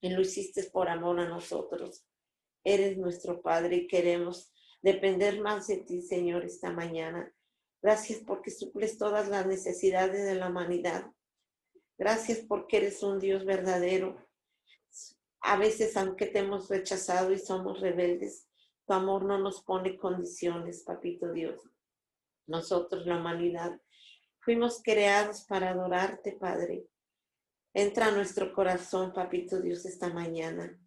Y 0.02 0.10
lo 0.10 0.22
hiciste 0.22 0.64
por 0.64 0.90
amor 0.90 1.20
a 1.20 1.28
nosotros. 1.28 2.06
Eres 2.64 2.98
nuestro 2.98 3.42
Padre 3.42 3.76
y 3.76 3.88
queremos 3.88 4.52
depender 4.82 5.42
más 5.42 5.68
de 5.68 5.78
ti, 5.78 6.02
Señor, 6.02 6.46
esta 6.46 6.72
mañana. 6.72 7.32
Gracias 7.82 8.20
porque 8.26 8.52
suples 8.52 8.98
todas 8.98 9.28
las 9.30 9.46
necesidades 9.46 10.26
de 10.26 10.36
la 10.36 10.50
humanidad. 10.50 11.12
Gracias 11.98 12.40
porque 12.40 12.78
eres 12.78 13.04
un 13.04 13.20
Dios 13.20 13.46
verdadero. 13.46 14.18
A 15.42 15.58
veces, 15.58 15.96
aunque 15.98 16.26
te 16.26 16.40
hemos 16.40 16.70
rechazado 16.70 17.32
y 17.32 17.38
somos 17.38 17.82
rebeldes, 17.82 18.48
tu 18.88 18.94
amor 18.94 19.26
no 19.26 19.40
nos 19.40 19.62
pone 19.62 19.98
condiciones, 19.98 20.84
papito 20.84 21.32
Dios. 21.32 21.60
Nosotros, 22.48 23.06
la 23.06 23.18
humanidad, 23.18 23.80
Fuimos 24.46 24.80
creados 24.84 25.42
para 25.42 25.72
adorarte, 25.72 26.34
Padre. 26.34 26.86
Entra 27.74 28.06
a 28.06 28.12
nuestro 28.12 28.54
corazón, 28.54 29.12
Papito 29.12 29.60
Dios, 29.60 29.86
esta 29.86 30.14
mañana. 30.14 30.80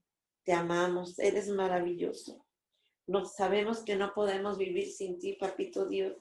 Te 0.44 0.52
amamos, 0.52 1.18
eres 1.18 1.48
maravilloso. 1.48 2.46
Nos 3.08 3.34
sabemos 3.34 3.80
que 3.82 3.96
no 3.96 4.14
podemos 4.14 4.58
vivir 4.58 4.92
sin 4.92 5.18
ti, 5.18 5.32
Papito 5.32 5.88
Dios. 5.88 6.16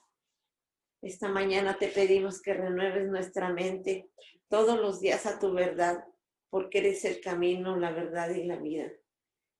Esta 1.04 1.30
mañana 1.30 1.78
te 1.78 1.89
pedimos 1.89 2.41
que 2.41 2.56
renueves 2.56 3.08
nuestra 3.08 3.54
mente 3.54 4.10
todos 4.50 4.80
los 4.80 5.00
días 5.00 5.28
a 5.28 5.38
tu 5.38 5.54
verdad, 5.54 6.04
porque 6.50 6.80
eres 6.80 7.06
el 7.06 7.21
camino, 7.21 7.78
la 7.78 7.91
verdad 7.91 8.32
y 8.32 8.45
la 8.45 8.56
vida. 8.56 8.91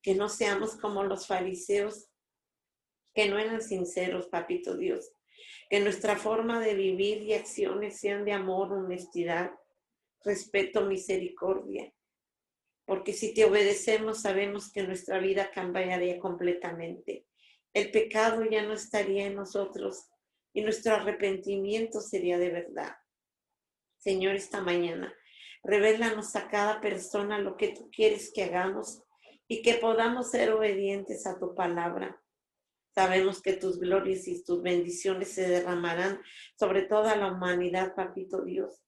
Que 0.02 0.16
no 0.16 0.30
seamos 0.30 0.78
como 0.78 1.04
los 1.04 1.28
fariseos, 1.28 2.08
que 3.14 3.30
no 3.30 3.38
eran 3.38 3.62
sinceros, 3.62 4.26
Papito 4.30 4.76
Dios, 4.76 5.12
que 5.70 5.80
nuestra 5.80 6.16
forma 6.16 6.60
de 6.60 6.74
vivir 6.74 7.24
y 7.24 7.34
acciones 7.34 8.00
sean 8.00 8.26
de 8.26 8.34
amor, 8.34 8.74
honestidad, 8.74 9.52
respeto, 10.24 10.86
misericordia. 10.86 11.94
Porque 12.86 13.14
si 13.14 13.34
te 13.34 13.46
obedecemos, 13.46 14.22
sabemos 14.22 14.72
que 14.72 14.84
nuestra 14.84 15.20
vida 15.20 15.52
cambiaría 15.52 16.20
completamente. 16.20 17.26
El 17.74 17.92
pecado 17.92 18.44
ya 18.46 18.64
no 18.64 18.74
estaría 18.74 19.26
en 19.26 19.36
nosotros 19.36 20.10
y 20.54 20.62
nuestro 20.62 20.96
arrepentimiento 20.96 22.02
sería 22.02 22.38
de 22.38 22.50
verdad. 22.50 22.96
Señor, 23.98 24.36
esta 24.36 24.62
mañana, 24.62 25.14
revélanos 25.64 26.36
a 26.36 26.48
cada 26.48 26.80
persona 26.80 27.40
lo 27.40 27.58
que 27.58 27.70
tú 27.70 27.90
quieres 27.92 28.32
que 28.34 28.44
hagamos 28.44 29.04
y 29.48 29.62
que 29.62 29.76
podamos 29.76 30.32
ser 30.32 30.52
obedientes 30.54 31.28
a 31.28 31.38
tu 31.38 31.54
palabra. 31.56 32.22
Sabemos 32.98 33.44
que 33.44 33.54
tus 33.54 33.80
glorias 33.80 34.28
y 34.28 34.44
tus 34.44 34.64
bendiciones 34.64 35.28
se 35.28 35.48
derramarán 35.48 36.20
sobre 36.60 36.82
toda 36.82 37.16
la 37.16 37.32
humanidad, 37.32 37.94
papito 37.94 38.44
Dios. 38.44 38.82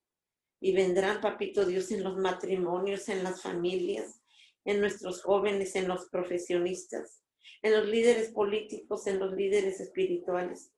Y 0.60 0.72
vendrán, 0.72 1.20
papito 1.20 1.64
Dios, 1.64 1.92
en 1.92 2.02
los 2.02 2.16
matrimonios, 2.16 3.08
en 3.08 3.22
las 3.22 3.40
familias, 3.40 4.20
en 4.64 4.80
nuestros 4.80 5.22
jóvenes, 5.22 5.76
en 5.76 5.86
los 5.86 6.08
profesionistas, 6.08 7.22
en 7.62 7.70
los 7.72 7.86
líderes 7.86 8.32
políticos, 8.32 9.06
en 9.06 9.20
los 9.20 9.32
líderes 9.32 9.78
espirituales, 9.78 10.72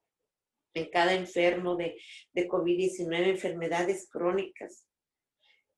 en 0.74 0.90
cada 0.90 1.14
enfermo 1.14 1.76
de, 1.76 1.96
de 2.34 2.46
COVID-19, 2.46 3.28
enfermedades 3.28 4.10
crónicas. 4.10 4.86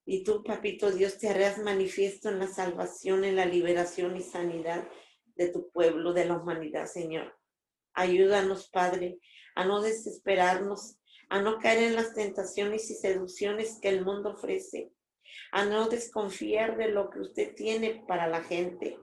Y 0.05 0.25
tú, 0.25 0.43
papito 0.43 0.90
Dios, 0.90 1.19
te 1.19 1.29
harás 1.29 1.59
manifiesto 1.59 2.31
en 2.31 2.40
la 2.40 2.49
salvación, 2.49 3.25
en 3.25 3.37
la 3.37 3.47
liberación 3.47 4.17
y 4.17 4.23
sanidad 4.23 4.88
de 5.37 5.51
tu 5.51 5.71
pueblo, 5.71 6.12
de 6.12 6.25
la 6.25 6.37
humanidad, 6.37 6.87
Señor. 6.87 7.33
Ayúdanos, 7.95 8.69
Padre, 8.71 9.19
a 9.55 9.65
no 9.65 9.81
desesperarnos, 9.81 10.99
a 11.29 11.41
no 11.41 11.59
caer 11.59 11.85
en 11.85 11.95
las 11.95 12.15
tentaciones 12.15 12.91
y 12.91 12.95
seducciones 12.95 13.79
que 13.81 13.89
el 13.89 14.05
mundo 14.05 14.31
ofrece, 14.31 14.93
a 15.53 15.65
no 15.65 15.89
desconfiar 15.89 16.77
de 16.77 16.89
lo 16.89 17.11
que 17.11 17.21
usted 17.21 17.55
tiene 17.55 18.05
para 18.07 18.27
la 18.27 18.43
gente, 18.43 18.99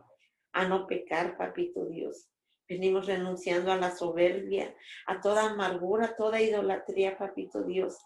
a 0.52 0.68
no 0.68 0.88
pecar, 0.88 1.38
papito 1.38 1.86
Dios. 1.86 2.28
Venimos 2.68 3.08
renunciando 3.08 3.72
a 3.72 3.78
la 3.78 3.96
soberbia, 3.96 4.76
a 5.08 5.20
toda 5.20 5.52
amargura, 5.52 6.08
a 6.08 6.16
toda 6.16 6.42
idolatría, 6.42 7.18
papito 7.18 7.64
Dios, 7.64 7.98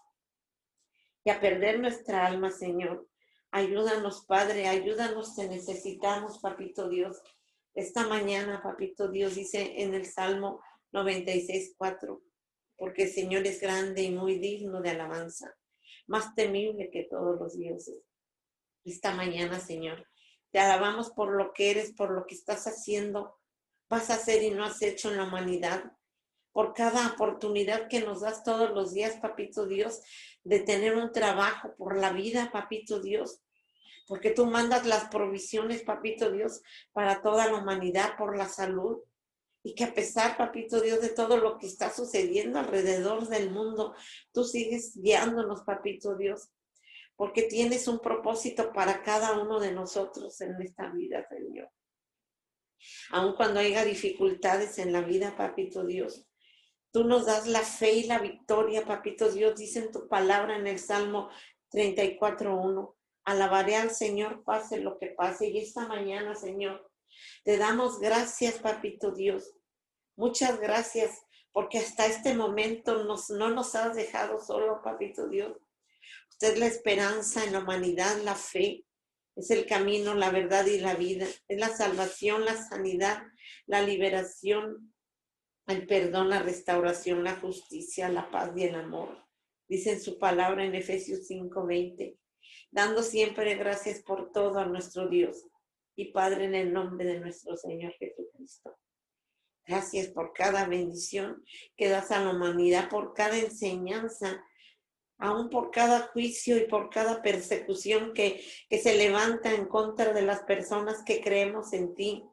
y 1.24 1.30
a 1.30 1.40
perder 1.40 1.80
nuestra 1.80 2.26
alma, 2.26 2.50
Señor. 2.50 3.08
Ayúdanos, 3.50 4.24
Padre, 4.26 4.68
ayúdanos, 4.68 5.34
te 5.34 5.48
necesitamos, 5.48 6.38
papito 6.38 6.88
Dios. 6.88 7.20
Esta 7.74 8.06
mañana, 8.06 8.62
papito 8.62 9.08
Dios, 9.08 9.34
dice 9.34 9.82
en 9.82 9.94
el 9.94 10.06
Salmo 10.06 10.60
96.4, 10.96 12.22
porque 12.76 13.04
el 13.04 13.10
Señor 13.10 13.46
es 13.46 13.60
grande 13.60 14.02
y 14.02 14.10
muy 14.10 14.38
digno 14.38 14.80
de 14.80 14.90
alabanza, 14.90 15.54
más 16.06 16.34
temible 16.34 16.90
que 16.90 17.04
todos 17.04 17.38
los 17.38 17.58
dioses. 17.58 18.02
Esta 18.84 19.14
mañana, 19.14 19.60
Señor, 19.60 20.08
te 20.50 20.58
alabamos 20.58 21.10
por 21.10 21.36
lo 21.36 21.52
que 21.52 21.70
eres, 21.70 21.92
por 21.92 22.12
lo 22.12 22.26
que 22.26 22.34
estás 22.34 22.66
haciendo, 22.66 23.38
vas 23.90 24.10
a 24.10 24.14
hacer 24.14 24.42
y 24.42 24.50
no 24.50 24.64
has 24.64 24.80
hecho 24.80 25.10
en 25.10 25.18
la 25.18 25.24
humanidad, 25.24 25.92
por 26.52 26.72
cada 26.72 27.08
oportunidad 27.08 27.88
que 27.88 28.00
nos 28.00 28.22
das 28.22 28.42
todos 28.42 28.70
los 28.70 28.94
días, 28.94 29.18
Papito 29.20 29.66
Dios, 29.66 30.00
de 30.42 30.60
tener 30.60 30.96
un 30.96 31.12
trabajo, 31.12 31.74
por 31.76 31.98
la 31.98 32.12
vida, 32.12 32.50
Papito 32.50 33.00
Dios, 33.00 33.42
porque 34.06 34.30
tú 34.30 34.46
mandas 34.46 34.86
las 34.86 35.10
provisiones, 35.10 35.82
Papito 35.82 36.30
Dios, 36.30 36.62
para 36.92 37.20
toda 37.20 37.46
la 37.46 37.58
humanidad, 37.58 38.16
por 38.16 38.38
la 38.38 38.48
salud, 38.48 39.02
Y 39.66 39.74
que 39.74 39.82
a 39.82 39.92
pesar, 39.92 40.36
papito 40.36 40.80
Dios, 40.80 41.00
de 41.00 41.08
todo 41.08 41.38
lo 41.38 41.58
que 41.58 41.66
está 41.66 41.92
sucediendo 41.92 42.60
alrededor 42.60 43.26
del 43.26 43.50
mundo, 43.50 43.96
tú 44.32 44.44
sigues 44.44 44.96
guiándonos, 44.96 45.62
papito 45.62 46.14
Dios, 46.14 46.52
porque 47.16 47.42
tienes 47.42 47.88
un 47.88 47.98
propósito 47.98 48.72
para 48.72 49.02
cada 49.02 49.36
uno 49.42 49.58
de 49.58 49.72
nosotros 49.72 50.40
en 50.40 50.62
esta 50.62 50.88
vida, 50.90 51.26
Señor. 51.28 51.68
Aun 53.10 53.34
cuando 53.34 53.58
haya 53.58 53.84
dificultades 53.84 54.78
en 54.78 54.92
la 54.92 55.00
vida, 55.00 55.36
papito 55.36 55.84
Dios, 55.84 56.24
tú 56.92 57.02
nos 57.02 57.26
das 57.26 57.48
la 57.48 57.62
fe 57.62 57.94
y 57.94 58.04
la 58.04 58.20
victoria, 58.20 58.86
papito 58.86 59.32
Dios, 59.32 59.56
dice 59.56 59.80
en 59.80 59.90
tu 59.90 60.06
palabra 60.06 60.56
en 60.56 60.68
el 60.68 60.78
Salmo 60.78 61.28
34.1. 61.72 62.94
Alabaré 63.24 63.74
al 63.74 63.90
Señor, 63.90 64.44
pase 64.44 64.78
lo 64.78 64.96
que 64.96 65.08
pase. 65.08 65.48
Y 65.48 65.58
esta 65.58 65.88
mañana, 65.88 66.36
Señor, 66.36 66.88
te 67.44 67.56
damos 67.58 68.00
gracias, 68.00 68.58
papito 68.58 69.12
Dios. 69.12 69.54
Muchas 70.16 70.60
gracias, 70.60 71.22
porque 71.52 71.78
hasta 71.78 72.06
este 72.06 72.34
momento 72.34 73.04
nos, 73.04 73.30
no 73.30 73.50
nos 73.50 73.74
has 73.74 73.94
dejado 73.94 74.40
solo, 74.40 74.82
papito 74.82 75.28
Dios. 75.28 75.56
Usted 76.30 76.54
es 76.54 76.58
la 76.58 76.66
esperanza 76.66 77.44
en 77.44 77.52
la 77.52 77.60
humanidad, 77.60 78.16
la 78.22 78.34
fe, 78.34 78.84
es 79.36 79.50
el 79.50 79.66
camino, 79.66 80.14
la 80.14 80.30
verdad 80.30 80.66
y 80.66 80.78
la 80.78 80.94
vida. 80.94 81.26
Es 81.46 81.58
la 81.60 81.68
salvación, 81.68 82.44
la 82.44 82.56
sanidad, 82.56 83.22
la 83.66 83.82
liberación, 83.82 84.94
el 85.66 85.86
perdón, 85.86 86.30
la 86.30 86.42
restauración, 86.42 87.22
la 87.22 87.36
justicia, 87.36 88.08
la 88.08 88.30
paz 88.30 88.50
y 88.56 88.64
el 88.64 88.74
amor. 88.74 89.24
Dice 89.68 89.92
en 89.92 90.00
su 90.00 90.18
palabra 90.18 90.64
en 90.64 90.74
Efesios 90.74 91.26
5:20, 91.28 92.16
dando 92.70 93.02
siempre 93.02 93.56
gracias 93.56 94.00
por 94.00 94.32
todo 94.32 94.58
a 94.58 94.64
nuestro 94.64 95.08
Dios 95.08 95.46
y 95.96 96.12
Padre 96.12 96.44
en 96.44 96.54
el 96.54 96.72
nombre 96.72 97.06
de 97.06 97.18
nuestro 97.18 97.56
Señor 97.56 97.92
Jesucristo. 97.98 98.76
Gracias 99.66 100.08
por 100.08 100.32
cada 100.32 100.66
bendición 100.66 101.42
que 101.76 101.88
das 101.88 102.12
a 102.12 102.22
la 102.22 102.30
humanidad, 102.30 102.88
por 102.88 103.14
cada 103.14 103.36
enseñanza, 103.36 104.44
aún 105.18 105.48
por 105.50 105.70
cada 105.70 106.02
juicio 106.08 106.56
y 106.56 106.66
por 106.66 106.90
cada 106.90 107.22
persecución 107.22 108.12
que, 108.12 108.44
que 108.68 108.78
se 108.78 108.96
levanta 108.96 109.52
en 109.52 109.66
contra 109.66 110.12
de 110.12 110.22
las 110.22 110.42
personas 110.42 111.02
que 111.04 111.20
creemos 111.20 111.72
en 111.72 111.94
ti 111.94 112.24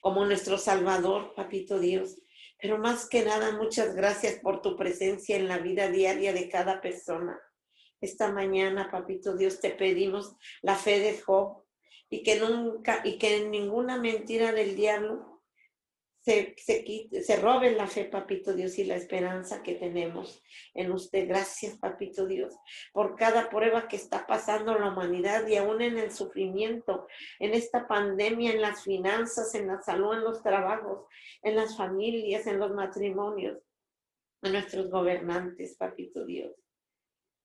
como 0.00 0.24
nuestro 0.24 0.56
Salvador, 0.56 1.34
Papito 1.34 1.78
Dios. 1.78 2.22
Pero 2.60 2.78
más 2.78 3.08
que 3.08 3.24
nada, 3.24 3.56
muchas 3.56 3.94
gracias 3.94 4.40
por 4.40 4.62
tu 4.62 4.76
presencia 4.76 5.36
en 5.36 5.48
la 5.48 5.58
vida 5.58 5.90
diaria 5.90 6.32
de 6.32 6.48
cada 6.48 6.80
persona. 6.80 7.38
Esta 8.00 8.32
mañana, 8.32 8.90
Papito 8.90 9.36
Dios, 9.36 9.60
te 9.60 9.70
pedimos 9.70 10.34
la 10.62 10.76
fe 10.76 11.00
de 11.00 11.20
Job 11.20 11.67
y 12.10 12.22
que 12.22 12.38
nunca 12.40 13.02
y 13.04 13.18
que 13.18 13.46
ninguna 13.48 13.98
mentira 13.98 14.52
del 14.52 14.76
diablo 14.76 15.38
se, 16.20 16.54
se, 16.58 17.08
se 17.22 17.36
robe 17.36 17.72
la 17.72 17.86
fe, 17.86 18.04
Papito 18.04 18.52
Dios, 18.52 18.78
y 18.78 18.84
la 18.84 18.96
esperanza 18.96 19.62
que 19.62 19.74
tenemos 19.76 20.42
en 20.74 20.92
usted. 20.92 21.26
Gracias, 21.26 21.78
Papito 21.78 22.26
Dios, 22.26 22.54
por 22.92 23.16
cada 23.16 23.48
prueba 23.48 23.88
que 23.88 23.96
está 23.96 24.26
pasando 24.26 24.78
la 24.78 24.90
humanidad 24.90 25.46
y 25.46 25.56
aún 25.56 25.80
en 25.80 25.96
el 25.96 26.10
sufrimiento, 26.10 27.06
en 27.38 27.54
esta 27.54 27.88
pandemia, 27.88 28.52
en 28.52 28.60
las 28.60 28.82
finanzas, 28.82 29.54
en 29.54 29.68
la 29.68 29.80
salud, 29.80 30.14
en 30.14 30.24
los 30.24 30.42
trabajos, 30.42 31.06
en 31.42 31.56
las 31.56 31.76
familias, 31.76 32.46
en 32.46 32.58
los 32.58 32.72
matrimonios, 32.72 33.58
a 34.42 34.50
nuestros 34.50 34.90
gobernantes, 34.90 35.76
Papito 35.76 36.26
Dios. 36.26 36.52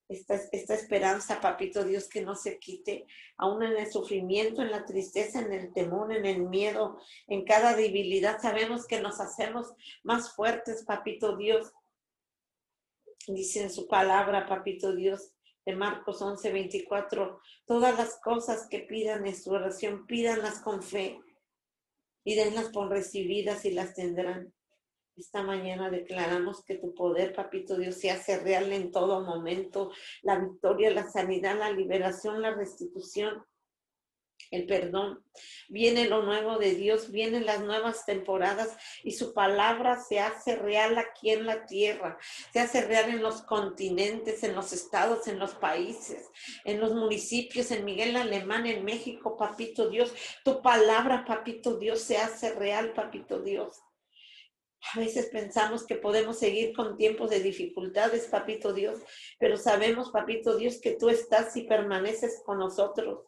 Esta, 0.09 0.35
esta, 0.51 0.75
esperanza, 0.75 1.41
papito 1.41 1.83
Dios, 1.83 2.07
que 2.09 2.21
no 2.21 2.35
se 2.35 2.59
quite, 2.59 3.07
aún 3.37 3.63
en 3.63 3.77
el 3.77 3.91
sufrimiento, 3.91 4.61
en 4.61 4.69
la 4.69 4.85
tristeza, 4.85 5.39
en 5.39 5.53
el 5.53 5.73
temor, 5.73 6.13
en 6.13 6.25
el 6.25 6.43
miedo, 6.43 6.99
en 7.27 7.45
cada 7.45 7.75
debilidad. 7.75 8.41
Sabemos 8.41 8.85
que 8.85 9.01
nos 9.01 9.19
hacemos 9.19 9.73
más 10.03 10.35
fuertes, 10.35 10.83
papito 10.83 11.37
Dios. 11.37 11.71
Dice 13.27 13.63
en 13.63 13.71
su 13.71 13.87
palabra, 13.87 14.45
papito 14.45 14.93
Dios, 14.93 15.33
de 15.65 15.75
Marcos 15.75 16.21
11, 16.21 16.51
24, 16.51 17.39
todas 17.65 17.97
las 17.97 18.19
cosas 18.19 18.67
que 18.69 18.79
pidan 18.79 19.25
en 19.25 19.35
su 19.35 19.51
oración, 19.51 20.05
pídanlas 20.05 20.59
con 20.59 20.83
fe 20.83 21.19
y 22.23 22.35
denlas 22.35 22.69
por 22.69 22.89
recibidas 22.89 23.65
y 23.65 23.71
las 23.71 23.93
tendrán. 23.93 24.52
Esta 25.15 25.43
mañana 25.43 25.91
declaramos 25.91 26.63
que 26.63 26.75
tu 26.75 26.95
poder, 26.95 27.33
papito 27.33 27.77
Dios, 27.77 27.95
se 27.95 28.09
hace 28.09 28.39
real 28.39 28.71
en 28.73 28.91
todo 28.91 29.21
momento. 29.21 29.91
La 30.23 30.39
victoria, 30.39 30.89
la 30.89 31.07
sanidad, 31.07 31.57
la 31.57 31.71
liberación, 31.71 32.41
la 32.41 32.55
restitución, 32.55 33.45
el 34.49 34.65
perdón. 34.65 35.23
Viene 35.69 36.07
lo 36.07 36.23
nuevo 36.23 36.57
de 36.57 36.73
Dios, 36.73 37.11
vienen 37.11 37.45
las 37.45 37.61
nuevas 37.61 38.05
temporadas 38.05 38.75
y 39.03 39.11
su 39.11 39.33
palabra 39.33 40.01
se 40.01 40.19
hace 40.19 40.55
real 40.55 40.97
aquí 40.97 41.29
en 41.29 41.45
la 41.45 41.67
tierra, 41.67 42.17
se 42.51 42.59
hace 42.59 42.81
real 42.81 43.11
en 43.11 43.21
los 43.21 43.43
continentes, 43.43 44.43
en 44.43 44.55
los 44.55 44.73
estados, 44.73 45.27
en 45.27 45.37
los 45.37 45.53
países, 45.53 46.27
en 46.65 46.79
los 46.79 46.93
municipios, 46.93 47.69
en 47.69 47.85
Miguel 47.85 48.15
Alemán, 48.15 48.65
en 48.65 48.83
México, 48.83 49.37
papito 49.37 49.89
Dios. 49.89 50.11
Tu 50.43 50.59
palabra, 50.63 51.23
papito 51.23 51.77
Dios, 51.77 52.01
se 52.01 52.17
hace 52.17 52.53
real, 52.53 52.93
papito 52.93 53.39
Dios. 53.39 53.79
A 54.91 54.99
veces 54.99 55.27
pensamos 55.27 55.85
que 55.85 55.95
podemos 55.95 56.39
seguir 56.39 56.73
con 56.73 56.97
tiempos 56.97 57.29
de 57.29 57.39
dificultades, 57.39 58.27
papito 58.27 58.73
Dios, 58.73 58.99
pero 59.39 59.55
sabemos, 59.57 60.11
papito 60.11 60.57
Dios, 60.57 60.79
que 60.81 60.91
tú 60.91 61.09
estás 61.09 61.55
y 61.55 61.63
permaneces 61.63 62.41
con 62.45 62.59
nosotros. 62.59 63.25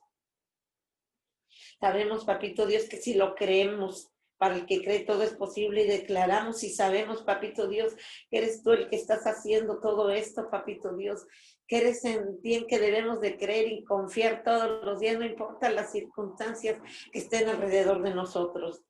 Sabemos, 1.80 2.26
papito 2.26 2.66
Dios, 2.66 2.90
que 2.90 2.98
si 2.98 3.14
lo 3.14 3.36
creemos, 3.36 4.12
para 4.38 4.56
el 4.56 4.66
que 4.66 4.84
cree 4.84 5.06
todo 5.06 5.24
es 5.24 5.34
posible 5.34 5.84
y 5.84 5.88
declaramos 5.88 6.64
y 6.64 6.70
sabemos, 6.70 7.24
papito 7.24 7.68
Dios, 7.68 7.96
que 8.30 8.40
eres 8.40 8.64
tú 8.64 8.74
el 8.74 8.90
que 8.90 8.98
estás 8.98 9.26
haciendo 9.26 9.80
todo 9.80 10.10
esto, 10.10 10.50
papito 10.50 10.96
Dios, 10.96 11.26
que 11.68 11.78
eres 11.78 12.04
en 12.04 12.42
ti 12.42 12.66
que 12.68 12.80
debemos 12.80 13.22
de 13.22 13.38
creer 13.38 13.72
y 13.72 13.84
confiar 13.86 14.44
todos 14.44 14.84
los 14.84 15.00
días, 15.00 15.18
no 15.18 15.26
importa 15.26 15.70
las 15.70 15.92
circunstancias 15.92 16.82
que 17.12 17.20
estén 17.20 17.48
alrededor 17.48 18.04
de 18.04 18.14
nosotros. 18.14 18.84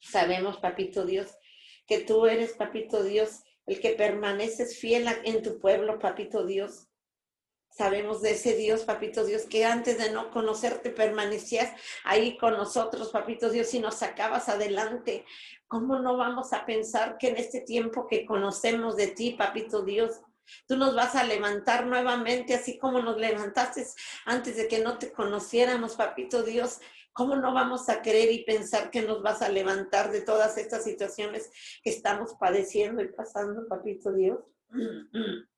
Sabemos, 0.00 0.58
papito 0.58 1.04
Dios, 1.04 1.36
que 1.86 1.98
tú 1.98 2.26
eres, 2.26 2.52
papito 2.54 3.02
Dios, 3.02 3.42
el 3.66 3.80
que 3.80 3.90
permaneces 3.90 4.78
fiel 4.78 5.06
en 5.24 5.42
tu 5.42 5.60
pueblo, 5.60 5.98
papito 5.98 6.44
Dios. 6.44 6.88
Sabemos 7.70 8.20
de 8.20 8.32
ese 8.32 8.56
Dios, 8.56 8.82
papito 8.82 9.24
Dios, 9.24 9.44
que 9.44 9.64
antes 9.64 9.98
de 9.98 10.10
no 10.10 10.30
conocerte 10.30 10.90
permanecías 10.90 11.72
ahí 12.04 12.36
con 12.36 12.54
nosotros, 12.54 13.10
papito 13.10 13.48
Dios, 13.48 13.72
y 13.74 13.78
nos 13.78 13.96
sacabas 13.96 14.48
adelante. 14.48 15.24
¿Cómo 15.68 16.00
no 16.00 16.16
vamos 16.16 16.52
a 16.52 16.66
pensar 16.66 17.16
que 17.16 17.28
en 17.28 17.36
este 17.36 17.60
tiempo 17.60 18.08
que 18.08 18.26
conocemos 18.26 18.96
de 18.96 19.08
ti, 19.08 19.32
papito 19.38 19.82
Dios, 19.82 20.20
Tú 20.66 20.76
nos 20.76 20.94
vas 20.94 21.14
a 21.14 21.24
levantar 21.24 21.86
nuevamente, 21.86 22.54
así 22.54 22.78
como 22.78 23.00
nos 23.00 23.16
levantaste 23.18 23.86
antes 24.24 24.56
de 24.56 24.68
que 24.68 24.80
no 24.80 24.98
te 24.98 25.12
conociéramos, 25.12 25.94
papito 25.94 26.42
Dios. 26.42 26.80
¿Cómo 27.12 27.36
no 27.36 27.52
vamos 27.52 27.88
a 27.88 28.02
creer 28.02 28.30
y 28.32 28.44
pensar 28.44 28.90
que 28.90 29.02
nos 29.02 29.22
vas 29.22 29.42
a 29.42 29.48
levantar 29.48 30.12
de 30.12 30.20
todas 30.20 30.56
estas 30.58 30.84
situaciones 30.84 31.50
que 31.82 31.90
estamos 31.90 32.34
padeciendo 32.38 33.02
y 33.02 33.08
pasando, 33.08 33.66
papito 33.68 34.12
Dios? 34.12 34.38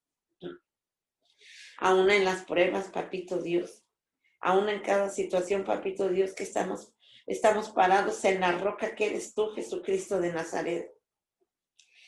Aún 1.78 2.10
en 2.10 2.24
las 2.24 2.44
pruebas, 2.44 2.88
papito 2.88 3.38
Dios. 3.38 3.84
Aún 4.40 4.68
en 4.68 4.80
cada 4.80 5.10
situación, 5.10 5.64
papito 5.64 6.08
Dios, 6.08 6.32
que 6.34 6.44
estamos, 6.44 6.92
estamos 7.26 7.70
parados 7.70 8.24
en 8.24 8.40
la 8.40 8.52
roca 8.52 8.94
que 8.94 9.06
eres 9.06 9.34
tú, 9.34 9.50
Jesucristo 9.54 10.20
de 10.20 10.32
Nazaret. 10.32 10.90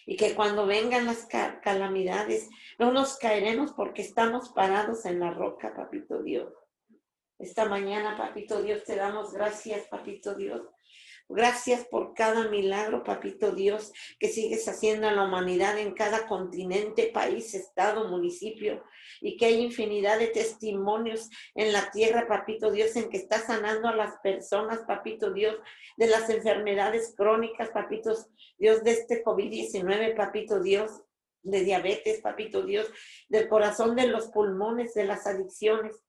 Y 0.06 0.16
que 0.16 0.34
cuando 0.34 0.66
vengan 0.66 1.06
las 1.06 1.26
calamidades, 1.62 2.48
no 2.78 2.92
nos 2.92 3.18
caeremos 3.18 3.72
porque 3.72 4.02
estamos 4.02 4.50
parados 4.50 5.04
en 5.06 5.20
la 5.20 5.30
roca, 5.30 5.74
papito 5.74 6.22
Dios. 6.22 6.52
Esta 7.38 7.64
mañana, 7.64 8.16
papito 8.16 8.62
Dios, 8.62 8.84
te 8.84 8.94
damos 8.94 9.32
gracias, 9.32 9.88
papito 9.88 10.34
Dios. 10.34 10.62
Gracias 11.28 11.86
por 11.86 12.14
cada 12.14 12.48
milagro, 12.48 13.02
papito 13.02 13.52
Dios, 13.52 13.92
que 14.20 14.28
sigues 14.28 14.68
haciendo 14.68 15.08
a 15.08 15.12
la 15.12 15.24
humanidad 15.24 15.78
en 15.78 15.94
cada 15.94 16.26
continente, 16.26 17.10
país, 17.12 17.54
estado, 17.54 18.08
municipio, 18.08 18.84
y 19.20 19.36
que 19.36 19.46
hay 19.46 19.62
infinidad 19.62 20.18
de 20.18 20.28
testimonios 20.28 21.30
en 21.54 21.72
la 21.72 21.90
tierra, 21.90 22.28
papito 22.28 22.70
Dios, 22.70 22.94
en 22.96 23.08
que 23.08 23.16
estás 23.16 23.46
sanando 23.46 23.88
a 23.88 23.96
las 23.96 24.18
personas, 24.20 24.80
papito 24.86 25.32
Dios, 25.32 25.56
de 25.96 26.06
las 26.06 26.28
enfermedades 26.30 27.14
crónicas, 27.16 27.70
papito 27.70 28.14
Dios, 28.58 28.84
de 28.84 28.90
este 28.92 29.24
COVID-19, 29.24 30.14
papito 30.14 30.60
Dios 30.60 31.02
de 31.42 31.60
diabetes, 31.60 32.20
papito 32.22 32.62
Dios, 32.62 32.90
del 33.28 33.48
corazón, 33.48 33.96
de 33.96 34.06
los 34.06 34.28
pulmones, 34.28 34.94
de 34.94 35.04
las 35.04 35.26
adicciones 35.26 36.03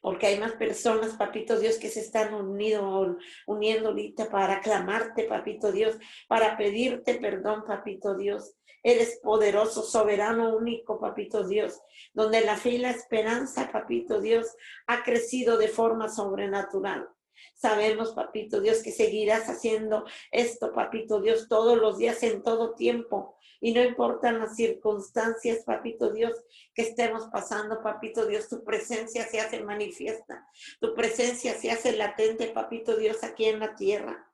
porque 0.00 0.26
hay 0.26 0.38
más 0.38 0.52
personas, 0.52 1.14
papito 1.16 1.58
Dios, 1.58 1.76
que 1.76 1.88
se 1.88 2.00
están 2.00 2.34
unido, 2.34 3.16
uniendo 3.46 3.88
ahorita 3.88 4.28
para 4.30 4.60
clamarte, 4.60 5.24
papito 5.24 5.72
Dios, 5.72 5.96
para 6.28 6.56
pedirte 6.56 7.14
perdón, 7.14 7.64
papito 7.66 8.16
Dios. 8.16 8.54
Eres 8.84 9.20
poderoso, 9.22 9.82
soberano, 9.82 10.56
único, 10.56 10.98
papito 10.98 11.46
Dios, 11.46 11.80
donde 12.12 12.40
la 12.40 12.56
fe 12.56 12.70
y 12.70 12.78
la 12.78 12.90
esperanza, 12.90 13.70
papito 13.70 14.20
Dios, 14.20 14.56
ha 14.88 15.04
crecido 15.04 15.56
de 15.56 15.68
forma 15.68 16.08
sobrenatural. 16.08 17.08
Sabemos, 17.54 18.12
papito 18.12 18.60
Dios, 18.60 18.82
que 18.82 18.90
seguirás 18.90 19.48
haciendo 19.48 20.04
esto, 20.30 20.72
papito 20.72 21.20
Dios, 21.20 21.48
todos 21.48 21.78
los 21.78 21.98
días, 21.98 22.22
en 22.22 22.42
todo 22.42 22.74
tiempo. 22.74 23.36
Y 23.64 23.72
no 23.72 23.80
importan 23.80 24.40
las 24.40 24.56
circunstancias, 24.56 25.60
papito 25.64 26.10
Dios, 26.10 26.32
que 26.74 26.82
estemos 26.82 27.28
pasando, 27.28 27.80
papito 27.80 28.26
Dios, 28.26 28.48
tu 28.48 28.64
presencia 28.64 29.24
se 29.24 29.40
hace 29.40 29.62
manifiesta, 29.62 30.44
tu 30.80 30.94
presencia 30.94 31.54
se 31.54 31.70
hace 31.70 31.96
latente, 31.96 32.48
papito 32.48 32.96
Dios, 32.96 33.22
aquí 33.22 33.44
en 33.44 33.60
la 33.60 33.76
tierra. 33.76 34.28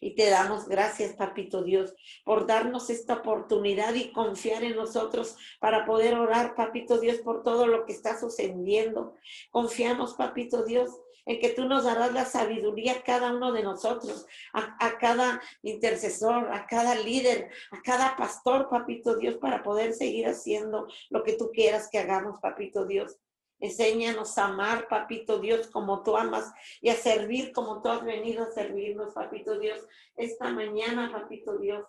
Y 0.00 0.14
te 0.14 0.30
damos 0.30 0.68
gracias, 0.68 1.16
papito 1.16 1.62
Dios, 1.62 1.94
por 2.24 2.46
darnos 2.46 2.88
esta 2.88 3.16
oportunidad 3.16 3.94
y 3.94 4.10
confiar 4.10 4.64
en 4.64 4.76
nosotros 4.76 5.36
para 5.60 5.84
poder 5.84 6.14
orar, 6.14 6.54
papito 6.54 6.98
Dios, 6.98 7.18
por 7.18 7.42
todo 7.42 7.66
lo 7.66 7.84
que 7.84 7.92
está 7.92 8.18
sucediendo. 8.18 9.16
Confiamos, 9.50 10.14
papito 10.14 10.64
Dios, 10.64 10.90
en 11.26 11.40
que 11.40 11.50
tú 11.50 11.66
nos 11.66 11.84
darás 11.84 12.12
la 12.12 12.24
sabiduría 12.24 12.92
a 12.92 13.02
cada 13.02 13.32
uno 13.32 13.52
de 13.52 13.62
nosotros, 13.62 14.26
a, 14.52 14.76
a, 14.84 14.96
cada 14.98 15.42
intercesor, 15.62 16.52
a 16.52 16.66
cada 16.66 16.94
líder, 16.94 17.50
a 17.72 17.82
cada 17.82 18.16
pastor, 18.16 18.68
papito 18.70 19.16
Dios, 19.16 19.36
para 19.36 19.62
poder 19.62 19.92
seguir 19.92 20.26
haciendo 20.28 20.86
lo 21.10 21.22
que 21.24 21.34
tú 21.34 21.50
quieras 21.52 21.88
que 21.90 21.98
hagamos, 21.98 22.40
papito 22.40 22.86
Dios. 22.86 23.18
Enséñanos 23.58 24.36
a 24.38 24.46
amar, 24.46 24.86
papito 24.86 25.38
Dios, 25.38 25.66
como 25.68 26.02
tú 26.02 26.16
amas 26.16 26.52
y 26.80 26.90
a 26.90 26.94
servir 26.94 27.52
como 27.52 27.82
tú 27.82 27.88
has 27.88 28.04
venido 28.04 28.44
a 28.44 28.50
servirnos, 28.52 29.14
papito 29.14 29.58
Dios. 29.58 29.80
Esta 30.14 30.50
mañana, 30.50 31.10
papito 31.10 31.58
Dios, 31.58 31.84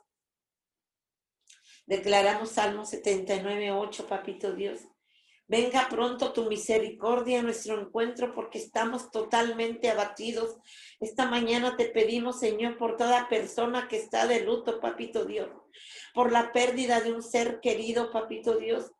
declaramos 1.85 2.51
Salmo 2.51 2.85
79, 2.85 3.71
8, 3.71 4.07
papito 4.07 4.53
Dios. 4.53 4.79
Venga 5.49 5.87
pronto 5.89 6.33
tu 6.33 6.49
misericordia 6.49 7.39
a 7.39 7.43
nuestro 7.43 7.79
encuentro 7.79 8.33
porque 8.33 8.57
estamos 8.57 9.11
totalmente 9.11 9.89
abatidos. 9.89 10.57
Esta 10.99 11.25
mañana 11.25 11.77
te 11.77 11.85
pedimos, 11.85 12.39
Señor, 12.39 12.77
por 12.77 12.97
toda 12.97 13.29
persona 13.29 13.87
que 13.87 13.95
está 13.95 14.27
de 14.27 14.41
luto, 14.41 14.81
papito 14.81 15.23
Dios, 15.23 15.49
por 16.13 16.33
la 16.33 16.51
pérdida 16.51 16.99
de 16.99 17.13
un 17.13 17.23
ser 17.23 17.61
querido, 17.61 18.11
papito 18.11 18.57
Dios, 18.57 18.91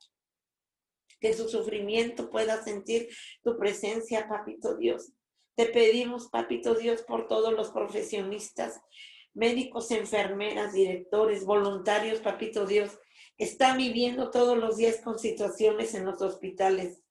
que 1.19 1.33
su 1.33 1.49
sufrimiento 1.49 2.29
pueda 2.29 2.63
sentir 2.63 3.10
tu 3.43 3.57
presencia, 3.57 4.29
papito 4.29 4.77
Dios. 4.77 5.12
Te 5.55 5.65
pedimos, 5.65 6.29
papito 6.29 6.75
Dios, 6.75 7.01
por 7.01 7.27
todos 7.27 7.51
los 7.51 7.71
profesionistas, 7.71 8.79
médicos, 9.33 9.91
enfermeras, 9.91 10.71
directores, 10.71 11.43
voluntarios, 11.43 12.19
papito 12.19 12.65
Dios, 12.65 12.97
están 13.38 13.78
viviendo 13.78 14.32
todos 14.32 14.58
los 14.58 14.78
días 14.78 15.02
con 15.02 15.19
situaciones 15.19 15.93
en 15.93 16.06
los 16.06 16.21
hospitales. 16.21 17.04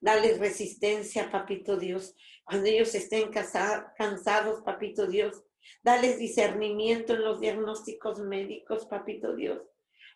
Dale 0.00 0.36
resistencia, 0.38 1.30
papito 1.30 1.76
Dios, 1.76 2.14
cuando 2.44 2.68
ellos 2.68 2.94
estén 2.94 3.30
cansados, 3.30 4.62
papito 4.62 5.06
Dios. 5.06 5.42
Dales 5.82 6.18
discernimiento 6.18 7.14
en 7.14 7.24
los 7.24 7.40
diagnósticos 7.40 8.20
médicos, 8.20 8.86
papito 8.86 9.34
Dios 9.34 9.62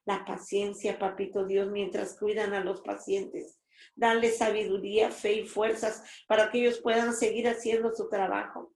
la 0.05 0.25
paciencia, 0.25 0.99
papito 0.99 1.47
Dios, 1.47 1.71
mientras 1.71 2.19
cuidan 2.19 2.55
a 2.55 2.65
los 2.65 2.81
pacientes. 2.81 3.59
Dale 3.95 4.31
sabiduría, 4.31 5.11
fe 5.11 5.35
y 5.35 5.47
fuerzas 5.47 6.03
para 6.27 6.51
que 6.51 6.61
ellos 6.61 6.81
puedan 6.81 7.15
seguir 7.15 7.49
haciendo 7.49 7.95
su 7.95 8.09
trabajo. 8.09 8.73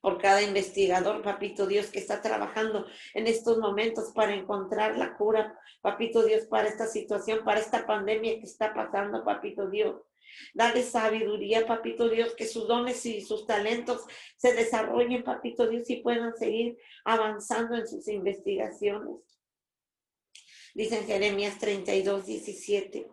Por 0.00 0.20
cada 0.20 0.42
investigador, 0.42 1.22
papito 1.22 1.66
Dios, 1.66 1.86
que 1.88 1.98
está 1.98 2.22
trabajando 2.22 2.86
en 3.14 3.26
estos 3.26 3.58
momentos 3.58 4.12
para 4.14 4.34
encontrar 4.34 4.96
la 4.96 5.16
cura, 5.16 5.58
papito 5.80 6.24
Dios, 6.24 6.46
para 6.46 6.68
esta 6.68 6.86
situación, 6.86 7.44
para 7.44 7.60
esta 7.60 7.86
pandemia 7.86 8.38
que 8.38 8.46
está 8.46 8.72
pasando, 8.72 9.24
papito 9.24 9.68
Dios. 9.68 9.96
Dale 10.54 10.82
sabiduría, 10.82 11.66
papito 11.66 12.08
Dios, 12.08 12.34
que 12.34 12.46
sus 12.46 12.68
dones 12.68 13.04
y 13.06 13.20
sus 13.22 13.46
talentos 13.46 14.04
se 14.36 14.54
desarrollen, 14.54 15.24
papito 15.24 15.66
Dios, 15.66 15.88
y 15.90 15.96
puedan 15.96 16.36
seguir 16.36 16.78
avanzando 17.04 17.76
en 17.76 17.88
sus 17.88 18.06
investigaciones. 18.08 19.16
Dice 20.74 20.98
en 20.98 21.06
Jeremías 21.06 21.58
32, 21.58 22.26
17. 22.26 23.10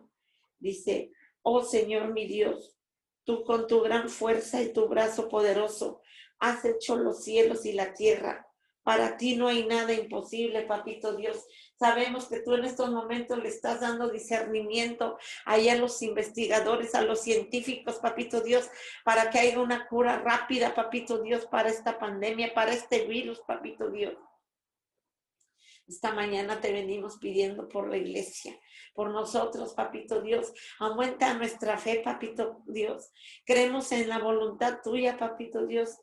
Dice, 0.58 1.12
oh 1.42 1.62
Señor 1.62 2.12
mi 2.12 2.26
Dios, 2.26 2.76
tú 3.24 3.44
con 3.44 3.66
tu 3.66 3.80
gran 3.80 4.08
fuerza 4.08 4.62
y 4.62 4.72
tu 4.72 4.86
brazo 4.88 5.28
poderoso 5.28 6.00
has 6.38 6.64
hecho 6.64 6.96
los 6.96 7.24
cielos 7.24 7.64
y 7.66 7.72
la 7.72 7.94
tierra. 7.94 8.46
Para 8.86 9.16
ti 9.16 9.34
no 9.34 9.48
hay 9.48 9.66
nada 9.66 9.92
imposible, 9.92 10.62
papito 10.62 11.16
Dios. 11.16 11.44
Sabemos 11.76 12.26
que 12.28 12.38
tú 12.38 12.54
en 12.54 12.64
estos 12.64 12.90
momentos 12.90 13.36
le 13.38 13.48
estás 13.48 13.80
dando 13.80 14.10
discernimiento 14.10 15.18
ahí 15.44 15.68
a 15.68 15.74
los 15.74 16.00
investigadores, 16.02 16.94
a 16.94 17.02
los 17.02 17.20
científicos, 17.20 17.96
papito 17.96 18.42
Dios, 18.42 18.70
para 19.04 19.28
que 19.28 19.40
haya 19.40 19.58
una 19.58 19.88
cura 19.88 20.20
rápida, 20.20 20.72
papito 20.72 21.18
Dios, 21.18 21.46
para 21.46 21.68
esta 21.68 21.98
pandemia, 21.98 22.54
para 22.54 22.72
este 22.74 23.06
virus, 23.06 23.40
papito 23.40 23.90
Dios. 23.90 24.14
Esta 25.88 26.12
mañana 26.12 26.60
te 26.60 26.72
venimos 26.72 27.18
pidiendo 27.18 27.68
por 27.68 27.88
la 27.88 27.96
iglesia, 27.96 28.58
por 28.94 29.10
nosotros, 29.10 29.74
papito 29.74 30.20
Dios. 30.20 30.52
Aumenta 30.78 31.34
nuestra 31.34 31.76
fe, 31.78 32.02
papito 32.04 32.62
Dios. 32.66 33.12
Creemos 33.44 33.90
en 33.90 34.08
la 34.08 34.18
voluntad 34.18 34.78
tuya, 34.82 35.16
papito 35.16 35.66
Dios. 35.66 35.96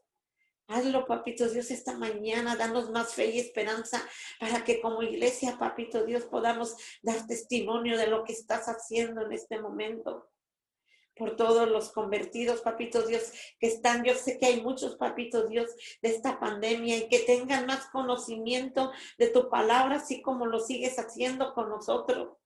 Hazlo, 0.68 1.06
papito 1.06 1.50
Dios, 1.50 1.72
esta 1.72 1.98
mañana. 1.98 2.56
Danos 2.56 2.90
más 2.90 3.14
fe 3.14 3.32
y 3.32 3.40
esperanza 3.40 4.02
para 4.40 4.64
que 4.64 4.82
como 4.82 5.04
iglesia, 5.04 5.58
papito 5.60 6.06
Dios, 6.06 6.24
podamos 6.24 6.76
dar 7.02 7.28
testimonio 7.28 7.98
de 7.98 8.08
lo 8.08 8.24
que 8.24 8.34
estás 8.34 8.66
haciendo 8.66 9.26
en 9.26 9.34
este 9.34 9.60
momento 9.60 10.30
por 11.16 11.36
todos 11.36 11.70
los 11.70 11.92
convertidos, 11.92 12.62
papito 12.62 13.04
Dios, 13.06 13.32
que 13.60 13.68
están, 13.68 14.04
yo 14.04 14.16
sé 14.16 14.40
que 14.40 14.48
hay 14.48 14.62
muchos, 14.62 14.96
papito 14.96 15.48
Dios, 15.48 15.70
de 16.02 16.10
esta 16.10 16.40
pandemia 16.40 16.98
y 16.98 17.08
que 17.08 17.20
tengan 17.20 17.68
más 17.68 17.86
conocimiento 17.92 18.92
de 19.20 19.28
tu 19.28 19.48
palabra, 19.48 19.98
así 19.98 20.24
como 20.24 20.48
lo 20.48 20.60
sigues 20.60 20.98
haciendo 20.98 21.54
con 21.54 21.70
nosotros 21.70 22.38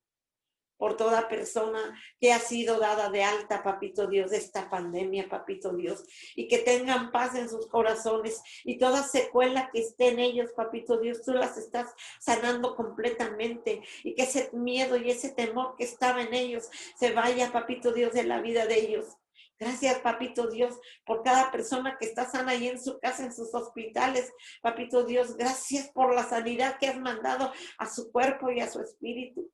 por 0.77 0.95
toda 0.95 1.27
persona 1.27 1.99
que 2.19 2.31
ha 2.31 2.39
sido 2.39 2.79
dada 2.79 3.09
de 3.09 3.23
alta, 3.23 3.63
papito 3.63 4.07
Dios, 4.07 4.31
de 4.31 4.37
esta 4.37 4.69
pandemia, 4.69 5.27
papito 5.29 5.73
Dios, 5.73 6.03
y 6.35 6.47
que 6.47 6.59
tengan 6.59 7.11
paz 7.11 7.35
en 7.35 7.49
sus 7.49 7.67
corazones 7.67 8.41
y 8.63 8.77
toda 8.77 9.03
secuela 9.03 9.69
que 9.73 9.81
esté 9.81 10.09
en 10.09 10.19
ellos, 10.19 10.51
papito 10.55 10.99
Dios, 10.99 11.21
tú 11.23 11.33
las 11.33 11.57
estás 11.57 11.93
sanando 12.19 12.75
completamente 12.75 13.81
y 14.03 14.15
que 14.15 14.23
ese 14.23 14.49
miedo 14.53 14.97
y 14.97 15.09
ese 15.09 15.31
temor 15.31 15.75
que 15.77 15.83
estaba 15.83 16.21
en 16.21 16.33
ellos 16.33 16.69
se 16.97 17.11
vaya, 17.11 17.51
papito 17.51 17.91
Dios, 17.91 18.13
de 18.13 18.23
la 18.23 18.41
vida 18.41 18.65
de 18.65 18.79
ellos. 18.79 19.17
Gracias, 19.59 19.99
papito 20.01 20.47
Dios, 20.47 20.79
por 21.03 21.23
cada 21.23 21.51
persona 21.51 21.97
que 21.99 22.05
está 22.05 22.29
sana 22.29 22.51
ahí 22.51 22.67
en 22.67 22.79
su 22.79 22.99
casa, 22.99 23.23
en 23.23 23.33
sus 23.33 23.51
hospitales. 23.55 24.31
Papito 24.61 25.03
Dios, 25.03 25.35
gracias 25.35 25.89
por 25.89 26.13
la 26.13 26.23
sanidad 26.23 26.77
que 26.77 26.87
has 26.87 26.99
mandado 26.99 27.51
a 27.79 27.89
su 27.89 28.11
cuerpo 28.11 28.51
y 28.51 28.59
a 28.59 28.69
su 28.69 28.81
espíritu 28.81 29.51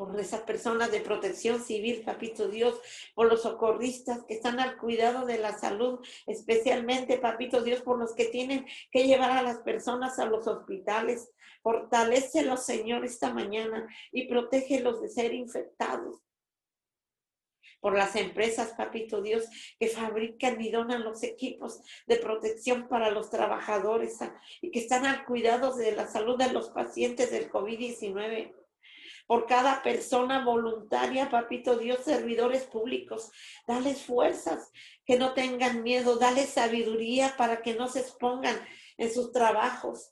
por 0.00 0.18
esas 0.18 0.40
personas 0.40 0.90
de 0.90 1.02
protección 1.02 1.62
civil, 1.62 2.00
papito 2.06 2.48
Dios, 2.48 2.80
por 3.14 3.28
los 3.28 3.42
socorristas 3.42 4.24
que 4.24 4.32
están 4.32 4.58
al 4.58 4.78
cuidado 4.78 5.26
de 5.26 5.36
la 5.36 5.58
salud, 5.58 6.00
especialmente, 6.26 7.18
papito 7.18 7.60
Dios, 7.60 7.82
por 7.82 7.98
los 7.98 8.14
que 8.14 8.24
tienen 8.24 8.64
que 8.90 9.06
llevar 9.06 9.32
a 9.32 9.42
las 9.42 9.58
personas 9.58 10.18
a 10.18 10.24
los 10.24 10.46
hospitales. 10.46 11.30
Fortalécelos, 11.62 12.64
Señor, 12.64 13.04
esta 13.04 13.34
mañana 13.34 13.86
y 14.10 14.26
protégelos 14.26 15.02
de 15.02 15.10
ser 15.10 15.34
infectados 15.34 16.22
por 17.80 17.94
las 17.94 18.16
empresas, 18.16 18.72
papito 18.78 19.20
Dios, 19.20 19.44
que 19.78 19.88
fabrican 19.88 20.58
y 20.62 20.70
donan 20.70 21.04
los 21.04 21.22
equipos 21.22 21.82
de 22.06 22.16
protección 22.16 22.88
para 22.88 23.10
los 23.10 23.28
trabajadores 23.28 24.16
y 24.62 24.70
que 24.70 24.78
están 24.78 25.04
al 25.04 25.26
cuidado 25.26 25.76
de 25.76 25.92
la 25.92 26.06
salud 26.06 26.38
de 26.38 26.50
los 26.52 26.70
pacientes 26.70 27.30
del 27.30 27.50
COVID-19 27.50 28.59
por 29.30 29.46
cada 29.46 29.80
persona 29.84 30.44
voluntaria, 30.44 31.30
papito 31.30 31.78
Dios, 31.78 32.00
servidores 32.00 32.64
públicos. 32.64 33.30
Dales 33.64 34.02
fuerzas, 34.02 34.72
que 35.04 35.16
no 35.16 35.34
tengan 35.34 35.84
miedo, 35.84 36.16
dale 36.16 36.46
sabiduría 36.46 37.36
para 37.36 37.62
que 37.62 37.74
no 37.74 37.86
se 37.86 38.00
expongan 38.00 38.56
en 38.98 39.14
sus 39.14 39.30
trabajos. 39.30 40.10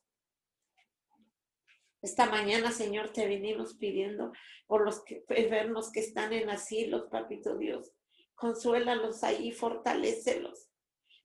Esta 2.00 2.26
mañana, 2.26 2.70
Señor, 2.70 3.09
te 3.09 3.26
venimos 3.26 3.74
pidiendo 3.74 4.31
por 4.68 4.85
los 4.85 5.02
enfermos 5.31 5.90
que 5.90 5.98
están 5.98 6.33
en 6.33 6.48
asilos, 6.48 7.09
papito 7.11 7.59
Dios. 7.59 7.90
Consuélalos 8.37 9.24
ahí, 9.24 9.50
fortalécelos. 9.50 10.70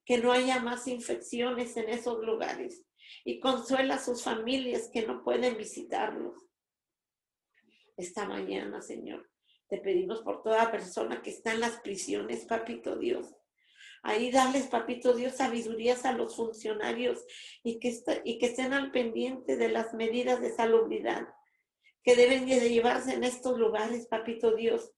Que 0.04 0.18
no 0.18 0.32
haya 0.32 0.60
más 0.62 0.88
infecciones 0.88 1.78
en 1.78 1.90
esos 1.90 2.26
lugares. 2.26 2.88
Y 3.24 3.40
consuela 3.40 3.96
a 3.96 4.04
sus 4.04 4.24
familias 4.24 4.90
que 4.92 5.06
no 5.06 5.24
pueden 5.24 5.58
visitarlos 5.58 6.44
esta 7.98 8.26
mañana, 8.26 8.82
Señor. 8.82 9.30
Te 9.68 9.78
pedimos 9.78 10.22
por 10.22 10.44
toda 10.44 10.72
persona 10.72 11.22
que 11.22 11.30
está 11.30 11.54
en 11.54 11.62
las 11.62 11.80
prisiones, 11.82 12.46
papito 12.46 12.96
Dios. 12.98 13.36
Ahí 14.04 14.32
darles, 14.32 14.68
papito 14.68 15.14
Dios, 15.14 15.36
sabidurías 15.36 16.06
a 16.06 16.12
los 16.12 16.36
funcionarios 16.36 17.26
y 17.64 17.80
que, 17.80 17.98
y 18.26 18.38
que 18.38 18.48
estén 18.48 18.74
al 18.74 18.92
pendiente 18.92 19.56
de 19.56 19.70
las 19.70 19.94
medidas 19.94 20.42
de 20.42 20.54
salubridad 20.54 21.28
que 22.04 22.16
deben 22.16 22.46
de 22.46 22.70
llevarse 22.70 23.14
en 23.14 23.24
estos 23.24 23.58
lugares, 23.58 24.08
papito 24.08 24.56
Dios. 24.56 24.92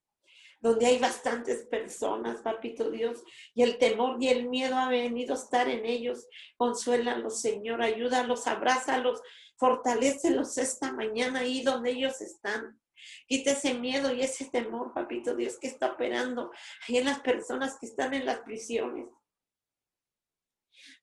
donde 0.61 0.87
hay 0.87 0.97
bastantes 0.97 1.67
personas, 1.67 2.41
papito 2.41 2.89
Dios, 2.89 3.23
y 3.53 3.61
el 3.61 3.77
temor 3.77 4.17
y 4.19 4.29
el 4.29 4.49
miedo 4.49 4.75
ha 4.75 4.89
venido 4.89 5.35
a 5.35 5.37
estar 5.37 5.69
en 5.69 5.85
ellos. 5.85 6.27
Consuélalos, 6.57 7.39
Señor, 7.39 7.83
ayúdalos, 7.83 8.47
abrázalos, 8.47 9.21
fortalécelos 9.57 10.57
esta 10.57 10.91
mañana 10.91 11.41
ahí 11.41 11.61
donde 11.61 11.91
ellos 11.91 12.19
están. 12.19 12.79
Quita 13.27 13.51
ese 13.51 13.73
miedo 13.73 14.13
y 14.13 14.21
ese 14.21 14.45
temor, 14.45 14.93
papito 14.93 15.35
Dios, 15.35 15.57
que 15.59 15.67
está 15.67 15.93
operando 15.93 16.51
ahí 16.87 16.97
en 16.97 17.05
las 17.05 17.19
personas 17.19 17.77
que 17.79 17.87
están 17.87 18.13
en 18.13 18.25
las 18.25 18.39
prisiones. 18.39 19.07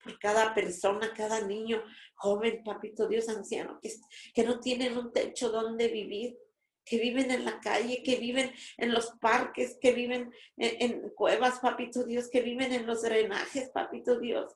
Por 0.03 0.19
cada 0.19 0.55
persona, 0.55 1.13
cada 1.15 1.41
niño, 1.41 1.83
joven, 2.15 2.63
papito 2.65 3.09
Dios, 3.09 3.29
anciano, 3.29 3.79
que, 3.81 3.91
que 4.35 4.45
no 4.45 4.61
tienen 4.61 4.97
un 4.99 5.13
techo 5.13 5.51
donde 5.51 5.89
vivir 5.89 6.37
que 6.85 6.99
viven 6.99 7.31
en 7.31 7.45
la 7.45 7.61
calle, 7.61 8.03
que 8.03 8.17
viven 8.17 8.53
en 8.77 8.93
los 8.93 9.11
parques, 9.21 9.79
que 9.81 9.93
viven 9.93 10.33
en, 10.57 11.11
cuevas, 11.11 11.61
papito 11.61 12.05
Dios, 12.05 12.29
que 12.29 12.43
viven 12.43 12.73
en 12.73 12.87
los 12.87 13.03
drenajes, 13.03 13.71
papito 13.71 14.19
Dios. 14.19 14.53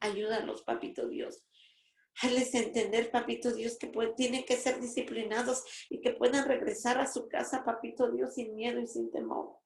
Ayúdalos, 0.00 0.62
papito 0.62 1.08
Dios. 1.08 1.44
Hazles 2.22 2.54
entender, 2.54 3.10
papito 3.10 3.52
Dios, 3.52 3.78
que 3.78 3.90
tienen 4.16 4.44
que 4.44 4.56
ser 4.56 4.80
disciplinados 4.80 5.64
y 5.88 6.00
que 6.00 6.12
puedan 6.12 6.46
regresar 6.46 6.98
a 6.98 7.10
su 7.10 7.28
casa, 7.28 7.64
papito 7.64 8.10
Dios, 8.10 8.34
sin 8.34 8.54
miedo 8.54 8.80
y 8.80 8.86
sin 8.86 9.10
temor. 9.10 9.56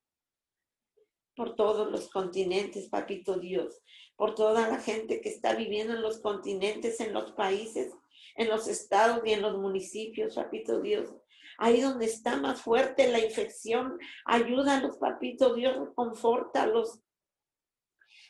Por 1.37 1.57
todos 1.57 1.91
los 1.91 2.11
continentes, 2.11 2.89
papito 2.89 3.39
Dios. 3.39 3.83
Por 4.17 4.35
toda 4.35 4.69
la 4.69 4.79
gente 4.79 5.21
que 5.21 5.31
está 5.31 5.55
viviendo 5.55 5.95
en 5.95 6.03
los 6.03 6.21
continentes, 6.21 7.01
en 7.01 7.13
los 7.13 7.33
países, 7.33 7.93
en 8.37 8.49
los 8.49 8.69
estados 8.69 9.23
y 9.25 9.33
en 9.33 9.43
los 9.43 9.59
municipios, 9.59 10.37
papito 10.37 10.81
Dios. 10.81 11.13
Ahí 11.59 11.81
donde 11.81 12.07
está 12.07 12.37
más 12.37 12.61
fuerte 12.63 13.11
la 13.11 13.21
infección, 13.21 13.99
ayúdalos, 14.25 14.97
papito 14.99 15.55
Dios, 15.55 15.89
confórtalos, 15.95 17.01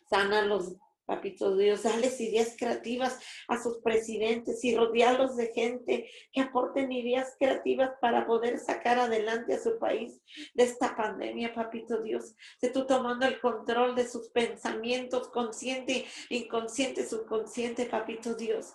sánalos, 0.08 0.76
papito 1.06 1.56
Dios, 1.56 1.82
dales 1.82 2.20
ideas 2.20 2.54
creativas 2.58 3.18
a 3.48 3.62
sus 3.62 3.78
presidentes 3.78 4.64
y 4.64 4.74
rodearlos 4.76 5.36
de 5.36 5.52
gente 5.52 6.10
que 6.32 6.40
aporten 6.40 6.92
ideas 6.92 7.36
creativas 7.38 7.90
para 8.00 8.26
poder 8.26 8.58
sacar 8.58 8.98
adelante 8.98 9.54
a 9.54 9.62
su 9.62 9.78
país 9.78 10.20
de 10.54 10.64
esta 10.64 10.96
pandemia, 10.96 11.54
papito 11.54 12.02
Dios. 12.02 12.34
De 12.60 12.70
tú 12.70 12.86
tomando 12.86 13.26
el 13.26 13.40
control 13.40 13.94
de 13.94 14.08
sus 14.08 14.30
pensamientos, 14.30 15.28
consciente, 15.28 16.06
inconsciente, 16.30 17.06
subconsciente, 17.06 17.86
papito 17.86 18.34
Dios. 18.34 18.74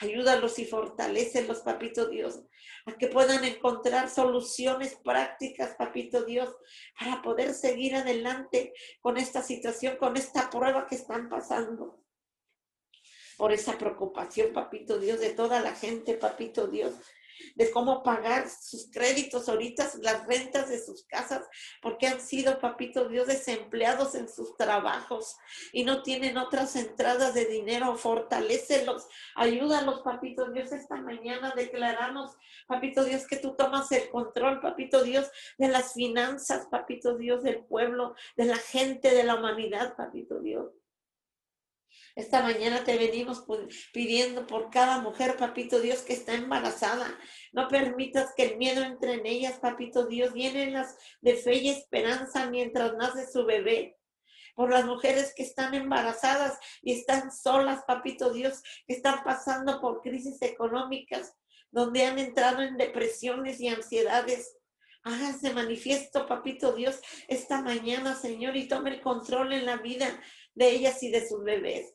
Ayúdalos 0.00 0.58
y 0.58 0.64
fortalecelos, 0.64 1.60
papito 1.60 2.08
Dios, 2.08 2.40
a 2.86 2.96
que 2.96 3.08
puedan 3.08 3.44
encontrar 3.44 4.08
soluciones 4.08 4.96
prácticas, 5.04 5.74
papito 5.76 6.24
Dios, 6.24 6.56
para 6.98 7.20
poder 7.20 7.52
seguir 7.52 7.94
adelante 7.94 8.72
con 9.00 9.18
esta 9.18 9.42
situación, 9.42 9.98
con 9.98 10.16
esta 10.16 10.48
prueba 10.48 10.86
que 10.86 10.94
están 10.94 11.28
pasando. 11.28 12.02
Por 13.36 13.52
esa 13.52 13.76
preocupación, 13.76 14.54
papito 14.54 14.98
Dios, 14.98 15.20
de 15.20 15.30
toda 15.30 15.60
la 15.60 15.74
gente, 15.74 16.14
papito 16.14 16.66
Dios, 16.66 16.94
de 17.54 17.70
cómo 17.70 18.02
pagar 18.02 18.48
sus 18.48 18.90
créditos 18.90 19.48
ahorita, 19.48 19.90
las 20.02 20.26
rentas 20.26 20.68
de 20.68 20.78
sus 20.84 21.04
casas, 21.04 21.46
porque 21.82 22.06
han 22.06 22.20
sido, 22.20 22.60
papito 22.60 23.08
Dios, 23.08 23.26
desempleados 23.26 24.14
en 24.14 24.28
sus 24.28 24.56
trabajos 24.56 25.36
y 25.72 25.84
no 25.84 26.02
tienen 26.02 26.36
otras 26.36 26.76
entradas 26.76 27.34
de 27.34 27.46
dinero. 27.46 27.96
Fortalécelos, 27.96 29.06
ayúdalos, 29.34 30.00
papito 30.00 30.50
Dios, 30.50 30.72
esta 30.72 30.96
mañana 30.96 31.52
declaramos, 31.56 32.36
papito 32.66 33.04
Dios, 33.04 33.26
que 33.26 33.36
tú 33.36 33.54
tomas 33.56 33.90
el 33.92 34.10
control, 34.10 34.60
papito 34.60 35.02
Dios, 35.02 35.30
de 35.58 35.68
las 35.68 35.94
finanzas, 35.94 36.66
papito 36.70 37.16
Dios, 37.16 37.42
del 37.42 37.64
pueblo, 37.64 38.14
de 38.36 38.44
la 38.46 38.56
gente, 38.56 39.14
de 39.14 39.24
la 39.24 39.36
humanidad, 39.36 39.96
papito 39.96 40.40
Dios. 40.40 40.79
Esta 42.16 42.42
mañana 42.42 42.82
te 42.82 42.98
venimos 42.98 43.44
pidiendo 43.92 44.46
por 44.46 44.70
cada 44.70 45.00
mujer, 45.00 45.36
papito 45.36 45.80
Dios, 45.80 46.00
que 46.02 46.12
está 46.12 46.34
embarazada. 46.34 47.18
No 47.52 47.68
permitas 47.68 48.32
que 48.36 48.44
el 48.44 48.58
miedo 48.58 48.82
entre 48.82 49.14
en 49.14 49.26
ellas, 49.26 49.60
papito 49.60 50.06
Dios. 50.06 50.34
Llénenlas 50.34 50.96
de 51.20 51.36
fe 51.36 51.56
y 51.56 51.68
esperanza 51.68 52.50
mientras 52.50 52.94
nace 52.94 53.30
su 53.30 53.44
bebé 53.44 53.96
por 54.56 54.70
las 54.70 54.84
mujeres 54.84 55.32
que 55.34 55.44
están 55.44 55.72
embarazadas 55.74 56.58
y 56.82 56.92
están 56.92 57.30
solas, 57.30 57.84
papito 57.86 58.32
Dios, 58.32 58.60
que 58.86 58.94
están 58.94 59.22
pasando 59.22 59.80
por 59.80 60.02
crisis 60.02 60.42
económicas, 60.42 61.34
donde 61.70 62.04
han 62.04 62.18
entrado 62.18 62.60
en 62.62 62.76
depresiones 62.76 63.60
y 63.60 63.68
ansiedades. 63.68 64.56
Hágase 65.04 65.54
manifiesto, 65.54 66.26
papito 66.26 66.72
Dios, 66.72 67.00
esta 67.28 67.62
mañana, 67.62 68.16
Señor, 68.16 68.56
y 68.56 68.68
tome 68.68 68.90
el 68.90 69.00
control 69.00 69.52
en 69.52 69.64
la 69.64 69.76
vida 69.76 70.20
de 70.54 70.70
ellas 70.70 71.02
y 71.04 71.10
de 71.10 71.26
sus 71.26 71.42
bebés 71.42 71.94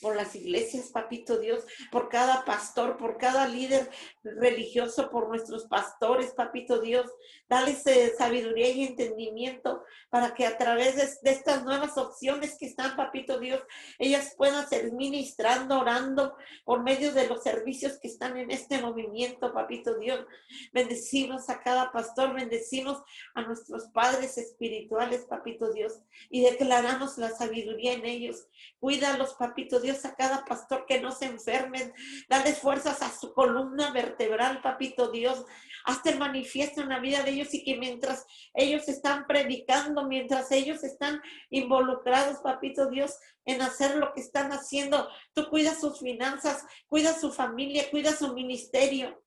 por 0.00 0.16
las 0.16 0.34
iglesias, 0.34 0.90
papito 0.90 1.38
Dios, 1.38 1.64
por 1.90 2.08
cada 2.08 2.44
pastor, 2.44 2.96
por 2.96 3.18
cada 3.18 3.48
líder 3.48 3.90
religioso, 4.22 5.10
por 5.10 5.28
nuestros 5.28 5.64
pastores, 5.64 6.32
papito 6.32 6.80
Dios. 6.80 7.10
Dale 7.48 7.74
sabiduría 8.16 8.70
y 8.70 8.84
entendimiento 8.84 9.82
para 10.10 10.34
que 10.34 10.46
a 10.46 10.56
través 10.56 10.96
de, 10.96 11.30
estas 11.30 11.64
nuevas 11.64 11.96
opciones 11.98 12.56
que 12.58 12.66
están, 12.66 12.96
papito 12.96 13.38
Dios, 13.38 13.60
ellas 13.98 14.34
puedan 14.36 14.68
ser 14.68 14.92
ministrando, 14.92 15.80
orando 15.80 16.36
por 16.64 16.82
medio 16.82 17.12
de 17.12 17.28
los 17.28 17.42
servicios 17.42 17.98
que 18.00 18.08
están 18.08 18.36
en 18.36 18.50
este 18.50 18.80
movimiento, 18.80 19.52
papito 19.52 19.98
Dios. 19.98 20.24
Bendecimos 20.72 21.48
a 21.48 21.60
cada 21.60 21.92
pastor, 21.92 22.34
bendecimos 22.34 23.02
a 23.34 23.42
nuestros 23.42 23.84
padres 23.88 24.38
espirituales, 24.38 25.26
papito 25.26 25.72
Dios, 25.72 26.00
y 26.30 26.42
declaramos 26.42 27.18
la 27.18 27.30
sabiduría 27.30 27.94
en 27.94 28.04
ellos. 28.04 28.46
Cuídalos, 28.78 29.34
papito 29.34 29.73
Dios 29.80 30.04
a 30.04 30.14
cada 30.14 30.44
pastor 30.44 30.84
que 30.86 31.00
no 31.00 31.10
se 31.12 31.26
enfermen. 31.26 31.92
Dale 32.28 32.52
fuerzas 32.54 33.02
a 33.02 33.10
su 33.10 33.32
columna 33.32 33.92
vertebral, 33.92 34.62
papito 34.62 35.10
Dios. 35.10 35.44
Hazte 35.84 36.14
manifiesto 36.16 36.80
en 36.80 36.88
la 36.88 36.98
vida 36.98 37.22
de 37.22 37.32
ellos 37.32 37.52
y 37.52 37.62
que 37.64 37.76
mientras 37.76 38.26
ellos 38.54 38.88
están 38.88 39.26
predicando, 39.26 40.06
mientras 40.06 40.50
ellos 40.50 40.82
están 40.82 41.20
involucrados, 41.50 42.38
papito 42.38 42.88
Dios, 42.88 43.18
en 43.44 43.60
hacer 43.62 43.96
lo 43.96 44.12
que 44.12 44.20
están 44.20 44.52
haciendo, 44.52 45.08
tú 45.34 45.48
cuidas 45.50 45.80
sus 45.80 46.00
finanzas, 46.00 46.64
cuida 46.88 47.12
su 47.12 47.32
familia, 47.32 47.90
cuida 47.90 48.12
su 48.12 48.32
ministerio. 48.32 49.22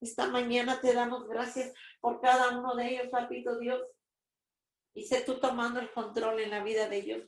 Esta 0.00 0.26
mañana 0.26 0.80
te 0.80 0.92
damos 0.92 1.28
gracias 1.28 1.72
por 2.00 2.20
cada 2.20 2.58
uno 2.58 2.74
de 2.74 2.88
ellos, 2.88 3.08
papito 3.10 3.58
Dios. 3.58 3.80
Y 4.94 5.06
sé 5.06 5.22
tú 5.22 5.38
tomando 5.38 5.80
el 5.80 5.92
control 5.92 6.40
en 6.40 6.50
la 6.50 6.62
vida 6.62 6.88
de 6.88 6.96
ellos. 6.96 7.22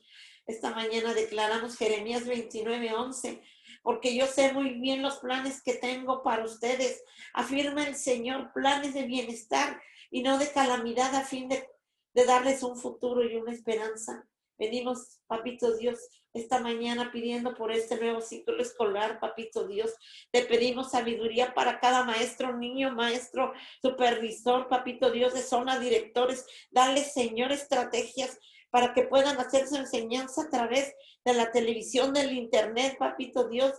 Esta 0.47 0.70
mañana 0.74 1.14
declaramos 1.14 1.76
Jeremías 1.76 2.26
29, 2.26 2.92
11, 2.92 3.42
porque 3.82 4.14
yo 4.14 4.26
sé 4.26 4.53
muy 4.53 4.78
bien 4.80 5.03
los 5.03 5.18
planes 5.18 5.62
que 5.62 5.74
tengo 5.74 6.22
para 6.22 6.45
ustedes. 6.45 7.03
Afirma 7.32 7.86
el 7.86 7.97
Señor 7.97 8.53
planes 8.53 8.92
de 8.92 9.05
bienestar 9.05 9.80
y 10.11 10.22
no 10.22 10.38
de 10.38 10.51
calamidad 10.53 11.14
a 11.14 11.22
fin 11.22 11.49
de, 11.49 11.66
de 12.12 12.24
darles 12.26 12.62
un 12.62 12.76
futuro 12.76 13.24
y 13.24 13.36
una 13.36 13.53
esperanza. 13.53 14.28
Venimos, 14.59 15.20
papito 15.26 15.76
Dios, 15.76 15.99
esta 16.32 16.61
mañana 16.61 17.11
pidiendo 17.11 17.55
por 17.55 17.72
este 17.72 17.97
nuevo 17.97 18.20
ciclo 18.20 18.61
escolar, 18.61 19.18
papito 19.20 19.66
Dios. 19.66 19.95
Te 20.30 20.42
pedimos 20.42 20.90
sabiduría 20.90 21.55
para 21.55 21.80
cada 21.80 22.05
maestro, 22.05 22.57
niño, 22.57 22.92
maestro, 22.95 23.53
supervisor, 23.80 24.68
papito 24.68 25.11
Dios 25.11 25.32
de 25.32 25.42
zona, 25.42 25.78
directores. 25.78 26.47
Dale, 26.70 27.03
Señor, 27.03 27.51
estrategias 27.51 28.38
para 28.74 28.92
que 28.92 29.04
puedan 29.04 29.38
hacer 29.38 29.68
su 29.68 29.76
enseñanza 29.76 30.42
a 30.42 30.50
través 30.50 30.96
de 31.24 31.32
la 31.32 31.52
televisión, 31.52 32.12
del 32.12 32.32
internet, 32.32 32.96
papito 32.98 33.46
Dios. 33.48 33.72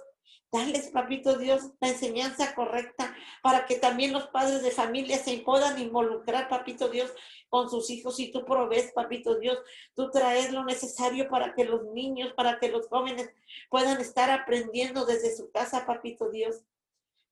Dales, 0.50 0.88
papito 0.88 1.38
Dios, 1.38 1.64
la 1.82 1.90
enseñanza 1.90 2.56
correcta 2.56 3.14
para 3.44 3.66
que 3.66 3.76
también 3.76 4.14
los 4.14 4.28
padres 4.28 4.64
de 4.64 4.72
familia 4.72 5.18
se 5.18 5.40
puedan 5.40 5.78
involucrar, 5.80 6.48
papito 6.48 6.88
Dios, 6.88 7.14
con 7.50 7.70
sus 7.70 7.90
hijos. 7.90 8.22
Y 8.22 8.32
tú 8.32 8.46
provees, 8.46 8.94
papito 8.94 9.38
Dios, 9.38 9.60
tú 9.96 10.12
traes 10.12 10.54
lo 10.54 10.64
necesario 10.64 11.28
para 11.28 11.54
que 11.56 11.66
los 11.66 11.84
niños, 11.88 12.32
para 12.32 12.58
que 12.58 12.70
los 12.70 12.88
jóvenes 12.88 13.30
puedan 13.70 14.00
estar 14.00 14.32
aprendiendo 14.32 15.06
desde 15.06 15.36
su 15.36 15.52
casa, 15.52 15.86
papito 15.86 16.30
Dios. 16.30 16.64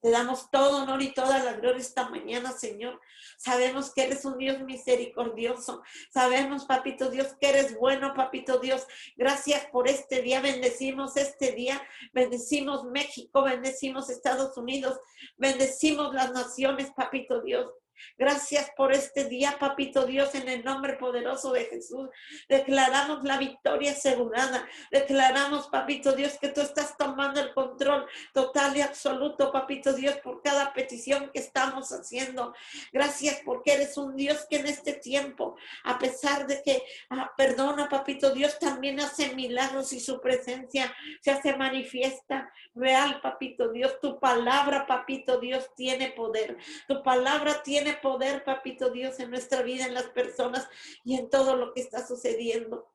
Te 0.03 0.11
damos 0.11 0.51
todo 0.51 0.83
honor 0.83 1.01
y 1.01 1.13
toda 1.13 1.41
la 1.41 1.53
gloria 1.53 1.79
esta 1.79 2.09
mañana, 2.09 2.51
Señor. 2.51 2.99
Sabemos 3.37 3.93
que 3.93 4.03
eres 4.03 4.25
un 4.25 4.37
Dios 4.37 4.59
misericordioso. 4.59 5.81
Sabemos, 6.11 6.65
papito 6.65 7.09
Dios, 7.09 7.27
que 7.39 7.47
eres 7.47 7.77
bueno, 7.79 8.13
papito 8.13 8.59
Dios. 8.59 8.85
Gracias 9.15 9.65
por 9.67 9.87
este 9.87 10.21
día. 10.21 10.41
Bendecimos 10.41 11.15
este 11.15 11.53
día. 11.53 11.81
Bendecimos 12.11 12.83
México, 12.83 13.43
bendecimos 13.43 14.09
Estados 14.09 14.57
Unidos, 14.57 14.99
bendecimos 15.37 16.13
las 16.13 16.33
naciones, 16.33 16.91
papito 16.91 17.41
Dios. 17.41 17.71
Gracias 18.17 18.71
por 18.75 18.91
este 18.91 19.25
día, 19.25 19.57
papito 19.59 20.05
Dios, 20.05 20.35
en 20.35 20.47
el 20.49 20.63
nombre 20.63 20.93
poderoso 20.93 21.51
de 21.51 21.65
Jesús. 21.65 22.09
Declaramos 22.47 23.23
la 23.23 23.37
victoria 23.37 23.91
asegurada. 23.91 24.67
Declaramos, 24.91 25.67
papito 25.67 26.13
Dios, 26.13 26.37
que 26.39 26.49
tú 26.49 26.61
estás 26.61 26.95
tomando 26.97 27.39
el 27.41 27.53
control 27.53 28.05
total 28.33 28.77
y 28.77 28.81
absoluto, 28.81 29.51
papito 29.51 29.93
Dios, 29.93 30.15
por 30.17 30.41
cada 30.41 30.73
petición 30.73 31.31
que 31.33 31.39
estamos 31.39 31.91
haciendo. 31.91 32.53
Gracias 32.91 33.41
porque 33.43 33.73
eres 33.73 33.97
un 33.97 34.15
Dios 34.15 34.45
que 34.49 34.57
en 34.57 34.67
este 34.67 34.93
tiempo, 34.93 35.55
a 35.83 35.97
pesar 35.97 36.47
de 36.47 36.61
que, 36.63 36.83
ah, 37.09 37.31
perdona, 37.35 37.89
papito 37.89 38.31
Dios, 38.31 38.59
también 38.59 38.99
hace 38.99 39.35
milagros 39.35 39.93
y 39.93 39.99
su 39.99 40.21
presencia 40.21 40.93
se 41.21 41.31
hace 41.31 41.55
manifiesta. 41.55 42.51
Real, 42.75 43.21
papito 43.21 43.71
Dios, 43.71 43.99
tu 44.01 44.19
palabra, 44.19 44.85
papito 44.87 45.39
Dios, 45.39 45.69
tiene 45.75 46.11
poder. 46.11 46.57
Tu 46.87 47.03
palabra 47.03 47.61
tiene 47.63 47.92
poder, 47.95 48.43
papito 48.43 48.89
Dios, 48.89 49.19
en 49.19 49.29
nuestra 49.29 49.61
vida, 49.61 49.85
en 49.85 49.93
las 49.93 50.05
personas 50.05 50.67
y 51.03 51.17
en 51.17 51.29
todo 51.29 51.55
lo 51.55 51.73
que 51.73 51.81
está 51.81 52.05
sucediendo. 52.05 52.93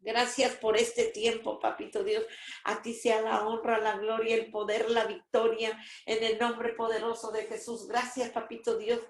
Gracias 0.00 0.54
por 0.56 0.76
este 0.76 1.06
tiempo, 1.06 1.58
papito 1.58 2.04
Dios. 2.04 2.24
A 2.64 2.80
ti 2.80 2.94
sea 2.94 3.22
la 3.22 3.46
honra, 3.46 3.78
la 3.78 3.96
gloria, 3.96 4.36
el 4.36 4.50
poder, 4.50 4.90
la 4.90 5.04
victoria, 5.04 5.76
en 6.04 6.22
el 6.22 6.38
nombre 6.38 6.74
poderoso 6.74 7.32
de 7.32 7.44
Jesús. 7.46 7.88
Gracias, 7.88 8.30
papito 8.30 8.76
Dios. 8.76 9.00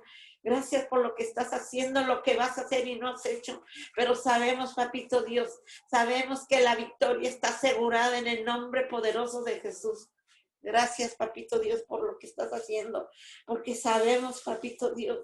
Gracias 0.42 0.86
por 0.86 1.00
lo 1.00 1.14
que 1.14 1.24
estás 1.24 1.52
haciendo, 1.52 2.02
lo 2.02 2.22
que 2.22 2.36
vas 2.36 2.56
a 2.56 2.62
hacer 2.62 2.86
y 2.86 2.98
no 2.98 3.08
has 3.08 3.26
hecho. 3.26 3.62
Pero 3.94 4.14
sabemos, 4.14 4.74
papito 4.74 5.22
Dios, 5.22 5.60
sabemos 5.90 6.46
que 6.46 6.60
la 6.60 6.76
victoria 6.76 7.28
está 7.28 7.48
asegurada 7.48 8.16
en 8.16 8.28
el 8.28 8.44
nombre 8.44 8.86
poderoso 8.86 9.42
de 9.42 9.60
Jesús. 9.60 10.08
Gracias, 10.66 11.14
papito 11.14 11.60
Dios, 11.60 11.84
por 11.84 12.02
lo 12.02 12.18
que 12.18 12.26
estás 12.26 12.50
haciendo. 12.50 13.08
Porque 13.46 13.76
sabemos, 13.76 14.42
papito 14.42 14.92
Dios, 14.96 15.20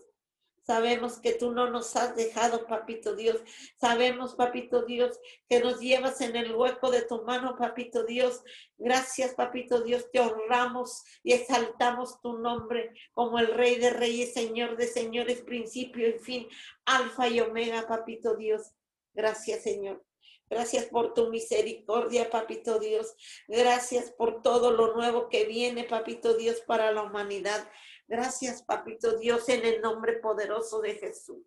Sabemos 0.65 1.19
que 1.19 1.33
tú 1.33 1.51
no 1.51 1.69
nos 1.71 1.97
has 1.97 2.15
dejado, 2.15 2.69
papito 2.69 3.17
Dios. 3.17 3.43
Sabemos, 3.81 4.37
papito 4.37 4.83
Dios, 4.83 5.19
que 5.49 5.59
nos 5.59 5.81
llevas 5.81 6.21
en 6.21 6.37
el 6.37 6.55
hueco 6.55 6.93
de 6.93 7.03
tu 7.03 7.25
mano, 7.25 7.57
papito 7.57 8.05
Dios. 8.05 8.45
Gracias, 8.79 9.35
papito 9.35 9.81
Dios. 9.83 10.09
Te 10.13 10.21
honramos 10.21 11.03
y 11.25 11.33
exaltamos 11.33 12.21
tu 12.21 12.39
nombre 12.39 12.93
como 13.11 13.41
el 13.41 13.49
Rey 13.49 13.81
de 13.81 13.91
Reyes, 13.91 14.35
Señor 14.35 14.77
de 14.77 14.87
Señores, 14.87 15.43
principio 15.43 16.09
y 16.09 16.21
fin, 16.21 16.47
alfa 16.85 17.27
y 17.27 17.41
omega, 17.41 17.89
papito 17.89 18.37
Dios. 18.37 18.71
Gracias, 19.15 19.65
Señor. 19.65 20.05
Gracias 20.53 20.85
por 20.85 21.15
tu 21.15 21.31
misericordia, 21.31 22.29
papito 22.29 22.79
Dios. 22.79 23.15
Gracias 23.49 24.11
por 24.11 24.43
todo 24.43 24.71
lo 24.71 24.95
nuevo 24.95 25.31
que 25.31 25.47
viene, 25.47 25.85
papito 25.85 26.35
Dios, 26.35 26.61
para 26.67 26.93
la 26.93 27.05
humanidad. 27.05 27.67
Gracias, 28.07 28.63
papito 28.63 29.17
Dios, 29.17 29.49
en 29.49 29.65
el 29.65 29.81
nombre 29.81 30.19
poderoso 30.19 30.83
de 30.83 30.97
Jesús. 30.97 31.43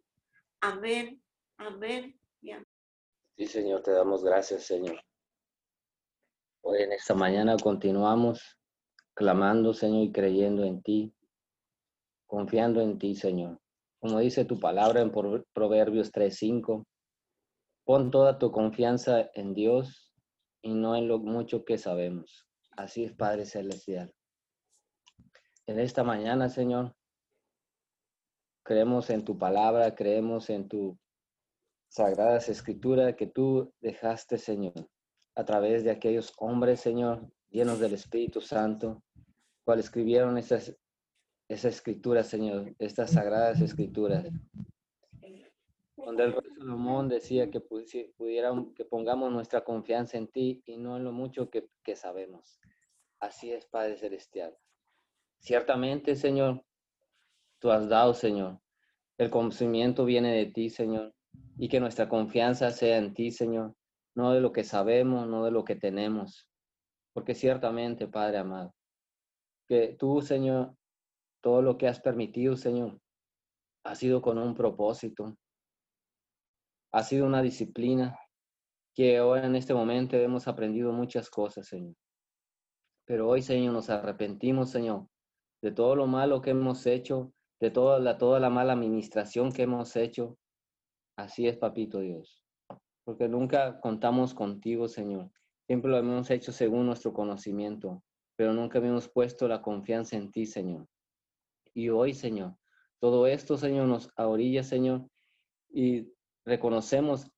Amén, 0.60 1.22
amén 1.58 2.20
y 2.42 2.50
amén. 2.50 2.66
Sí, 3.38 3.46
Señor, 3.46 3.84
te 3.84 3.92
damos 3.92 4.24
gracias, 4.24 4.64
Señor. 4.64 5.00
Hoy 6.64 6.82
en 6.82 6.94
esta 6.94 7.14
mañana 7.14 7.58
continuamos 7.62 8.58
clamando, 9.14 9.76
Señor, 9.76 10.06
y 10.06 10.12
creyendo 10.12 10.64
en 10.64 10.82
ti, 10.82 11.14
confiando 12.26 12.82
en 12.82 12.98
ti, 12.98 13.14
Señor. 13.14 13.60
Como 14.00 14.18
dice 14.18 14.46
tu 14.46 14.60
palabra 14.60 15.02
en 15.02 15.12
Proverbios 15.12 16.12
3:5, 16.12 16.88
pon 17.86 18.12
toda 18.12 18.40
tu 18.40 18.52
confianza 18.52 19.30
en 19.34 19.54
Dios 19.54 20.14
y 20.62 20.74
no 20.74 20.96
en 20.96 21.08
lo 21.08 21.20
mucho 21.20 21.64
que 21.64 21.78
sabemos. 21.78 22.48
Así 22.72 23.06
es, 23.06 23.14
Padre 23.14 23.46
Celestial 23.46 24.14
en 25.68 25.80
esta 25.80 26.04
mañana, 26.04 26.50
Señor. 26.50 26.96
Creemos 28.64 29.10
en 29.10 29.24
tu 29.24 29.38
palabra, 29.38 29.96
creemos 29.96 30.50
en 30.50 30.68
tu 30.68 30.98
sagradas 31.90 32.50
escrituras 32.50 33.16
que 33.16 33.28
tú 33.28 33.74
dejaste, 33.80 34.38
Señor, 34.38 34.90
a 35.36 35.46
través 35.46 35.84
de 35.84 35.92
aquellos 35.92 36.34
hombres, 36.38 36.82
Señor, 36.82 37.32
llenos 37.50 37.80
del 37.80 37.94
Espíritu 37.94 38.42
Santo, 38.42 39.04
cuales 39.64 39.86
escribieron 39.86 40.38
esas, 40.38 40.76
esas 41.48 41.76
escrituras, 41.76 42.28
Señor, 42.28 42.76
estas 42.80 43.12
sagradas 43.12 43.62
escrituras. 43.62 44.26
Donde 46.06 46.24
el 46.24 46.34
rey 46.34 46.52
Salomón 46.56 47.10
decía 47.10 47.50
que 47.50 47.60
pudiéramos, 47.60 48.76
que 48.76 48.86
pongamos 48.86 49.32
nuestra 49.32 49.64
confianza 49.64 50.20
en 50.20 50.28
ti 50.28 50.62
y 50.68 50.78
no 50.78 50.98
en 50.98 51.04
lo 51.04 51.12
mucho 51.12 51.50
que, 51.50 51.68
que 51.84 51.96
sabemos. 51.96 52.60
Así 53.20 53.52
es, 53.52 53.66
Padre 53.66 53.98
Celestial. 53.98 54.56
Ciertamente, 55.40 56.16
Señor, 56.16 56.64
tú 57.58 57.72
has 57.72 57.90
dado, 57.90 58.14
Señor. 58.14 58.60
El 59.18 59.32
conocimiento 59.32 60.06
viene 60.06 60.32
de 60.36 60.46
ti, 60.46 60.70
Señor. 60.70 61.16
Y 61.58 61.70
que 61.70 61.80
nuestra 61.80 62.08
confianza 62.08 62.70
sea 62.70 62.98
en 62.98 63.16
ti, 63.16 63.32
Señor. 63.32 63.76
No 64.14 64.32
de 64.32 64.42
lo 64.42 64.52
que 64.52 64.64
sabemos, 64.64 65.28
no 65.28 65.44
de 65.44 65.50
lo 65.50 65.66
que 65.66 65.76
tenemos. 65.76 66.48
Porque 67.14 67.34
ciertamente, 67.34 68.08
Padre 68.08 68.38
amado, 68.38 68.76
que 69.68 69.96
tú, 69.98 70.22
Señor, 70.22 70.76
todo 71.42 71.64
lo 71.64 71.80
que 71.80 71.88
has 71.88 72.00
permitido, 72.00 72.56
Señor, 72.58 73.00
ha 73.84 73.96
sido 73.96 74.22
con 74.22 74.38
un 74.38 74.54
propósito. 74.54 75.36
Ha 76.96 77.04
sido 77.04 77.26
una 77.26 77.42
disciplina 77.42 78.18
que 78.96 79.20
hoy 79.20 79.42
en 79.42 79.58
este 79.58 79.74
momento 79.74 80.16
hemos 80.16 80.48
aprendido 80.48 80.94
muchas 80.94 81.30
cosas, 81.30 81.68
Señor. 81.68 81.94
Pero 83.04 83.28
hoy, 83.28 83.42
Señor, 83.42 83.74
nos 83.74 83.90
arrepentimos, 83.90 84.72
Señor, 84.72 85.06
de 85.62 85.74
todo 85.74 85.98
lo 85.98 86.08
malo 86.08 86.42
que 86.42 86.52
hemos 86.52 86.86
hecho, 86.86 87.34
de 87.60 87.70
toda 87.70 88.00
la, 88.00 88.18
toda 88.18 88.40
la 88.40 88.50
mala 88.50 88.72
administración 88.72 89.52
que 89.52 89.64
hemos 89.64 89.94
hecho. 89.98 90.38
Así 91.18 91.50
es, 91.50 91.58
papito 91.58 92.00
Dios. 92.00 92.42
Porque 93.04 93.28
nunca 93.28 93.82
contamos 93.82 94.34
contigo, 94.34 94.88
Señor. 94.88 95.30
Siempre 95.68 95.92
lo 95.92 95.98
hemos 95.98 96.32
hecho 96.32 96.54
según 96.54 96.86
nuestro 96.86 97.12
conocimiento, 97.12 98.06
pero 98.38 98.54
nunca 98.54 98.78
hemos 98.78 99.10
puesto 99.10 99.50
la 99.50 99.62
confianza 99.62 100.16
en 100.16 100.32
ti, 100.32 100.46
Señor. 100.46 100.88
Y 101.74 101.90
hoy, 101.90 102.14
Señor, 102.14 102.56
todo 103.02 103.28
esto, 103.28 103.58
Señor, 103.58 103.86
nos 103.90 104.10
orilla, 104.16 104.64
Señor, 104.64 105.10
y 105.68 106.15
reconocemos 106.46 107.32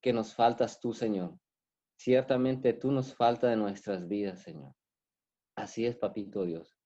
que 0.00 0.12
nos 0.12 0.34
faltas 0.34 0.80
tú, 0.80 0.92
Señor. 0.92 1.38
Ciertamente 1.96 2.72
tú 2.72 2.92
nos 2.92 3.14
falta 3.14 3.48
de 3.48 3.56
nuestras 3.56 4.08
vidas, 4.08 4.42
Señor. 4.42 4.74
Así 5.56 5.86
es, 5.86 5.96
papito 5.96 6.44
Dios. 6.44 6.76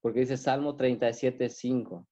Porque 0.00 0.20
dice 0.20 0.36
Salmo 0.36 0.76
37, 0.76 1.48
5, 1.48 2.08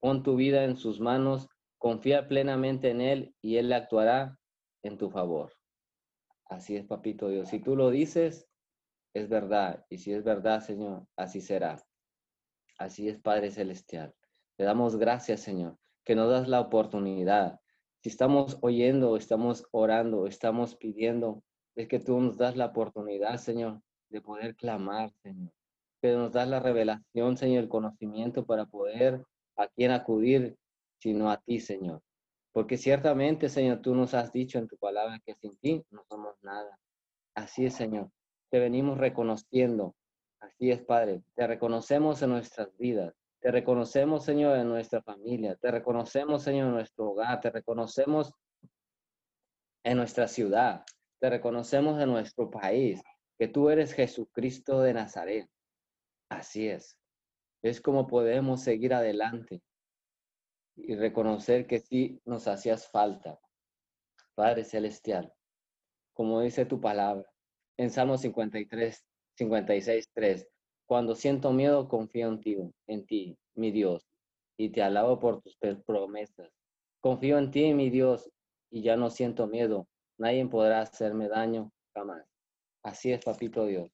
pon 0.00 0.22
tu 0.22 0.36
vida 0.36 0.64
en 0.64 0.76
sus 0.76 1.00
manos, 1.00 1.48
confía 1.78 2.28
plenamente 2.28 2.90
en 2.90 3.00
Él 3.00 3.34
y 3.40 3.56
Él 3.56 3.72
actuará 3.72 4.38
en 4.82 4.98
tu 4.98 5.10
favor. 5.10 5.52
Así 6.46 6.76
es, 6.76 6.84
papito 6.86 7.28
Dios. 7.28 7.48
Si 7.48 7.60
tú 7.60 7.76
lo 7.76 7.90
dices, 7.90 8.48
es 9.14 9.28
verdad. 9.28 9.84
Y 9.88 9.98
si 9.98 10.12
es 10.12 10.24
verdad, 10.24 10.60
Señor, 10.60 11.06
así 11.16 11.40
será. 11.40 11.82
Así 12.78 13.08
es, 13.08 13.18
Padre 13.20 13.50
Celestial. 13.50 14.14
Te 14.56 14.64
damos 14.64 14.96
gracias, 14.96 15.40
Señor, 15.40 15.78
que 16.04 16.14
nos 16.14 16.30
das 16.30 16.48
la 16.48 16.60
oportunidad. 16.60 17.60
Si 18.02 18.08
estamos 18.10 18.58
oyendo, 18.60 19.16
estamos 19.16 19.66
orando, 19.72 20.26
estamos 20.26 20.76
pidiendo, 20.76 21.42
es 21.74 21.88
que 21.88 21.98
tú 21.98 22.20
nos 22.20 22.38
das 22.38 22.56
la 22.56 22.66
oportunidad, 22.66 23.38
Señor, 23.38 23.80
de 24.10 24.20
poder 24.20 24.56
clamar, 24.56 25.12
Señor 25.22 25.52
que 26.00 26.12
nos 26.12 26.32
das 26.32 26.48
la 26.48 26.60
revelación, 26.60 27.36
Señor, 27.36 27.64
el 27.64 27.68
conocimiento 27.68 28.46
para 28.46 28.66
poder 28.66 29.24
a 29.56 29.68
quién 29.68 29.90
acudir, 29.90 30.56
sino 30.98 31.30
a 31.30 31.38
ti, 31.38 31.60
Señor. 31.60 32.02
Porque 32.52 32.76
ciertamente, 32.76 33.48
Señor, 33.48 33.80
tú 33.80 33.94
nos 33.94 34.14
has 34.14 34.32
dicho 34.32 34.58
en 34.58 34.68
tu 34.68 34.76
palabra 34.78 35.20
que 35.24 35.34
sin 35.34 35.56
ti 35.58 35.84
no 35.90 36.04
somos 36.08 36.36
nada. 36.42 36.78
Así 37.34 37.66
es, 37.66 37.74
Señor. 37.74 38.10
Te 38.50 38.58
venimos 38.58 38.98
reconociendo. 38.98 39.94
Así 40.40 40.70
es, 40.70 40.82
Padre. 40.82 41.22
Te 41.34 41.46
reconocemos 41.46 42.22
en 42.22 42.30
nuestras 42.30 42.76
vidas. 42.78 43.14
Te 43.40 43.50
reconocemos, 43.50 44.24
Señor, 44.24 44.58
en 44.58 44.68
nuestra 44.68 45.00
familia. 45.02 45.56
Te 45.56 45.70
reconocemos, 45.70 46.42
Señor, 46.42 46.68
en 46.68 46.74
nuestro 46.74 47.10
hogar. 47.10 47.40
Te 47.40 47.50
reconocemos 47.50 48.32
en 49.84 49.96
nuestra 49.96 50.26
ciudad. 50.26 50.84
Te 51.20 51.30
reconocemos 51.30 52.00
en 52.00 52.08
nuestro 52.10 52.50
país. 52.50 53.00
Que 53.38 53.46
tú 53.46 53.70
eres 53.70 53.92
Jesucristo 53.92 54.80
de 54.80 54.94
Nazaret. 54.94 55.48
Así 56.28 56.68
es. 56.68 56.98
Es 57.62 57.80
como 57.80 58.06
podemos 58.06 58.62
seguir 58.62 58.92
adelante 58.92 59.62
y 60.76 60.94
reconocer 60.96 61.66
que 61.66 61.80
sí 61.80 62.20
nos 62.24 62.48
hacías 62.48 62.88
falta. 62.88 63.38
Padre 64.34 64.64
Celestial, 64.64 65.32
como 66.12 66.40
dice 66.40 66.64
tu 66.64 66.80
palabra 66.80 67.28
en 67.76 67.90
Salmo 67.90 68.18
53, 68.18 69.04
56, 69.36 70.10
3, 70.12 70.48
cuando 70.88 71.14
siento 71.14 71.52
miedo, 71.52 71.86
confío 71.86 72.28
en 72.28 72.40
ti, 72.40 72.56
en 72.86 73.04
ti, 73.04 73.36
mi 73.54 73.70
Dios, 73.70 74.08
y 74.56 74.70
te 74.70 74.82
alabo 74.82 75.20
por 75.20 75.42
tus 75.42 75.58
promesas. 75.84 76.50
Confío 77.00 77.36
en 77.36 77.50
ti, 77.50 77.74
mi 77.74 77.90
Dios, 77.90 78.30
y 78.70 78.80
ya 78.80 78.96
no 78.96 79.10
siento 79.10 79.46
miedo. 79.46 79.86
Nadie 80.16 80.46
podrá 80.46 80.80
hacerme 80.80 81.28
daño 81.28 81.70
jamás. 81.94 82.26
Así 82.82 83.12
es, 83.12 83.22
papito 83.22 83.66
Dios. 83.66 83.90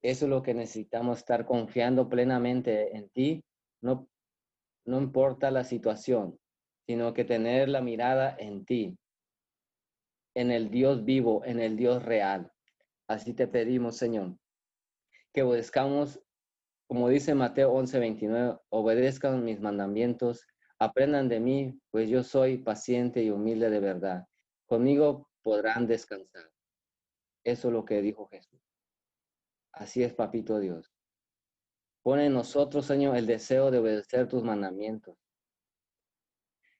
Eso 0.00 0.26
es 0.26 0.30
lo 0.30 0.40
que 0.44 0.54
necesitamos, 0.54 1.18
estar 1.18 1.44
confiando 1.44 2.08
plenamente 2.08 2.96
en 2.96 3.08
ti, 3.10 3.44
no, 3.82 4.08
no 4.84 4.98
importa 4.98 5.50
la 5.50 5.64
situación, 5.64 6.38
sino 6.86 7.14
que 7.14 7.24
tener 7.24 7.68
la 7.68 7.80
mirada 7.80 8.36
en 8.38 8.64
ti, 8.64 8.96
en 10.36 10.52
el 10.52 10.70
Dios 10.70 11.04
vivo, 11.04 11.44
en 11.44 11.58
el 11.58 11.76
Dios 11.76 12.04
real. 12.04 12.52
Así 13.08 13.34
te 13.34 13.48
pedimos, 13.48 13.96
Señor, 13.96 14.36
que 15.34 15.42
obedezcamos, 15.42 16.22
como 16.88 17.10
dice 17.10 17.34
Mateo 17.34 17.70
11, 17.72 17.98
29, 17.98 18.58
obedezcan 18.70 19.44
mis 19.44 19.60
mandamientos, 19.60 20.46
aprendan 20.78 21.28
de 21.28 21.38
mí, 21.38 21.78
pues 21.90 22.08
yo 22.08 22.22
soy 22.22 22.58
paciente 22.58 23.22
y 23.22 23.28
humilde 23.28 23.68
de 23.68 23.78
verdad. 23.78 24.26
Conmigo 24.66 25.28
podrán 25.42 25.86
descansar. 25.86 26.50
Eso 27.44 27.68
es 27.68 27.74
lo 27.74 27.84
que 27.84 28.00
dijo 28.00 28.26
Jesús. 28.28 28.60
Así 29.72 30.02
es, 30.02 30.14
papito 30.14 30.58
Dios. 30.58 30.90
Pone 32.02 32.26
en 32.26 32.32
nosotros, 32.32 32.86
Señor, 32.86 33.16
el 33.18 33.26
deseo 33.26 33.70
de 33.70 33.78
obedecer 33.78 34.26
tus 34.26 34.42
mandamientos, 34.42 35.18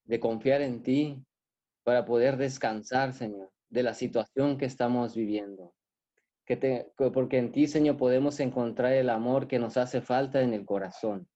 de 0.05 0.19
confiar 0.19 0.63
en 0.63 0.83
ti 0.83 1.23
para 1.83 2.07
poder 2.07 2.39
descansar, 2.39 3.13
Señor, 3.13 3.53
de 3.69 3.83
la 3.83 3.93
situación 3.93 4.57
que 4.57 4.65
estamos 4.65 5.15
viviendo. 5.15 5.75
Porque 6.97 7.39
en 7.39 7.53
ti, 7.53 7.67
Señor, 7.67 7.99
podemos 7.99 8.41
encontrar 8.41 8.93
el 8.95 9.11
amor 9.11 9.49
que 9.49 9.59
nos 9.59 9.77
hace 9.77 10.01
falta 10.01 10.41
en 10.41 10.55
el 10.55 10.65
corazón. 10.65 11.29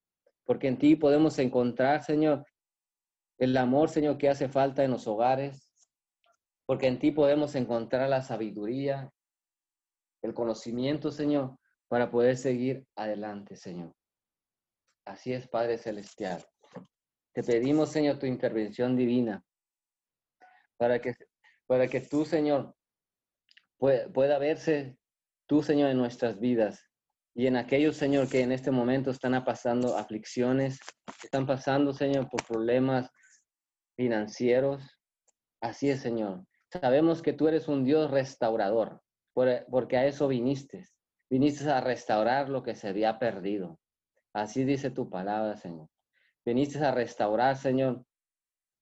Porque 0.43 0.67
en 0.67 0.77
ti 0.77 0.95
podemos 0.95 1.37
encontrar, 1.37 2.03
Señor, 2.03 2.45
el 3.37 3.55
amor, 3.57 3.89
Señor, 3.89 4.17
que 4.17 4.29
hace 4.29 4.49
falta 4.49 4.83
en 4.83 4.91
los 4.91 5.07
hogares. 5.07 5.69
Porque 6.65 6.87
en 6.87 6.97
ti 6.97 7.11
podemos 7.11 7.53
encontrar 7.55 8.09
la 8.09 8.21
sabiduría, 8.21 9.11
el 10.23 10.33
conocimiento, 10.33 11.11
Señor, 11.11 11.57
para 11.87 12.09
poder 12.09 12.37
seguir 12.37 12.87
adelante, 12.95 13.55
Señor. 13.55 13.93
Así 15.05 15.33
es, 15.33 15.47
Padre 15.47 15.77
Celestial. 15.77 16.43
Te 17.33 17.43
pedimos, 17.43 17.89
Señor, 17.89 18.17
tu 18.17 18.25
intervención 18.25 18.95
divina 18.95 19.43
para 20.77 20.99
que, 20.99 21.13
para 21.67 21.87
que 21.87 22.01
tú, 22.01 22.25
Señor, 22.25 22.75
pueda, 23.77 24.11
pueda 24.11 24.39
verse 24.39 24.97
tú, 25.53 25.61
Señor, 25.61 25.91
en 25.91 25.99
nuestras 25.99 26.39
vidas 26.39 26.89
y 27.35 27.45
en 27.45 27.57
aquellos, 27.57 27.95
Señor, 27.95 28.27
que 28.27 28.41
en 28.41 28.51
este 28.51 28.71
momento 28.71 29.11
están 29.11 29.43
pasando 29.43 29.95
aflicciones, 29.95 30.79
están 31.23 31.45
pasando, 31.45 31.93
Señor, 31.93 32.27
por 32.27 32.43
problemas 32.43 33.11
financieros. 33.95 34.81
Así 35.61 35.91
es, 35.91 36.01
Señor. 36.01 36.43
Sabemos 36.71 37.21
que 37.21 37.33
tú 37.33 37.47
eres 37.47 37.67
un 37.67 37.83
Dios 37.83 38.09
restaurador, 38.09 39.03
porque 39.35 39.97
a 39.97 40.07
eso 40.07 40.27
viniste. 40.27 40.87
Viniste 41.29 41.69
a 41.69 41.81
restaurar 41.81 42.49
lo 42.49 42.63
que 42.63 42.73
se 42.73 42.87
había 42.87 43.19
perdido. 43.19 43.79
Así 44.33 44.63
dice 44.63 44.89
tu 44.89 45.07
palabra, 45.07 45.55
Señor. 45.55 45.87
Viniste 46.43 46.83
a 46.83 46.91
restaurar, 46.91 47.57
Señor, 47.57 48.03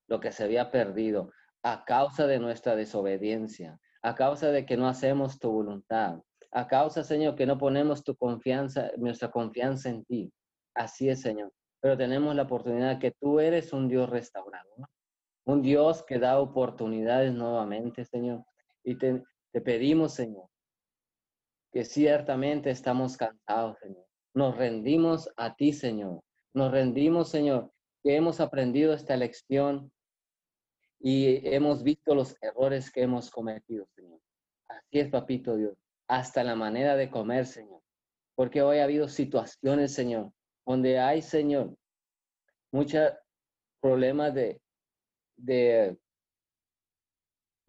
lo 0.08 0.22
que 0.22 0.32
se 0.32 0.46
había 0.46 0.72
perdido 0.72 1.34
a 1.64 1.84
causa 1.84 2.28
de 2.28 2.40
nuestra 2.40 2.78
desobediencia, 2.78 3.78
a 4.02 4.16
causa 4.16 4.52
de 4.52 4.66
que 4.66 4.78
no 4.78 4.88
hacemos 4.88 5.38
tu 5.38 5.52
voluntad, 5.52 6.22
a 6.52 6.68
causa, 6.68 7.04
Señor, 7.04 7.36
que 7.36 7.46
no 7.46 7.58
ponemos 7.58 8.04
tu 8.04 8.16
confianza, 8.16 8.92
nuestra 8.98 9.32
confianza 9.32 9.90
en 9.90 10.04
ti. 10.06 10.34
Así 10.74 11.10
es, 11.10 11.22
Señor. 11.22 11.52
Pero 11.80 11.98
tenemos 11.98 12.36
la 12.36 12.44
oportunidad 12.44 13.00
que 13.00 13.12
tú 13.12 13.40
eres 13.40 13.74
un 13.74 13.88
Dios 13.88 14.10
restaurador, 14.10 14.88
un 15.46 15.62
Dios 15.62 16.04
que 16.04 16.20
da 16.20 16.40
oportunidades 16.40 17.34
nuevamente, 17.34 18.06
Señor. 18.06 18.44
Y 18.84 18.98
te, 18.98 19.24
te 19.52 19.62
pedimos, 19.62 20.14
Señor, 20.14 20.48
que 21.72 21.86
ciertamente 21.86 22.70
estamos 22.70 23.18
cansados, 23.18 23.80
Señor. 23.80 24.06
Nos 24.34 24.58
rendimos 24.58 25.30
a 25.38 25.56
ti, 25.56 25.74
Señor. 25.74 26.22
Nos 26.54 26.72
rendimos, 26.72 27.30
Señor, 27.30 27.72
que 28.04 28.16
hemos 28.16 28.42
aprendido 28.42 28.94
esta 28.94 29.16
lección 29.16 29.92
y 31.00 31.48
hemos 31.48 31.82
visto 31.82 32.14
los 32.14 32.36
errores 32.42 32.92
que 32.92 33.02
hemos 33.02 33.32
cometido, 33.32 33.88
Señor. 33.96 34.20
Así 34.68 35.00
es, 35.00 35.10
papito 35.10 35.56
Dios. 35.56 35.76
Hasta 36.08 36.44
la 36.44 36.56
manera 36.56 36.96
de 36.96 37.10
comer, 37.10 37.46
Señor. 37.46 37.82
Porque 38.36 38.62
hoy 38.62 38.80
ha 38.80 38.86
habido 38.86 39.08
situaciones, 39.08 39.94
Señor, 39.94 40.32
donde 40.66 41.00
hay, 41.00 41.22
Señor, 41.22 41.76
muchos 42.72 43.14
problemas 43.82 44.34
de, 44.34 44.62
de 45.38 45.98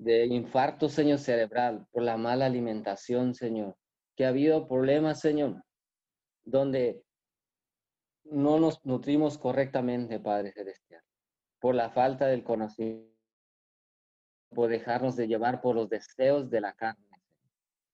de 0.02 0.26
infarto, 0.26 0.88
Señor, 0.88 1.18
cerebral, 1.18 1.86
por 1.92 2.02
la 2.02 2.16
mala 2.16 2.46
alimentación, 2.46 3.34
Señor. 3.34 3.76
Que 4.16 4.24
ha 4.24 4.28
habido 4.28 4.66
problemas, 4.66 5.20
Señor, 5.20 5.62
donde 6.44 7.04
no 8.24 8.58
nos 8.58 8.84
nutrimos 8.84 9.38
correctamente, 9.38 10.20
Padre 10.20 10.52
Celestial, 10.52 11.02
por 11.60 11.74
la 11.74 11.90
falta 11.90 12.26
del 12.26 12.42
conocimiento, 12.42 13.10
por 14.50 14.68
dejarnos 14.68 15.16
de 15.16 15.28
llevar 15.28 15.60
por 15.60 15.76
los 15.76 15.88
deseos 15.88 16.50
de 16.50 16.60
la 16.60 16.74
carne. 16.74 17.06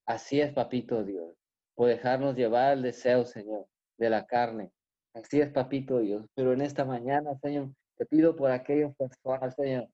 Así 0.09 0.41
es, 0.41 0.55
Papito 0.55 1.05
Dios, 1.05 1.37
por 1.75 1.89
dejarnos 1.89 2.35
llevar 2.35 2.73
el 2.73 2.83
deseo, 2.83 3.27
Señor, 3.27 3.67
de 3.99 4.09
la 4.09 4.25
carne. 4.25 4.71
Así 5.13 5.39
es, 5.39 5.51
Papito 5.51 5.99
Dios. 5.99 6.25
Pero 6.35 6.55
en 6.55 6.63
esta 6.63 6.87
mañana, 6.87 7.37
Señor, 7.43 7.69
te 7.95 8.07
pido 8.07 8.35
por 8.35 8.51
aquellas 8.51 8.97
personas, 8.97 9.55
Señor, 9.55 9.87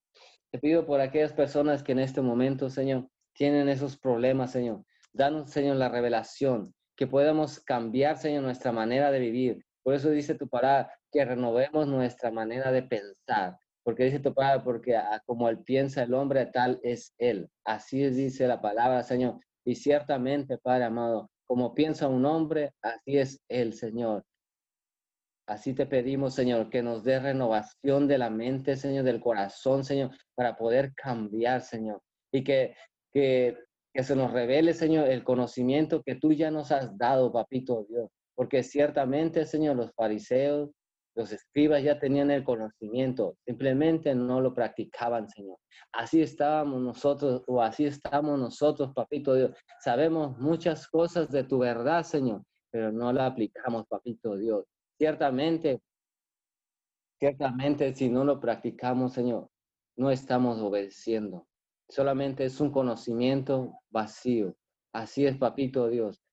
te 0.53 0.61
pido 0.61 0.87
por 0.87 1.01
aquellas 1.01 1.33
personas 1.33 1.83
que 1.83 1.91
en 1.91 1.99
este 1.99 2.21
momento, 2.21 2.71
Señor, 2.71 3.09
tienen 3.33 3.69
esos 3.69 3.99
problemas, 3.99 4.53
Señor. 4.53 4.85
Danos, 5.13 5.51
Señor, 5.51 5.75
la 5.79 5.89
revelación, 5.89 6.73
que 6.95 7.09
podamos 7.09 7.59
cambiar, 7.59 8.17
Señor, 8.17 8.45
nuestra 8.45 8.71
manera 8.71 9.11
de 9.11 9.19
vivir. 9.19 9.67
Por 9.83 9.95
eso 9.95 10.11
dice 10.11 10.37
tu 10.37 10.49
palabra, 10.49 10.93
que 11.11 11.25
renovemos 11.25 11.89
nuestra 11.89 12.31
manera 12.31 12.71
de 12.71 12.85
pensar. 12.85 13.59
Porque 13.83 14.05
dice 14.05 14.21
tu 14.21 14.33
palabra, 14.33 14.63
porque 14.63 14.97
como 15.27 15.49
él 15.49 15.59
piensa 15.65 16.05
el 16.05 16.15
hombre, 16.15 16.47
tal 16.47 16.79
es 16.85 17.13
él. 17.19 17.51
Así 17.65 18.09
dice 18.11 18.47
la 18.47 18.61
palabra, 18.61 19.03
Señor. 19.03 19.41
Y 19.65 19.75
ciertamente, 19.75 20.59
Padre 20.59 20.85
amado, 20.85 21.31
como 21.47 21.75
piensa 21.75 22.09
un 22.09 22.25
hombre, 22.27 22.73
así 22.83 23.19
es 23.19 23.41
el 23.49 23.75
Señor. 23.75 24.25
Así 25.47 25.75
te 25.75 25.87
pedimos, 25.87 26.35
Señor, 26.35 26.71
que 26.71 26.83
nos 26.83 27.05
dé 27.05 27.21
renovación 27.21 28.09
de 28.09 28.17
la 28.19 28.31
mente, 28.31 28.77
Señor, 28.77 29.05
del 29.05 29.21
corazón, 29.21 29.85
Señor, 29.85 30.11
para 30.35 30.57
poder 30.57 30.95
cambiar, 30.95 31.61
Señor. 31.61 32.01
Y 32.33 32.43
que, 32.43 32.75
que, 33.13 33.59
que 33.93 34.03
se 34.03 34.17
nos 34.17 34.33
revele, 34.33 34.73
Señor, 34.73 35.09
el 35.09 35.23
conocimiento 35.23 36.03
que 36.03 36.15
tú 36.15 36.33
ya 36.33 36.51
nos 36.51 36.73
has 36.73 36.97
dado, 36.97 37.31
Papito 37.31 37.85
Dios. 37.89 38.09
Porque 38.35 38.63
ciertamente, 38.63 39.45
Señor, 39.45 39.77
los 39.77 39.93
fariseos, 39.95 40.71
los 41.15 41.33
escribas 41.33 41.83
ya 41.83 41.99
tenían 41.99 42.31
el 42.31 42.45
conocimiento, 42.45 43.37
simplemente 43.45 44.15
no 44.15 44.41
lo 44.41 44.53
practicaban, 44.53 45.29
Señor. 45.29 45.59
Así 45.93 46.23
estábamos 46.23 46.81
nosotros, 46.81 47.43
o 47.47 47.63
así 47.63 47.85
estamos 47.85 48.39
nosotros, 48.39 48.93
Papito 48.95 49.35
Dios. 49.35 49.57
Sabemos 49.81 50.37
muchas 50.39 50.89
cosas 50.89 51.31
de 51.31 51.45
tu 51.45 51.59
verdad, 51.59 52.03
Señor, 52.03 52.43
pero 52.71 52.91
no 52.91 53.13
la 53.13 53.27
aplicamos, 53.27 53.87
Papito 53.87 54.37
Dios. 54.37 54.65
Ciertamente, 54.99 55.81
ciertamente 57.19 57.95
si 57.95 58.09
no 58.09 58.25
lo 58.25 58.41
practicamos, 58.41 59.13
Señor, 59.13 59.49
no 59.97 60.11
estamos 60.11 60.61
obedeciendo. 60.61 61.47
Solamente 61.89 62.45
es 62.45 62.61
un 62.61 62.71
conocimiento 62.71 63.81
vacío. 63.91 64.57
Así 64.93 65.27
es, 65.27 65.37
papito 65.37 65.89
Dios. 65.89 66.24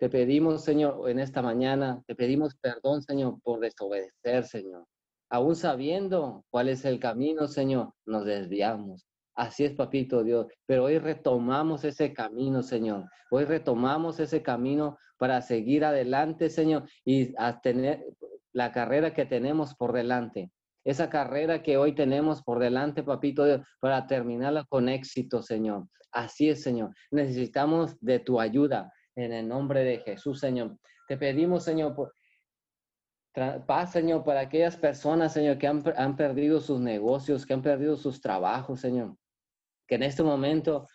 Te 0.00 0.08
pedimos, 0.08 0.64
Señor, 0.64 1.10
en 1.10 1.18
esta 1.18 1.42
mañana, 1.42 2.02
te 2.06 2.14
pedimos 2.14 2.54
perdón, 2.54 3.02
Señor, 3.02 3.38
por 3.42 3.60
desobedecer, 3.60 4.44
Señor. 4.46 4.86
Aún 5.28 5.54
sabiendo 5.54 6.42
cuál 6.48 6.70
es 6.70 6.86
el 6.86 6.98
camino, 6.98 7.46
Señor, 7.46 7.92
nos 8.06 8.24
desviamos. 8.24 9.06
Así 9.34 9.66
es, 9.66 9.74
papito 9.74 10.24
Dios. 10.24 10.46
Pero 10.64 10.84
hoy 10.84 10.98
retomamos 10.98 11.84
ese 11.84 12.14
camino, 12.14 12.62
Señor. 12.62 13.10
Hoy 13.30 13.44
retomamos 13.44 14.18
ese 14.20 14.40
camino 14.40 14.96
para 15.18 15.42
seguir 15.42 15.84
adelante, 15.84 16.48
Señor, 16.48 16.88
y 17.04 17.34
a 17.36 17.60
tener 17.60 18.02
la 18.54 18.72
carrera 18.72 19.12
que 19.12 19.26
tenemos 19.26 19.74
por 19.74 19.92
delante. 19.92 20.50
Esa 20.82 21.10
carrera 21.10 21.62
que 21.62 21.76
hoy 21.76 21.94
tenemos 21.94 22.42
por 22.42 22.58
delante, 22.58 23.02
papito 23.02 23.44
Dios, 23.44 23.60
para 23.80 24.06
terminarla 24.06 24.64
con 24.64 24.88
éxito, 24.88 25.42
Señor. 25.42 25.88
Así 26.10 26.48
es, 26.48 26.62
Señor. 26.62 26.94
Necesitamos 27.10 28.00
de 28.00 28.18
tu 28.18 28.40
ayuda 28.40 28.90
en 29.16 29.32
el 29.32 29.48
nombre 29.48 29.84
de 29.84 29.98
Jesús, 29.98 30.40
Señor. 30.40 30.78
Te 31.08 31.16
pedimos, 31.16 31.64
Señor, 31.64 31.94
por, 31.94 32.14
paz, 33.66 33.92
Señor, 33.92 34.24
para 34.24 34.40
aquellas 34.40 34.76
personas, 34.76 35.32
Señor, 35.32 35.58
que 35.58 35.66
han, 35.66 35.82
han 35.96 36.16
perdido 36.16 36.60
sus 36.60 36.80
negocios, 36.80 37.46
que 37.46 37.54
han 37.54 37.62
perdido 37.62 37.96
sus 37.96 38.20
trabajos, 38.20 38.80
Señor 38.80 39.16
que 39.90 39.96
en 39.96 40.04
este 40.04 40.22
momento, 40.22 40.86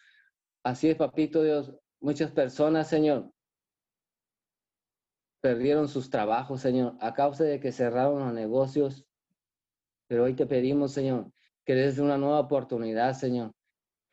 así 0.63 0.89
es, 0.89 0.95
papito 0.95 1.43
Dios, 1.43 1.75
muchas 1.99 2.31
personas, 2.31 2.87
Señor, 2.87 3.29
perdieron 5.41 5.89
sus 5.89 6.09
trabajos, 6.09 6.61
Señor, 6.61 6.95
a 7.01 7.13
causa 7.13 7.43
de 7.43 7.59
que 7.59 7.73
cerraron 7.73 8.23
los 8.23 8.33
negocios. 8.33 9.05
Pero 10.07 10.23
hoy 10.23 10.33
te 10.33 10.45
pedimos, 10.45 10.93
Señor, 10.93 11.29
que 11.65 11.75
des 11.75 11.99
una 11.99 12.17
nueva 12.17 12.39
oportunidad, 12.39 13.15
Señor, 13.15 13.51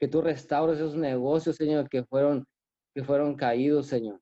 que 0.01 0.09
tú 0.09 0.21
restaures 0.21 0.79
esos 0.79 0.97
negocios, 0.97 1.55
Señor, 1.55 1.89
que 1.89 2.03
fueron, 2.03 2.45
que 2.95 3.05
fueron 3.05 3.35
caídos, 3.35 3.87
Señor. 3.87 4.21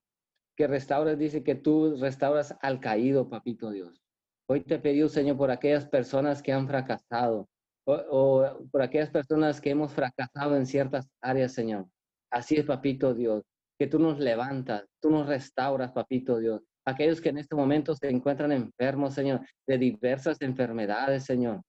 Que 0.55 0.67
restaures, 0.67 1.17
dice 1.17 1.43
que 1.43 1.55
tú 1.55 1.97
restauras 1.99 2.55
al 2.61 2.79
caído, 2.79 3.29
papito 3.29 3.71
Dios. 3.71 4.01
Hoy 4.47 4.61
te 4.61 4.79
pido, 4.79 5.07
Señor, 5.07 5.37
por 5.37 5.51
aquellas 5.51 5.85
personas 5.85 6.41
que 6.41 6.51
han 6.51 6.67
fracasado 6.67 7.47
o, 7.85 7.93
o 7.93 8.69
por 8.69 8.81
aquellas 8.81 9.09
personas 9.09 9.61
que 9.61 9.69
hemos 9.71 9.93
fracasado 9.93 10.55
en 10.55 10.65
ciertas 10.65 11.09
áreas, 11.21 11.53
Señor. 11.53 11.87
Así 12.29 12.55
es, 12.55 12.65
papito 12.65 13.13
Dios, 13.13 13.43
que 13.79 13.87
tú 13.87 13.99
nos 13.99 14.19
levantas, 14.19 14.85
tú 15.01 15.09
nos 15.09 15.27
restauras, 15.27 15.91
papito 15.91 16.37
Dios. 16.37 16.61
Aquellos 16.85 17.21
que 17.21 17.29
en 17.29 17.37
este 17.37 17.55
momento 17.55 17.95
se 17.95 18.09
encuentran 18.09 18.51
enfermos, 18.51 19.13
Señor, 19.13 19.41
de 19.67 19.77
diversas 19.77 20.41
enfermedades, 20.41 21.25
Señor. 21.25 21.61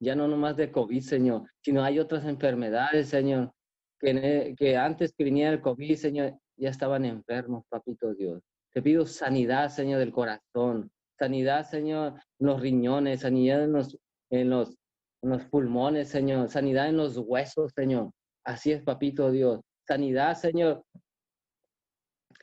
Ya 0.00 0.14
no 0.14 0.28
nomás 0.28 0.56
de 0.56 0.70
COVID, 0.70 1.00
Señor, 1.00 1.50
sino 1.64 1.82
hay 1.82 1.98
otras 1.98 2.24
enfermedades, 2.24 3.08
Señor, 3.08 3.52
que, 3.98 4.54
que 4.56 4.76
antes 4.76 5.12
que 5.12 5.24
viniera 5.24 5.52
el 5.52 5.60
COVID, 5.60 5.96
Señor, 5.96 6.38
ya 6.56 6.70
estaban 6.70 7.04
enfermos, 7.04 7.64
papito 7.68 8.14
Dios. 8.14 8.42
Te 8.72 8.82
pido 8.82 9.06
sanidad, 9.06 9.70
Señor, 9.70 9.98
del 9.98 10.12
corazón, 10.12 10.90
sanidad, 11.18 11.68
Señor, 11.68 12.14
en 12.38 12.46
los 12.46 12.60
riñones, 12.60 13.20
sanidad 13.20 13.64
en 13.64 13.72
los, 13.72 13.96
en 14.30 14.50
los, 14.50 14.76
en 15.22 15.30
los 15.30 15.44
pulmones, 15.46 16.08
Señor, 16.08 16.48
sanidad 16.48 16.88
en 16.88 16.96
los 16.96 17.16
huesos, 17.16 17.72
Señor. 17.74 18.10
Así 18.44 18.72
es, 18.72 18.82
papito 18.82 19.30
Dios. 19.30 19.60
Sanidad, 19.86 20.36
Señor, 20.36 20.84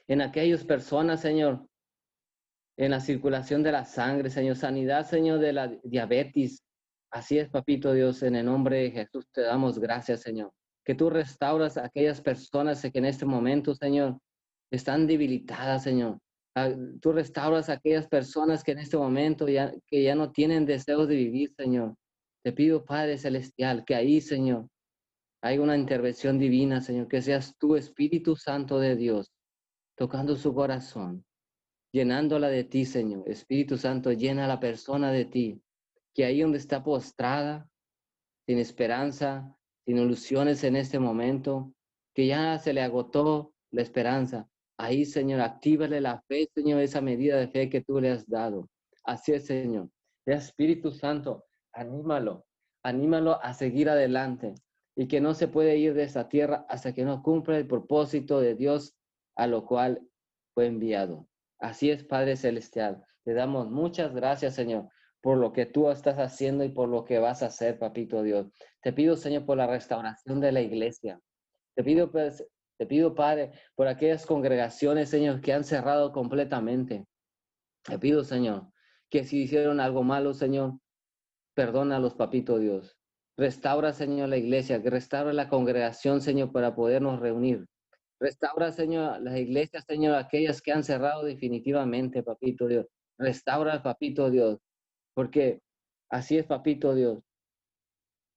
en 0.08 0.22
aquellas 0.22 0.64
personas, 0.64 1.22
Señor, 1.22 1.68
en 2.78 2.92
la 2.92 3.00
circulación 3.00 3.64
de 3.64 3.72
la 3.72 3.86
sangre, 3.86 4.30
Señor. 4.30 4.56
Sanidad, 4.56 5.06
Señor, 5.06 5.40
de 5.40 5.54
la 5.54 5.68
diabetes. 5.84 6.64
Así 7.12 7.38
es, 7.38 7.50
papito 7.50 7.94
Dios, 7.94 8.24
en 8.24 8.36
el 8.36 8.46
nombre 8.46 8.78
de 8.78 8.92
Jesús 8.92 9.26
te 9.32 9.42
damos 9.42 9.80
gracias, 9.80 10.22
Señor 10.22 10.52
que 10.86 10.96
tú 10.96 11.10
restauras 11.10 11.78
a 11.78 11.86
aquellas 11.86 12.22
personas 12.22 12.82
que 12.82 13.00
en 13.00 13.06
este 13.06 13.26
momento, 13.26 13.74
Señor, 13.74 14.20
están 14.72 15.08
debilitadas, 15.08 15.84
Señor. 15.84 16.20
Ah, 16.56 16.72
tú 17.02 17.12
restauras 17.12 17.70
a 17.70 17.74
aquellas 17.74 18.08
personas 18.08 18.64
que 18.64 18.72
en 18.72 18.80
este 18.80 18.96
momento 18.96 19.48
ya, 19.48 19.74
que 19.88 20.04
ya 20.04 20.16
no 20.16 20.32
tienen 20.32 20.66
deseos 20.66 21.08
de 21.08 21.16
vivir, 21.16 21.54
Señor. 21.58 21.96
Te 22.44 22.54
pido, 22.54 22.86
Padre 22.86 23.18
Celestial, 23.18 23.84
que 23.84 23.96
ahí, 23.96 24.22
Señor, 24.22 24.70
hay 25.42 25.58
una 25.58 25.76
intervención 25.76 26.38
divina, 26.38 26.82
Señor, 26.82 27.08
que 27.08 27.22
seas 27.22 27.56
tú, 27.58 27.76
Espíritu 27.76 28.36
Santo 28.36 28.80
de 28.80 28.96
Dios, 28.96 29.32
tocando 29.98 30.36
su 30.36 30.54
corazón, 30.54 31.26
llenándola 31.92 32.48
de 32.50 32.64
ti, 32.64 32.86
Señor. 32.86 33.28
Espíritu 33.28 33.78
Santo, 33.78 34.12
llena 34.12 34.46
a 34.46 34.48
la 34.48 34.60
persona 34.60 35.12
de 35.12 35.26
ti, 35.26 35.62
que 36.14 36.26
ahí 36.26 36.42
donde 36.42 36.60
está 36.60 36.84
postrada, 36.84 37.68
sin 38.48 38.60
esperanza, 38.60 39.55
sin 39.86 39.98
ilusiones 39.98 40.64
en 40.64 40.76
este 40.76 41.00
momento, 41.00 41.74
que 42.14 42.28
ya 42.28 42.58
se 42.58 42.74
le 42.74 42.82
agotó 42.82 43.54
la 43.72 43.82
esperanza. 43.82 44.50
Ahí, 44.78 45.06
Señor, 45.06 45.42
actívale 45.42 46.02
la 46.02 46.22
fe, 46.28 46.50
Señor, 46.54 46.82
esa 46.82 47.02
medida 47.02 47.38
de 47.38 47.48
fe 47.48 47.70
que 47.70 47.82
tú 47.82 48.00
le 48.00 48.12
has 48.12 48.28
dado. 48.28 48.68
Así 49.04 49.34
es, 49.34 49.46
Señor. 49.46 49.90
Espíritu 50.26 50.92
Santo, 50.92 51.46
anímalo, 51.72 52.46
anímalo 52.84 53.42
a 53.44 53.54
seguir 53.54 53.90
adelante 53.90 54.56
y 54.96 55.08
que 55.08 55.22
no 55.22 55.34
se 55.34 55.48
puede 55.48 55.78
ir 55.78 55.94
de 55.94 56.04
esta 56.04 56.28
tierra 56.30 56.66
hasta 56.70 56.94
que 56.94 57.04
no 57.04 57.22
cumpla 57.22 57.58
el 57.58 57.68
propósito 57.68 58.40
de 58.40 58.56
Dios 58.56 58.96
a 59.36 59.46
lo 59.46 59.66
cual 59.66 60.02
fue 60.54 60.68
enviado. 60.68 61.28
Así 61.60 61.92
es, 61.92 62.04
Padre 62.04 62.38
Celestial. 62.38 63.06
Te 63.24 63.34
damos 63.34 63.70
muchas 63.70 64.14
gracias, 64.14 64.56
Señor, 64.56 64.90
por 65.26 65.40
lo 65.40 65.52
que 65.54 65.66
tú 65.66 65.90
estás 65.90 66.20
haciendo 66.20 66.64
y 66.64 66.70
por 66.70 66.88
lo 66.88 67.04
que 67.04 67.18
vas 67.18 67.42
a 67.42 67.48
hacer, 67.48 67.80
papito 67.80 68.22
Dios. 68.22 68.46
Te 68.80 68.94
pido, 68.94 69.16
Señor, 69.16 69.44
por 69.44 69.58
la 69.58 69.66
restauración 69.66 70.40
de 70.40 70.52
la 70.52 70.62
iglesia. 70.62 71.20
Te 71.74 71.84
pido, 71.84 72.12
pues, 72.12 72.46
te 72.78 72.86
pido, 72.86 73.16
Padre, 73.16 73.52
por 73.74 73.88
aquellas 73.88 74.24
congregaciones, 74.28 75.10
Señor, 75.10 75.42
que 75.42 75.52
han 75.52 75.64
cerrado 75.64 76.12
completamente. 76.12 77.08
Te 77.82 77.98
pido, 77.98 78.24
Señor, 78.24 78.68
que 79.10 79.24
si 79.24 79.42
hicieron 79.42 79.80
algo 79.80 80.04
malo, 80.04 80.36
Señor, 80.36 80.78
perdónalos, 81.56 82.14
papito 82.14 82.60
Dios. 82.60 82.96
Restaura, 83.36 83.94
Señor, 83.94 84.30
la 84.30 84.38
iglesia, 84.38 84.84
que 84.84 84.92
restaure 84.92 85.34
la 85.34 85.50
congregación, 85.50 86.22
Señor, 86.22 86.52
para 86.52 86.76
podernos 86.76 87.20
reunir. 87.20 87.66
Restaura, 88.20 88.72
Señor, 88.72 89.24
las 89.24 89.36
iglesias, 89.40 89.86
Señor, 89.88 90.18
aquellas 90.18 90.62
que 90.62 90.72
han 90.72 90.84
cerrado 90.84 91.24
definitivamente, 91.24 92.22
papito 92.22 92.68
Dios. 92.68 92.86
Restaura, 93.18 93.82
papito 93.82 94.30
Dios, 94.30 94.60
porque 95.16 95.62
así 96.10 96.38
es, 96.38 96.46
papito 96.46 96.94
Dios. 96.94 97.24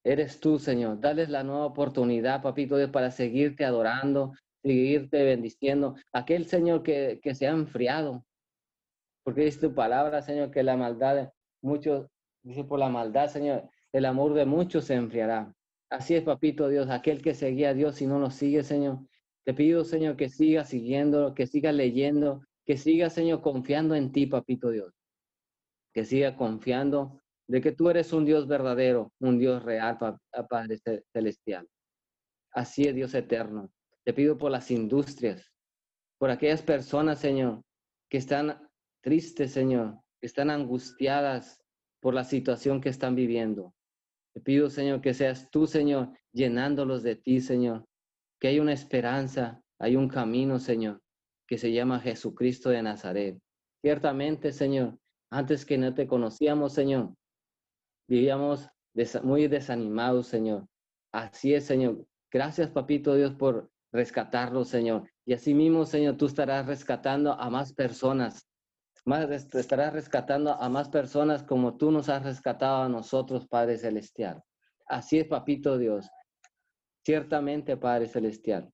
Eres 0.04 0.40
tú, 0.40 0.58
Señor. 0.58 1.00
Dales 1.00 1.28
la 1.28 1.42
nueva 1.42 1.66
oportunidad, 1.66 2.40
papito 2.40 2.78
Dios, 2.78 2.90
para 2.90 3.10
seguirte 3.10 3.64
adorando, 3.64 4.32
seguirte 4.62 5.24
bendiciendo. 5.24 5.96
Aquel 6.12 6.46
Señor 6.46 6.82
que, 6.82 7.20
que 7.22 7.34
se 7.34 7.46
ha 7.46 7.50
enfriado. 7.50 8.24
Porque 9.24 9.44
dice 9.44 9.60
tu 9.60 9.74
palabra, 9.74 10.22
Señor, 10.22 10.50
que 10.50 10.62
la 10.62 10.76
maldad, 10.76 11.30
muchos, 11.60 12.06
dice 12.42 12.64
por 12.64 12.78
la 12.78 12.88
maldad, 12.88 13.28
Señor, 13.28 13.68
el 13.92 14.06
amor 14.06 14.32
de 14.34 14.46
muchos 14.46 14.84
se 14.86 14.94
enfriará. 14.94 15.52
Así 15.90 16.14
es, 16.14 16.22
papito 16.22 16.68
Dios, 16.68 16.88
aquel 16.90 17.20
que 17.20 17.34
seguía 17.34 17.70
a 17.70 17.74
Dios 17.74 18.00
y 18.00 18.06
no 18.06 18.18
lo 18.20 18.30
sigue, 18.30 18.62
Señor. 18.62 19.00
Te 19.44 19.52
pido, 19.52 19.84
Señor, 19.84 20.16
que 20.16 20.28
siga 20.28 20.64
siguiendo, 20.64 21.34
que 21.34 21.46
siga 21.46 21.72
leyendo, 21.72 22.42
que 22.64 22.76
siga, 22.76 23.10
Señor, 23.10 23.42
confiando 23.42 23.94
en 23.94 24.12
ti, 24.12 24.26
papito 24.26 24.70
Dios 24.70 24.97
que 25.98 26.04
siga 26.04 26.36
confiando 26.36 27.20
de 27.48 27.60
que 27.60 27.72
tú 27.72 27.90
eres 27.90 28.12
un 28.12 28.24
Dios 28.24 28.46
verdadero, 28.46 29.12
un 29.18 29.36
Dios 29.36 29.64
real, 29.64 29.98
Padre 30.48 30.78
Celestial. 31.12 31.66
Así 32.52 32.84
es, 32.84 32.94
Dios 32.94 33.12
eterno. 33.14 33.68
Te 34.04 34.12
pido 34.12 34.38
por 34.38 34.52
las 34.52 34.70
industrias, 34.70 35.52
por 36.16 36.30
aquellas 36.30 36.62
personas, 36.62 37.18
Señor, 37.18 37.64
que 38.08 38.18
están 38.18 38.64
tristes, 39.02 39.50
Señor, 39.50 39.98
que 40.20 40.28
están 40.28 40.50
angustiadas 40.50 41.60
por 42.00 42.14
la 42.14 42.22
situación 42.22 42.80
que 42.80 42.90
están 42.90 43.16
viviendo. 43.16 43.74
Te 44.34 44.40
pido, 44.40 44.70
Señor, 44.70 45.00
que 45.00 45.14
seas 45.14 45.50
tú, 45.50 45.66
Señor, 45.66 46.12
llenándolos 46.32 47.02
de 47.02 47.16
ti, 47.16 47.40
Señor. 47.40 47.84
Que 48.38 48.46
hay 48.46 48.60
una 48.60 48.72
esperanza, 48.72 49.60
hay 49.80 49.96
un 49.96 50.06
camino, 50.06 50.60
Señor, 50.60 51.02
que 51.48 51.58
se 51.58 51.72
llama 51.72 51.98
Jesucristo 51.98 52.70
de 52.70 52.82
Nazaret. 52.84 53.36
Ciertamente, 53.82 54.52
Señor, 54.52 54.96
antes 55.30 55.64
que 55.64 55.78
no 55.78 55.94
te 55.94 56.06
conocíamos, 56.06 56.72
Señor. 56.72 57.14
Vivíamos 58.08 58.68
muy 59.22 59.48
desanimados, 59.48 60.26
Señor. 60.26 60.66
Así 61.12 61.54
es, 61.54 61.66
Señor. 61.66 62.06
Gracias, 62.30 62.70
Papito 62.70 63.14
Dios, 63.14 63.34
por 63.34 63.70
rescatarlos, 63.92 64.68
Señor. 64.68 65.08
Y 65.24 65.34
así 65.34 65.54
mismo, 65.54 65.84
Señor, 65.84 66.16
tú 66.16 66.26
estarás 66.26 66.66
rescatando 66.66 67.32
a 67.32 67.50
más 67.50 67.72
personas. 67.72 68.46
Más, 69.04 69.30
estarás 69.54 69.92
rescatando 69.92 70.52
a 70.52 70.68
más 70.68 70.88
personas 70.88 71.42
como 71.42 71.76
tú 71.76 71.90
nos 71.90 72.08
has 72.08 72.24
rescatado 72.24 72.82
a 72.82 72.88
nosotros, 72.88 73.46
Padre 73.46 73.78
Celestial. 73.78 74.42
Así 74.86 75.18
es, 75.18 75.26
Papito 75.26 75.78
Dios. 75.78 76.10
Ciertamente, 77.04 77.76
Padre 77.76 78.08
Celestial. 78.08 78.70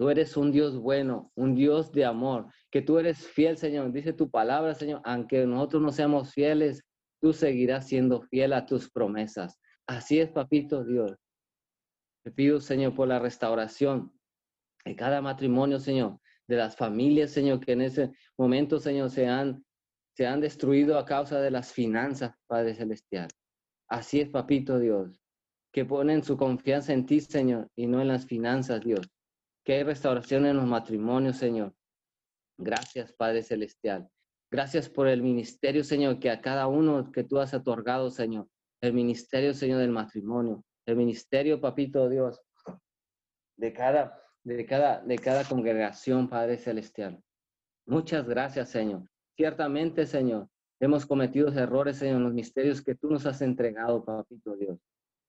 Tú 0.00 0.08
eres 0.08 0.34
un 0.38 0.50
Dios 0.50 0.78
bueno, 0.78 1.30
un 1.34 1.54
Dios 1.54 1.92
de 1.92 2.06
amor, 2.06 2.46
que 2.70 2.80
tú 2.80 2.98
eres 2.98 3.28
fiel, 3.28 3.58
Señor. 3.58 3.92
Dice 3.92 4.14
tu 4.14 4.30
palabra, 4.30 4.74
Señor, 4.74 5.02
aunque 5.04 5.44
nosotros 5.44 5.82
no 5.82 5.92
seamos 5.92 6.32
fieles, 6.32 6.82
tú 7.20 7.34
seguirás 7.34 7.86
siendo 7.86 8.22
fiel 8.22 8.54
a 8.54 8.64
tus 8.64 8.90
promesas. 8.90 9.60
Así 9.86 10.18
es, 10.18 10.30
papito 10.30 10.84
Dios. 10.84 11.18
Te 12.24 12.30
pido, 12.30 12.62
Señor, 12.62 12.94
por 12.94 13.08
la 13.08 13.18
restauración 13.18 14.10
de 14.86 14.96
cada 14.96 15.20
matrimonio, 15.20 15.78
Señor, 15.78 16.18
de 16.48 16.56
las 16.56 16.76
familias, 16.76 17.32
Señor, 17.32 17.60
que 17.60 17.72
en 17.72 17.82
ese 17.82 18.10
momento, 18.38 18.80
Señor, 18.80 19.10
se 19.10 19.26
han, 19.26 19.62
se 20.16 20.26
han 20.26 20.40
destruido 20.40 20.98
a 20.98 21.04
causa 21.04 21.42
de 21.42 21.50
las 21.50 21.74
finanzas, 21.74 22.32
Padre 22.46 22.74
Celestial. 22.74 23.28
Así 23.86 24.22
es, 24.22 24.30
papito 24.30 24.78
Dios, 24.78 25.20
que 25.70 25.84
ponen 25.84 26.24
su 26.24 26.38
confianza 26.38 26.94
en 26.94 27.04
ti, 27.04 27.20
Señor, 27.20 27.68
y 27.76 27.86
no 27.86 28.00
en 28.00 28.08
las 28.08 28.24
finanzas, 28.24 28.80
Dios 28.80 29.06
que 29.70 29.76
hay 29.76 29.82
restauración 29.84 30.46
en 30.46 30.56
los 30.56 30.66
matrimonios, 30.66 31.36
Señor. 31.36 31.72
Gracias, 32.58 33.12
Padre 33.12 33.44
Celestial. 33.44 34.10
Gracias 34.50 34.88
por 34.88 35.06
el 35.06 35.22
ministerio, 35.22 35.84
Señor, 35.84 36.18
que 36.18 36.28
a 36.28 36.40
cada 36.40 36.66
uno 36.66 37.12
que 37.12 37.22
tú 37.22 37.38
has 37.38 37.54
otorgado, 37.54 38.10
Señor. 38.10 38.48
El 38.80 38.94
ministerio, 38.94 39.54
Señor, 39.54 39.78
del 39.78 39.92
matrimonio. 39.92 40.64
El 40.86 40.96
ministerio, 40.96 41.60
Papito 41.60 42.08
Dios, 42.08 42.42
de 43.56 43.72
cada, 43.72 44.20
de 44.42 44.66
cada, 44.66 45.02
de 45.02 45.16
cada 45.16 45.44
congregación, 45.44 46.28
Padre 46.28 46.58
Celestial. 46.58 47.22
Muchas 47.86 48.26
gracias, 48.26 48.70
Señor. 48.70 49.08
Ciertamente, 49.36 50.04
Señor, 50.04 50.48
hemos 50.80 51.06
cometido 51.06 51.46
errores, 51.46 52.02
en 52.02 52.24
los 52.24 52.34
misterios 52.34 52.82
que 52.82 52.96
tú 52.96 53.08
nos 53.08 53.24
has 53.24 53.40
entregado, 53.40 54.04
Papito 54.04 54.56
Dios. 54.56 54.80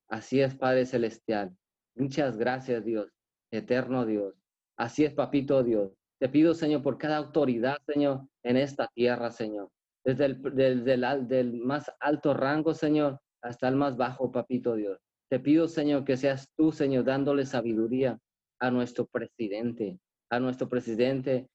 Así 0.09 0.41
es, 0.41 0.55
Padre 0.55 0.87
Celestial. 0.87 1.55
Muchas 1.93 2.37
gracias, 2.37 2.83
Dios 2.83 3.13
eterno 3.51 4.05
Dios. 4.05 4.35
Así 4.77 5.05
es, 5.05 5.13
papito 5.13 5.63
Dios. 5.63 5.91
Te 6.19 6.29
pido, 6.29 6.53
Señor, 6.53 6.81
por 6.83 6.97
cada 6.97 7.17
autoridad, 7.17 7.77
Señor, 7.85 8.27
en 8.43 8.57
esta 8.57 8.87
tierra, 8.93 9.31
Señor. 9.31 9.69
Desde 10.03 10.25
el 10.25 11.27
del, 11.27 11.53
más 11.61 11.91
alto 11.99 12.33
rango, 12.33 12.73
Señor, 12.73 13.19
hasta 13.41 13.67
el 13.67 13.75
más 13.75 13.97
bajo, 13.97 14.31
papito 14.31 14.75
Dios. 14.75 14.99
Te 15.29 15.39
pido, 15.39 15.67
Señor, 15.67 16.03
que 16.05 16.17
seas 16.17 16.47
tú, 16.57 16.71
Señor, 16.71 17.05
dándole 17.05 17.45
sabiduría 17.45 18.19
a 18.59 18.71
nuestro 18.71 19.05
presidente, 19.07 19.99
a 20.29 20.39
nuestro 20.39 20.69
presidente 20.69 21.47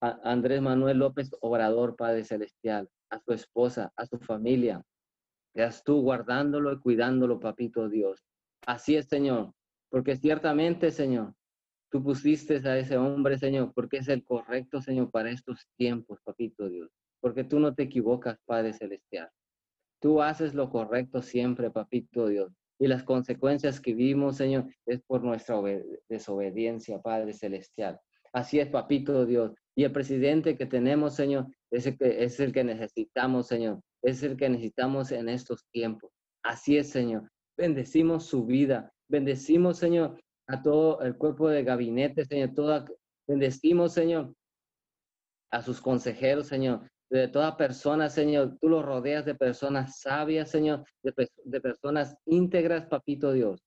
Andrés 0.00 0.62
Manuel 0.62 0.98
López 0.98 1.30
Obrador, 1.40 1.96
Padre 1.96 2.24
Celestial. 2.24 2.88
a 3.10 3.18
su 3.18 3.32
esposa, 3.32 3.92
a 3.96 4.06
su 4.06 4.18
familia. 4.18 4.82
Seas 5.52 5.82
tú 5.82 6.00
guardándolo 6.00 6.72
y 6.72 6.78
cuidándolo, 6.78 7.40
papito 7.40 7.88
Dios. 7.88 8.22
Así 8.66 8.96
es, 8.96 9.08
Señor, 9.08 9.52
porque 9.90 10.16
ciertamente, 10.16 10.90
Señor, 10.90 11.34
tú 11.90 12.02
pusiste 12.02 12.56
a 12.68 12.78
ese 12.78 12.96
hombre, 12.96 13.38
Señor, 13.38 13.72
porque 13.74 13.98
es 13.98 14.08
el 14.08 14.24
correcto, 14.24 14.80
Señor, 14.80 15.10
para 15.10 15.30
estos 15.30 15.66
tiempos, 15.76 16.20
papito 16.24 16.68
Dios. 16.68 16.88
Porque 17.20 17.44
tú 17.44 17.60
no 17.60 17.74
te 17.74 17.82
equivocas, 17.82 18.38
Padre 18.46 18.72
Celestial. 18.72 19.28
Tú 20.00 20.22
haces 20.22 20.54
lo 20.54 20.70
correcto 20.70 21.20
siempre, 21.20 21.70
papito 21.70 22.28
Dios. 22.28 22.52
Y 22.78 22.86
las 22.86 23.02
consecuencias 23.02 23.78
que 23.80 23.92
vimos, 23.92 24.36
Señor, 24.36 24.72
es 24.86 25.02
por 25.02 25.22
nuestra 25.22 25.60
desobediencia, 26.08 26.98
Padre 27.00 27.34
Celestial. 27.34 28.00
Así 28.32 28.60
es, 28.60 28.68
papito 28.68 29.26
Dios. 29.26 29.52
Y 29.74 29.84
el 29.84 29.92
presidente 29.92 30.56
que 30.56 30.66
tenemos, 30.66 31.14
Señor, 31.14 31.48
es 31.70 31.86
el 31.86 31.98
que, 31.98 32.24
es 32.24 32.40
el 32.40 32.52
que 32.52 32.64
necesitamos, 32.64 33.48
Señor. 33.48 33.80
Es 34.02 34.22
el 34.22 34.36
que 34.36 34.48
necesitamos 34.48 35.12
en 35.12 35.28
estos 35.28 35.66
tiempos. 35.72 36.10
Así 36.42 36.78
es, 36.78 36.88
Señor. 36.88 37.30
Bendecimos 37.56 38.24
su 38.24 38.46
vida. 38.46 38.92
Bendecimos, 39.10 39.78
Señor, 39.78 40.20
a 40.46 40.62
todo 40.62 41.00
el 41.02 41.16
cuerpo 41.16 41.48
de 41.48 41.64
gabinete, 41.64 42.24
Señor. 42.24 42.50
Bendecimos, 43.26 43.92
Señor, 43.92 44.34
a 45.50 45.62
sus 45.62 45.80
consejeros, 45.80 46.46
Señor. 46.46 46.88
De 47.10 47.26
toda 47.26 47.56
persona, 47.56 48.08
Señor. 48.08 48.56
Tú 48.60 48.68
los 48.68 48.84
rodeas 48.84 49.24
de 49.24 49.34
personas 49.34 49.98
sabias, 49.98 50.48
Señor. 50.48 50.84
De, 51.02 51.12
de 51.44 51.60
personas 51.60 52.16
íntegras, 52.24 52.86
papito 52.86 53.32
Dios. 53.32 53.60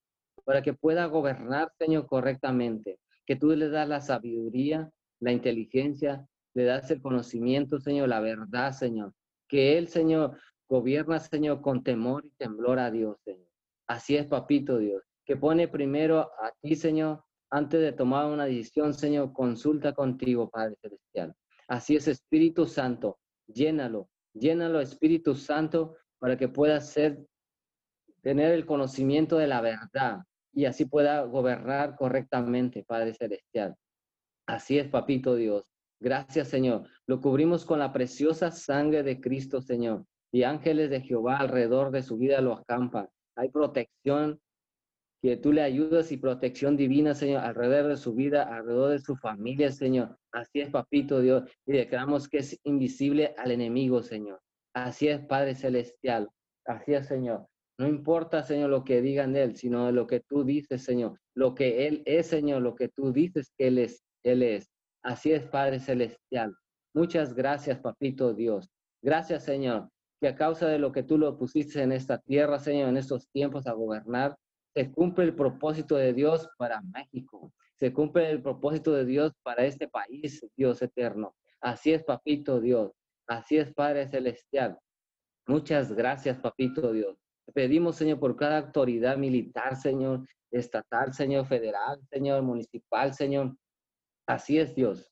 Para 0.45 0.61
que 0.61 0.73
pueda 0.73 1.05
gobernar, 1.07 1.71
Señor, 1.77 2.07
correctamente 2.07 2.99
que 3.25 3.35
tú 3.35 3.49
le 3.55 3.69
das 3.69 3.87
la 3.87 4.01
sabiduría, 4.01 4.91
la 5.19 5.31
inteligencia, 5.31 6.27
le 6.53 6.65
das 6.65 6.91
el 6.91 7.01
conocimiento, 7.01 7.79
Señor, 7.79 8.09
la 8.09 8.19
verdad, 8.19 8.71
Señor. 8.73 9.13
Que 9.47 9.77
Él, 9.77 9.87
Señor, 9.87 10.37
gobierna, 10.67 11.19
Señor, 11.19 11.61
con 11.61 11.83
temor 11.83 12.25
y 12.25 12.29
temblor 12.31 12.79
a 12.79 12.91
Dios, 12.91 13.17
Señor. 13.23 13.47
Así 13.87 14.15
es, 14.15 14.25
papito 14.27 14.77
Dios, 14.77 15.03
que 15.25 15.37
pone 15.37 15.67
primero 15.67 16.19
a 16.19 16.51
ti, 16.61 16.75
Señor, 16.75 17.23
antes 17.49 17.79
de 17.79 17.91
tomar 17.91 18.25
una 18.25 18.45
decisión, 18.45 18.93
Señor, 18.93 19.31
consulta 19.31 19.93
contigo, 19.93 20.49
Padre 20.49 20.75
Celestial. 20.81 21.35
Así 21.67 21.95
es, 21.95 22.07
Espíritu 22.07 22.65
Santo, 22.65 23.19
llénalo, 23.47 24.09
llénalo, 24.33 24.81
Espíritu 24.81 25.35
Santo, 25.35 25.95
para 26.19 26.37
que 26.37 26.47
pueda 26.47 26.79
ser, 26.81 27.25
tener 28.21 28.51
el 28.51 28.65
conocimiento 28.65 29.37
de 29.37 29.47
la 29.47 29.61
verdad, 29.61 30.23
y 30.53 30.65
así 30.65 30.85
pueda 30.85 31.23
gobernar 31.23 31.95
correctamente, 31.95 32.83
Padre 32.83 33.13
Celestial. 33.13 33.75
Así 34.45 34.77
es, 34.77 34.87
Papito 34.87 35.35
Dios. 35.35 35.63
Gracias, 35.99 36.49
Señor. 36.49 36.87
Lo 37.07 37.21
cubrimos 37.21 37.65
con 37.65 37.79
la 37.79 37.93
preciosa 37.93 38.51
sangre 38.51 39.03
de 39.03 39.21
Cristo, 39.21 39.61
Señor. 39.61 40.05
Y 40.31 40.43
ángeles 40.43 40.89
de 40.89 41.01
Jehová 41.01 41.37
alrededor 41.37 41.91
de 41.91 42.03
su 42.03 42.17
vida 42.17 42.41
lo 42.41 42.53
acampan. 42.53 43.07
Hay 43.35 43.49
protección 43.49 44.39
que 45.23 45.37
tú 45.37 45.53
le 45.53 45.61
ayudas 45.61 46.11
y 46.11 46.17
protección 46.17 46.75
divina, 46.75 47.15
Señor, 47.15 47.45
alrededor 47.45 47.91
de 47.91 47.95
su 47.95 48.13
vida, 48.13 48.43
alrededor 48.43 48.91
de 48.91 48.99
su 48.99 49.15
familia, 49.15 49.71
Señor. 49.71 50.17
Así 50.33 50.59
es, 50.59 50.69
Papito 50.69 51.21
Dios. 51.21 51.49
Y 51.65 51.71
declaramos 51.71 52.27
que 52.27 52.39
es 52.39 52.59
invisible 52.65 53.33
al 53.37 53.51
enemigo, 53.51 54.03
Señor. 54.03 54.41
Así 54.75 55.07
es, 55.07 55.21
Padre 55.21 55.55
Celestial. 55.55 56.29
Así 56.65 56.93
es, 56.93 57.07
Señor. 57.07 57.47
No 57.79 57.87
importa, 57.87 58.43
Señor, 58.43 58.69
lo 58.69 58.83
que 58.83 59.01
digan 59.01 59.31
de 59.31 59.43
Él, 59.43 59.55
sino 59.55 59.93
lo 59.93 60.07
que 60.07 60.19
tú 60.19 60.43
dices, 60.43 60.83
Señor. 60.83 61.17
Lo 61.35 61.55
que 61.55 61.87
Él 61.87 62.03
es, 62.05 62.27
Señor, 62.27 62.61
lo 62.61 62.75
que 62.75 62.89
tú 62.89 63.13
dices 63.13 63.53
que 63.57 63.67
Él 63.67 63.77
es. 63.77 64.03
Él 64.23 64.43
es. 64.43 64.69
Así 65.03 65.31
es, 65.31 65.43
Padre 65.43 65.79
Celestial. 65.79 66.53
Muchas 66.93 67.33
gracias, 67.33 67.79
Papito 67.79 68.33
Dios. 68.33 68.69
Gracias, 69.01 69.45
Señor, 69.45 69.87
que 70.19 70.27
a 70.27 70.35
causa 70.35 70.67
de 70.67 70.79
lo 70.79 70.91
que 70.91 71.03
tú 71.03 71.17
lo 71.17 71.37
pusiste 71.37 71.81
en 71.81 71.93
esta 71.93 72.17
tierra, 72.17 72.59
Señor, 72.59 72.89
en 72.89 72.97
estos 72.97 73.29
tiempos 73.29 73.67
a 73.67 73.71
gobernar, 73.71 74.35
se 74.73 74.91
cumple 74.91 75.25
el 75.25 75.35
propósito 75.35 75.95
de 75.95 76.13
Dios 76.13 76.49
para 76.57 76.81
México. 76.81 77.53
Se 77.75 77.93
cumple 77.93 78.29
el 78.29 78.41
propósito 78.41 78.93
de 78.93 79.05
Dios 79.05 79.33
para 79.43 79.65
este 79.65 79.87
país, 79.87 80.45
Dios 80.55 80.81
eterno. 80.81 81.35
Así 81.61 81.93
es, 81.93 82.03
Papito 82.03 82.59
Dios. 82.59 82.91
Así 83.27 83.57
es, 83.57 83.73
Padre 83.73 84.07
Celestial. 84.07 84.77
Muchas 85.47 85.91
gracias, 85.93 86.37
Papito 86.39 86.91
Dios 86.91 87.17
pedimos, 87.51 87.97
Señor, 87.97 88.19
por 88.19 88.35
cada 88.35 88.59
autoridad 88.59 89.17
militar, 89.17 89.75
Señor, 89.75 90.27
estatal, 90.51 91.13
Señor, 91.13 91.45
federal, 91.45 91.99
Señor, 92.09 92.41
municipal, 92.43 93.13
Señor. 93.13 93.57
Así 94.27 94.59
es, 94.59 94.75
Dios. 94.75 95.11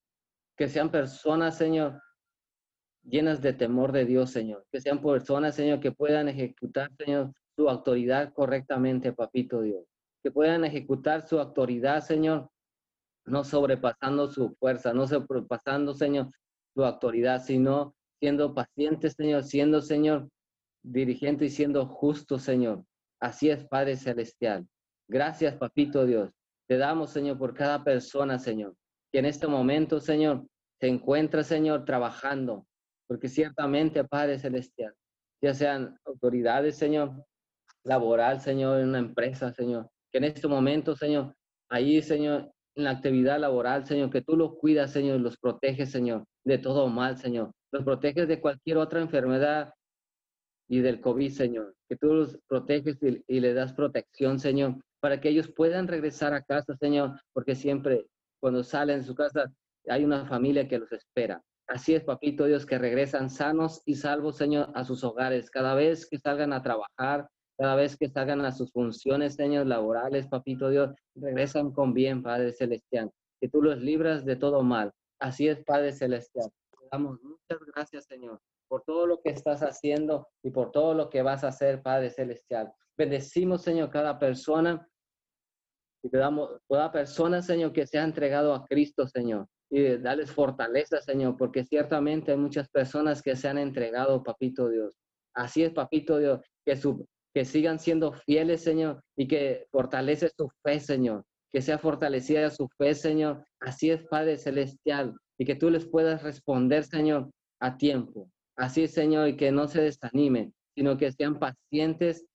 Que 0.56 0.68
sean 0.68 0.92
personas, 0.92 1.58
Señor, 1.58 2.02
llenas 3.04 3.42
de 3.42 3.54
temor 3.54 3.92
de 3.92 4.06
Dios, 4.06 4.32
Señor. 4.32 4.66
Que 4.72 4.80
sean 4.80 5.02
personas, 5.02 5.56
Señor, 5.56 5.80
que 5.80 5.92
puedan 5.92 6.30
ejecutar, 6.30 6.90
Señor, 6.98 7.34
su 7.56 7.70
autoridad 7.70 8.34
correctamente, 8.34 9.14
Papito 9.14 9.62
Dios. 9.62 9.86
Que 10.24 10.32
puedan 10.32 10.64
ejecutar 10.66 11.28
su 11.28 11.40
autoridad, 11.40 12.02
Señor, 12.04 12.50
no 13.26 13.44
sobrepasando 13.44 14.30
su 14.30 14.56
fuerza, 14.60 14.94
no 14.94 15.08
sobrepasando, 15.08 15.94
Señor, 15.94 16.30
su 16.74 16.84
autoridad, 16.84 17.44
sino 17.44 17.96
siendo 18.20 18.54
pacientes, 18.54 19.14
Señor, 19.14 19.44
siendo, 19.44 19.82
Señor, 19.82 20.30
dirigente 20.84 21.46
y 21.46 21.50
siendo 21.50 21.86
justo, 21.88 22.40
Señor. 22.40 22.84
Así 23.20 23.50
es, 23.50 23.66
Padre 23.66 23.98
Celestial. 23.98 24.68
Gracias, 25.08 25.56
Papito 25.56 26.06
Dios. 26.06 26.32
Te 26.68 26.78
damos, 26.78 27.12
Señor, 27.12 27.38
por 27.38 27.54
cada 27.54 27.84
persona, 27.84 28.40
Señor, 28.40 28.76
que 29.12 29.20
en 29.20 29.26
este 29.26 29.48
momento, 29.48 30.00
Señor, 30.00 30.46
se 30.80 30.88
encuentra, 30.88 31.44
Señor, 31.44 31.86
trabajando, 31.86 32.66
porque 33.08 33.28
ciertamente, 33.28 34.04
Padre 34.04 34.40
Celestial, 34.40 34.94
ya 35.42 35.54
sean 35.54 36.00
autoridades, 36.06 36.78
Señor, 36.78 37.26
laboral, 37.84 38.42
Señor, 38.42 38.80
en 38.80 38.90
una 38.90 39.00
empresa, 39.00 39.52
Señor, 39.54 39.90
que 40.12 40.20
en 40.20 40.26
este 40.26 40.48
momento, 40.48 40.96
Señor, 40.96 41.34
ahí, 41.70 42.02
Señor, 42.02 42.52
en 42.76 42.84
la 42.86 42.92
actividad 42.92 43.40
laboral, 43.40 43.86
Señor, 43.86 44.10
que 44.10 44.22
tú 44.22 44.36
los 44.38 44.56
cuidas, 44.58 44.92
Señor, 44.92 45.20
los 45.20 45.38
proteges, 45.38 45.92
Señor, 45.92 46.26
de 46.46 46.58
todo 46.58 46.88
mal, 46.88 47.18
Señor. 47.18 47.52
Los 47.72 47.84
proteges 47.84 48.28
de 48.28 48.40
cualquier 48.40 48.78
otra 48.78 49.02
enfermedad 49.02 49.74
y 50.68 50.80
del 50.80 51.02
COVID, 51.02 51.32
Señor. 51.32 51.76
Que 51.90 51.98
tú 51.98 52.14
los 52.14 52.38
proteges 52.48 52.98
y, 53.28 53.40
le 53.40 53.54
das 53.54 53.74
protección, 53.74 54.40
Señor, 54.40 54.76
para 55.00 55.20
que 55.20 55.30
ellos 55.30 55.50
puedan 55.50 55.88
regresar 55.88 56.34
a 56.34 56.44
casa, 56.44 56.76
Señor, 56.78 57.20
porque 57.34 57.56
siempre 57.56 58.06
cuando 58.40 58.64
salen 58.64 59.00
de 59.00 59.06
su 59.06 59.16
casa 59.16 59.52
hay 59.88 60.04
una 60.04 60.26
familia 60.26 60.68
que 60.68 60.80
los 60.80 60.92
espera. 60.92 61.42
Así 61.68 61.94
es, 61.94 62.04
papito 62.04 62.46
Dios, 62.46 62.66
que 62.66 62.78
regresan 62.78 63.30
sanos 63.30 63.82
y 63.86 63.96
salvos, 63.96 64.38
Señor, 64.38 64.72
a 64.76 64.84
sus 64.84 65.04
hogares. 65.04 65.50
Cada 65.50 65.74
vez 65.74 66.08
que 66.10 66.18
salgan 66.18 66.54
a 66.54 66.62
trabajar, 66.62 67.30
cada 67.62 67.76
vez 67.76 67.96
que 67.96 68.10
salgan 68.10 68.42
a 68.42 68.52
sus 68.52 68.72
funciones, 68.72 69.36
Señor, 69.36 69.68
laborales, 69.68 70.28
papito 70.28 70.70
Dios, 70.70 70.96
regresan 71.16 71.72
con 71.72 71.94
bien, 71.94 72.24
Padre 72.24 72.54
Celestial. 72.54 73.12
Que 73.40 73.50
tú 73.50 73.62
los 73.62 73.80
libras 73.80 74.26
de 74.26 74.36
todo 74.36 74.64
mal. 74.64 74.92
Así 75.20 75.48
es, 75.48 75.64
Padre 75.64 75.92
Celestial. 75.94 76.50
Te 76.72 76.88
damos 76.92 77.20
muchas 77.22 77.60
gracias, 77.74 78.06
Señor 78.06 78.40
por 78.72 78.84
todo 78.84 79.06
lo 79.06 79.22
que 79.22 79.32
estás 79.32 79.64
haciendo 79.64 80.30
y 80.42 80.50
por 80.50 80.72
todo 80.72 80.94
lo 80.94 81.10
que 81.10 81.22
vas 81.22 81.44
a 81.44 81.50
hacer, 81.50 81.82
Padre 81.82 82.10
Celestial. 82.10 82.72
Bendecimos, 82.98 83.64
Señor, 83.64 83.90
cada 83.90 84.18
persona 84.18 84.88
y 86.02 86.10
te 86.10 86.18
damos 86.18 86.52
toda 86.70 86.90
persona, 86.90 87.42
Señor, 87.42 87.74
que 87.74 87.86
se 87.86 88.00
ha 88.00 88.06
entregado 88.06 88.54
a 88.54 88.66
Cristo, 88.66 89.06
Señor. 89.10 89.46
Y 89.70 89.98
dales 89.98 90.32
fortaleza, 90.32 91.02
Señor, 91.02 91.36
porque 91.36 91.66
ciertamente 91.66 92.32
hay 92.32 92.38
muchas 92.38 92.70
personas 92.70 93.22
que 93.22 93.36
se 93.36 93.50
han 93.50 93.58
entregado, 93.58 94.24
Papito 94.24 94.70
Dios. 94.70 94.96
Así 95.36 95.64
es, 95.64 95.74
Papito 95.74 96.18
Dios, 96.18 96.40
que, 96.66 96.78
su, 96.78 97.06
que 97.34 97.46
sigan 97.46 97.80
siendo 97.80 98.14
fieles, 98.14 98.62
Señor, 98.62 99.04
y 99.18 99.28
que 99.28 99.68
fortalece 99.72 100.30
su 100.36 100.50
fe, 100.64 100.80
Señor. 100.80 101.24
Que 101.52 101.62
sea 101.62 101.78
fortalecida 101.78 102.50
su 102.50 102.68
fe, 102.78 102.94
Señor. 102.94 103.46
Así 103.60 103.90
es, 103.90 104.04
Padre 104.04 104.38
Celestial, 104.38 105.16
y 105.38 105.46
que 105.46 105.56
tú 105.56 105.70
les 105.70 105.86
puedas 105.86 106.24
responder, 106.24 106.84
Señor, 106.84 107.30
a 107.60 107.78
tiempo. 107.78 108.30
Así, 108.58 108.88
Señor, 108.88 109.30
y 109.30 109.38
que 109.38 109.52
no 109.52 109.68
se 109.68 109.82
desanimen, 109.82 110.54
sino 110.76 110.98
que 110.98 111.12
sean 111.12 111.40
pacientes 111.40 112.26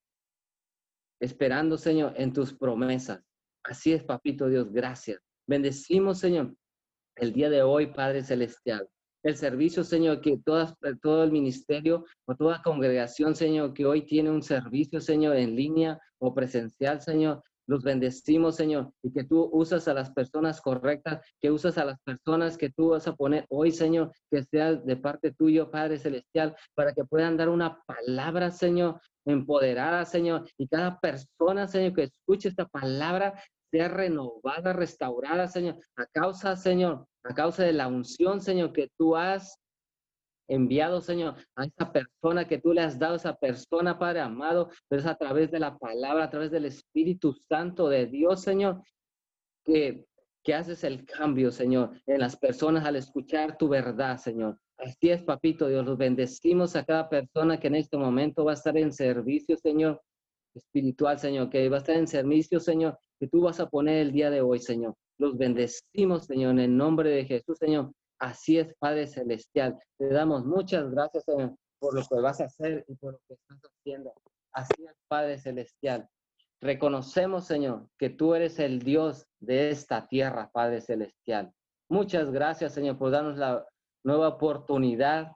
esperando, 1.21 1.79
Señor, 1.79 2.15
en 2.17 2.33
tus 2.33 2.55
promesas. 2.55 3.21
Así 3.65 3.93
es, 3.93 4.05
Papito 4.05 4.49
Dios, 4.49 4.73
gracias. 4.73 5.21
Bendecimos, 5.47 6.19
Señor, 6.19 6.55
el 7.17 7.33
día 7.33 7.51
de 7.51 7.63
hoy, 7.63 7.87
Padre 7.89 8.23
Celestial. 8.23 8.89
El 9.27 9.37
servicio, 9.37 9.83
Señor, 9.83 10.21
que 10.21 10.39
todas, 10.39 10.73
todo 11.03 11.25
el 11.25 11.33
ministerio 11.33 12.05
o 12.27 12.37
toda 12.37 12.63
congregación, 12.63 13.35
Señor, 13.35 13.75
que 13.75 13.85
hoy 13.85 14.03
tiene 14.03 14.31
un 14.31 14.41
servicio, 14.41 15.01
Señor, 15.01 15.35
en 15.35 15.57
línea 15.57 15.99
o 16.19 16.33
presencial, 16.33 17.01
Señor, 17.01 17.43
los 17.67 17.83
bendecimos, 17.83 18.55
Señor, 18.55 18.93
y 19.03 19.13
que 19.13 19.25
tú 19.25 19.51
usas 19.53 19.89
a 19.89 19.95
las 19.95 20.13
personas 20.13 20.61
correctas, 20.61 21.27
que 21.41 21.51
usas 21.51 21.77
a 21.77 21.85
las 21.85 21.99
personas 22.03 22.57
que 22.57 22.71
tú 22.71 22.91
vas 22.91 23.09
a 23.09 23.17
poner 23.17 23.47
hoy, 23.49 23.73
Señor, 23.73 24.13
que 24.31 24.45
sea 24.45 24.75
de 24.75 24.97
parte 24.97 25.33
tuyo, 25.33 25.73
Padre 25.73 25.99
Celestial, 25.99 26.55
para 26.77 26.93
que 26.93 27.05
puedan 27.05 27.37
dar 27.37 27.49
una 27.49 27.83
palabra, 27.85 28.53
Señor, 28.53 29.01
empoderada, 29.25 30.05
Señor, 30.05 30.49
y 30.57 30.69
cada 30.69 31.01
persona, 31.01 31.67
Señor, 31.67 31.95
que 31.95 32.05
escuche 32.05 32.49
esta 32.49 32.67
palabra 32.67 33.35
sea 33.71 33.89
renovada, 33.89 34.73
restaurada, 34.73 35.49
Señor, 35.49 35.79
a 35.97 36.07
causa, 36.07 36.57
Señor, 36.57 37.07
a 37.25 37.35
causa 37.35 37.65
de 37.65 37.73
la 37.73 37.89
unción, 37.89 38.41
Señor, 38.41 38.73
que 38.73 38.89
tú 38.97 39.17
has 39.17 39.59
enviado, 40.49 41.01
Señor, 41.01 41.35
a 41.57 41.65
esa 41.65 41.93
persona 41.93 42.47
que 42.47 42.59
tú 42.59 42.73
le 42.73 42.83
has 42.83 42.99
dado, 42.99 43.17
esa 43.17 43.35
persona, 43.35 43.99
Padre 43.99 44.21
amado, 44.21 44.71
pero 44.89 45.01
es 45.01 45.07
a 45.07 45.17
través 45.17 45.51
de 45.51 45.59
la 45.59 45.77
palabra, 45.77 46.25
a 46.25 46.31
través 46.31 46.51
del 46.51 46.67
Espíritu 46.67 47.33
Santo 47.49 47.89
de 47.89 48.07
Dios, 48.07 48.43
Señor, 48.43 48.83
que, 49.65 50.07
que 50.45 50.55
haces 50.55 50.85
el 50.85 51.05
cambio, 51.05 51.51
Señor, 51.51 52.01
en 52.07 52.21
las 52.21 52.37
personas 52.37 52.85
al 52.85 52.97
escuchar 52.97 53.59
tu 53.59 53.69
verdad, 53.69 54.19
Señor. 54.19 54.59
Así 54.79 55.11
es, 55.11 55.23
papito 55.23 55.69
Dios, 55.69 55.85
los 55.85 55.97
bendecimos 55.97 56.77
a 56.77 56.85
cada 56.85 57.09
persona 57.09 57.59
que 57.59 57.69
en 57.69 57.77
este 57.77 57.97
momento 57.97 58.45
va 58.45 58.53
a 58.53 58.55
estar 58.55 58.77
en 58.77 58.93
servicio, 58.93 59.57
Señor, 59.57 60.03
espiritual, 60.55 61.19
Señor, 61.19 61.51
que 61.51 61.69
va 61.69 61.77
a 61.77 61.81
estar 61.81 61.97
en 61.97 62.07
servicio, 62.07 62.61
Señor, 62.61 62.99
que 63.19 63.29
tú 63.29 63.43
vas 63.43 63.61
a 63.61 63.69
poner 63.69 63.99
el 63.99 64.13
día 64.13 64.31
de 64.31 64.41
hoy, 64.41 64.59
Señor. 64.59 64.95
Los 65.19 65.37
bendecimos, 65.37 66.27
Señor, 66.27 66.53
en 66.53 66.61
el 66.61 66.77
nombre 66.77 67.11
de 67.11 67.25
Jesús, 67.25 67.59
Señor. 67.59 67.93
Así 68.19 68.59
es, 68.59 68.75
Padre 68.79 69.07
Celestial. 69.07 69.79
Te 69.99 70.09
damos 70.09 70.45
muchas 70.45 70.91
gracias, 70.91 71.25
Señor, 71.25 71.55
por 71.79 71.95
lo 71.95 72.03
que 72.03 72.21
vas 72.21 72.41
a 72.41 72.45
hacer 72.45 72.85
y 72.89 72.95
por 72.97 73.15
lo 73.15 73.19
que 73.29 73.35
estás 73.35 73.59
haciendo. 73.63 74.13
Así 74.53 74.85
es, 74.85 74.95
Padre 75.09 75.39
Celestial. 75.39 76.09
Reconocemos, 76.61 77.47
Señor, 77.47 77.89
que 77.99 78.11
tú 78.11 78.35
eres 78.35 78.59
el 78.59 78.81
Dios 78.81 79.27
de 79.41 79.71
esta 79.71 80.09
tierra, 80.09 80.51
Padre 80.53 80.81
Celestial. 80.81 81.53
Muchas 81.89 82.31
gracias, 82.31 82.73
Señor, 82.73 82.99
por 82.99 83.11
darnos 83.11 83.37
la 83.37 83.67
nueva 84.05 84.29
oportunidad 84.29 85.33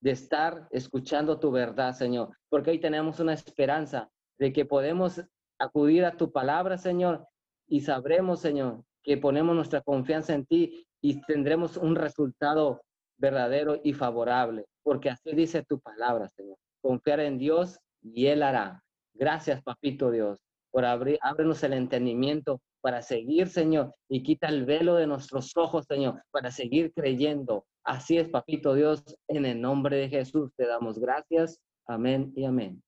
de 0.00 0.10
estar 0.10 0.66
escuchando 0.70 1.38
tu 1.38 1.50
verdad, 1.50 1.92
Señor, 1.92 2.36
porque 2.48 2.70
hoy 2.70 2.80
tenemos 2.80 3.20
una 3.20 3.34
esperanza 3.34 4.10
de 4.38 4.52
que 4.52 4.64
podemos 4.64 5.22
acudir 5.62 6.04
a 6.04 6.16
tu 6.16 6.32
palabra, 6.32 6.76
Señor, 6.76 7.26
y 7.68 7.80
sabremos, 7.80 8.40
Señor, 8.40 8.82
que 9.02 9.16
ponemos 9.16 9.54
nuestra 9.54 9.80
confianza 9.80 10.34
en 10.34 10.44
ti 10.46 10.86
y 11.00 11.20
tendremos 11.22 11.76
un 11.76 11.96
resultado 11.96 12.82
verdadero 13.18 13.80
y 13.82 13.92
favorable, 13.92 14.64
porque 14.82 15.10
así 15.10 15.34
dice 15.34 15.62
tu 15.62 15.80
palabra, 15.80 16.28
Señor. 16.28 16.56
Confiar 16.80 17.20
en 17.20 17.38
Dios 17.38 17.78
y 18.02 18.26
Él 18.26 18.42
hará. 18.42 18.82
Gracias, 19.14 19.62
papito 19.62 20.10
Dios, 20.10 20.40
por 20.70 20.84
abrir, 20.84 21.18
ábrenos 21.22 21.62
el 21.62 21.74
entendimiento 21.74 22.60
para 22.80 23.02
seguir, 23.02 23.48
Señor, 23.48 23.94
y 24.08 24.22
quita 24.22 24.48
el 24.48 24.64
velo 24.64 24.96
de 24.96 25.06
nuestros 25.06 25.56
ojos, 25.56 25.86
Señor, 25.86 26.22
para 26.32 26.50
seguir 26.50 26.92
creyendo. 26.92 27.64
Así 27.84 28.18
es, 28.18 28.28
papito 28.28 28.74
Dios, 28.74 29.04
en 29.28 29.46
el 29.46 29.60
nombre 29.60 29.96
de 29.96 30.08
Jesús 30.08 30.50
te 30.56 30.66
damos 30.66 30.98
gracias. 30.98 31.60
Amén 31.86 32.32
y 32.34 32.44
amén. 32.44 32.82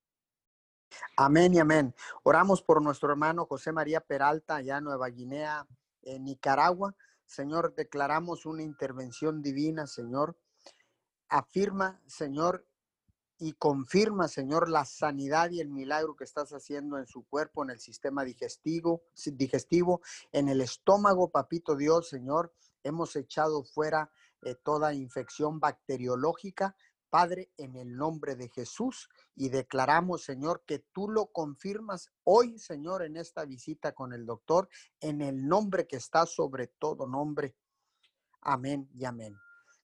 Amén 1.16 1.54
y 1.54 1.60
amén. 1.60 1.94
Oramos 2.22 2.62
por 2.62 2.82
nuestro 2.82 3.10
hermano 3.10 3.46
José 3.46 3.72
María 3.72 4.00
Peralta, 4.00 4.56
allá 4.56 4.78
en 4.78 4.84
Nueva 4.84 5.08
Guinea, 5.08 5.66
en 6.02 6.24
Nicaragua. 6.24 6.94
Señor, 7.26 7.74
declaramos 7.74 8.46
una 8.46 8.62
intervención 8.62 9.42
divina, 9.42 9.86
Señor. 9.86 10.36
Afirma, 11.28 12.00
Señor, 12.06 12.66
y 13.38 13.52
confirma, 13.54 14.28
Señor, 14.28 14.68
la 14.68 14.84
sanidad 14.84 15.50
y 15.50 15.60
el 15.60 15.68
milagro 15.68 16.14
que 16.14 16.24
estás 16.24 16.52
haciendo 16.52 16.98
en 16.98 17.06
su 17.06 17.24
cuerpo, 17.24 17.64
en 17.64 17.70
el 17.70 17.80
sistema 17.80 18.24
digestivo, 18.24 19.02
digestivo 19.32 20.00
en 20.32 20.48
el 20.48 20.60
estómago, 20.60 21.30
papito 21.30 21.76
Dios, 21.76 22.08
Señor. 22.08 22.54
Hemos 22.84 23.16
echado 23.16 23.64
fuera 23.64 24.10
eh, 24.42 24.54
toda 24.54 24.94
infección 24.94 25.58
bacteriológica, 25.58 26.76
Padre, 27.14 27.52
en 27.58 27.76
el 27.76 27.96
nombre 27.96 28.34
de 28.34 28.48
Jesús 28.48 29.08
y 29.36 29.48
declaramos, 29.48 30.24
Señor, 30.24 30.64
que 30.66 30.80
tú 30.80 31.08
lo 31.08 31.26
confirmas 31.26 32.10
hoy, 32.24 32.58
Señor, 32.58 33.04
en 33.04 33.16
esta 33.16 33.44
visita 33.44 33.92
con 33.92 34.12
el 34.12 34.26
doctor, 34.26 34.68
en 35.00 35.20
el 35.20 35.46
nombre 35.46 35.86
que 35.86 35.94
está 35.94 36.26
sobre 36.26 36.66
todo 36.66 37.06
nombre. 37.06 37.54
Amén 38.40 38.90
y 38.96 39.04
amén. 39.04 39.38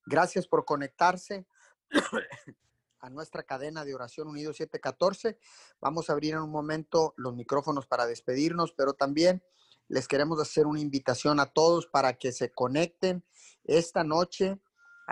Gracias 0.06 0.48
por 0.48 0.64
conectarse 0.64 1.46
a 2.98 3.10
nuestra 3.10 3.44
cadena 3.44 3.84
de 3.84 3.94
oración 3.94 4.26
unido 4.26 4.52
714. 4.52 5.38
Vamos 5.80 6.10
a 6.10 6.14
abrir 6.14 6.34
en 6.34 6.40
un 6.40 6.50
momento 6.50 7.14
los 7.16 7.36
micrófonos 7.36 7.86
para 7.86 8.06
despedirnos, 8.06 8.72
pero 8.72 8.94
también 8.94 9.40
les 9.86 10.08
queremos 10.08 10.40
hacer 10.40 10.66
una 10.66 10.80
invitación 10.80 11.38
a 11.38 11.46
todos 11.46 11.86
para 11.86 12.14
que 12.14 12.32
se 12.32 12.50
conecten 12.50 13.24
esta 13.62 14.02
noche 14.02 14.60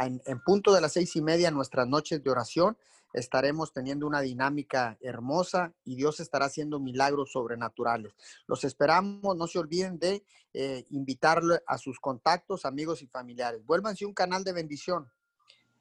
en, 0.06 0.40
punto 0.40 0.72
de 0.72 0.80
las 0.80 0.92
seis 0.92 1.14
y 1.16 1.22
media, 1.22 1.50
nuestras 1.50 1.86
noches 1.88 2.22
de 2.22 2.30
oración, 2.30 2.76
estaremos 3.12 3.72
teniendo 3.72 4.06
una 4.06 4.20
dinámica 4.20 4.98
hermosa 5.00 5.72
y 5.84 5.96
Dios 5.96 6.20
estará 6.20 6.46
haciendo 6.46 6.78
milagros 6.78 7.32
sobrenaturales. 7.32 8.12
Los 8.46 8.64
esperamos, 8.64 9.36
no 9.36 9.46
se 9.46 9.58
olviden 9.58 9.98
de 9.98 10.24
eh, 10.52 10.84
invitarle 10.90 11.60
a 11.66 11.78
sus 11.78 12.00
contactos, 12.00 12.64
amigos 12.64 13.02
y 13.02 13.06
familiares. 13.06 13.64
Vuélvanse 13.64 14.04
un 14.04 14.14
canal 14.14 14.44
de 14.44 14.52
bendición 14.52 15.10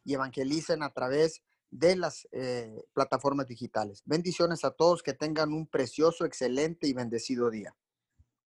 y 0.03 0.13
evangelicen 0.13 0.83
a 0.83 0.93
través 0.93 1.43
de 1.69 1.95
las 1.97 2.27
eh, 2.31 2.85
plataformas 2.93 3.47
digitales. 3.47 4.01
Bendiciones 4.05 4.63
a 4.63 4.71
todos, 4.71 5.03
que 5.03 5.13
tengan 5.13 5.51
un 5.51 5.67
precioso, 5.67 6.25
excelente 6.25 6.87
y 6.87 6.93
bendecido 6.93 7.49
día. 7.49 7.75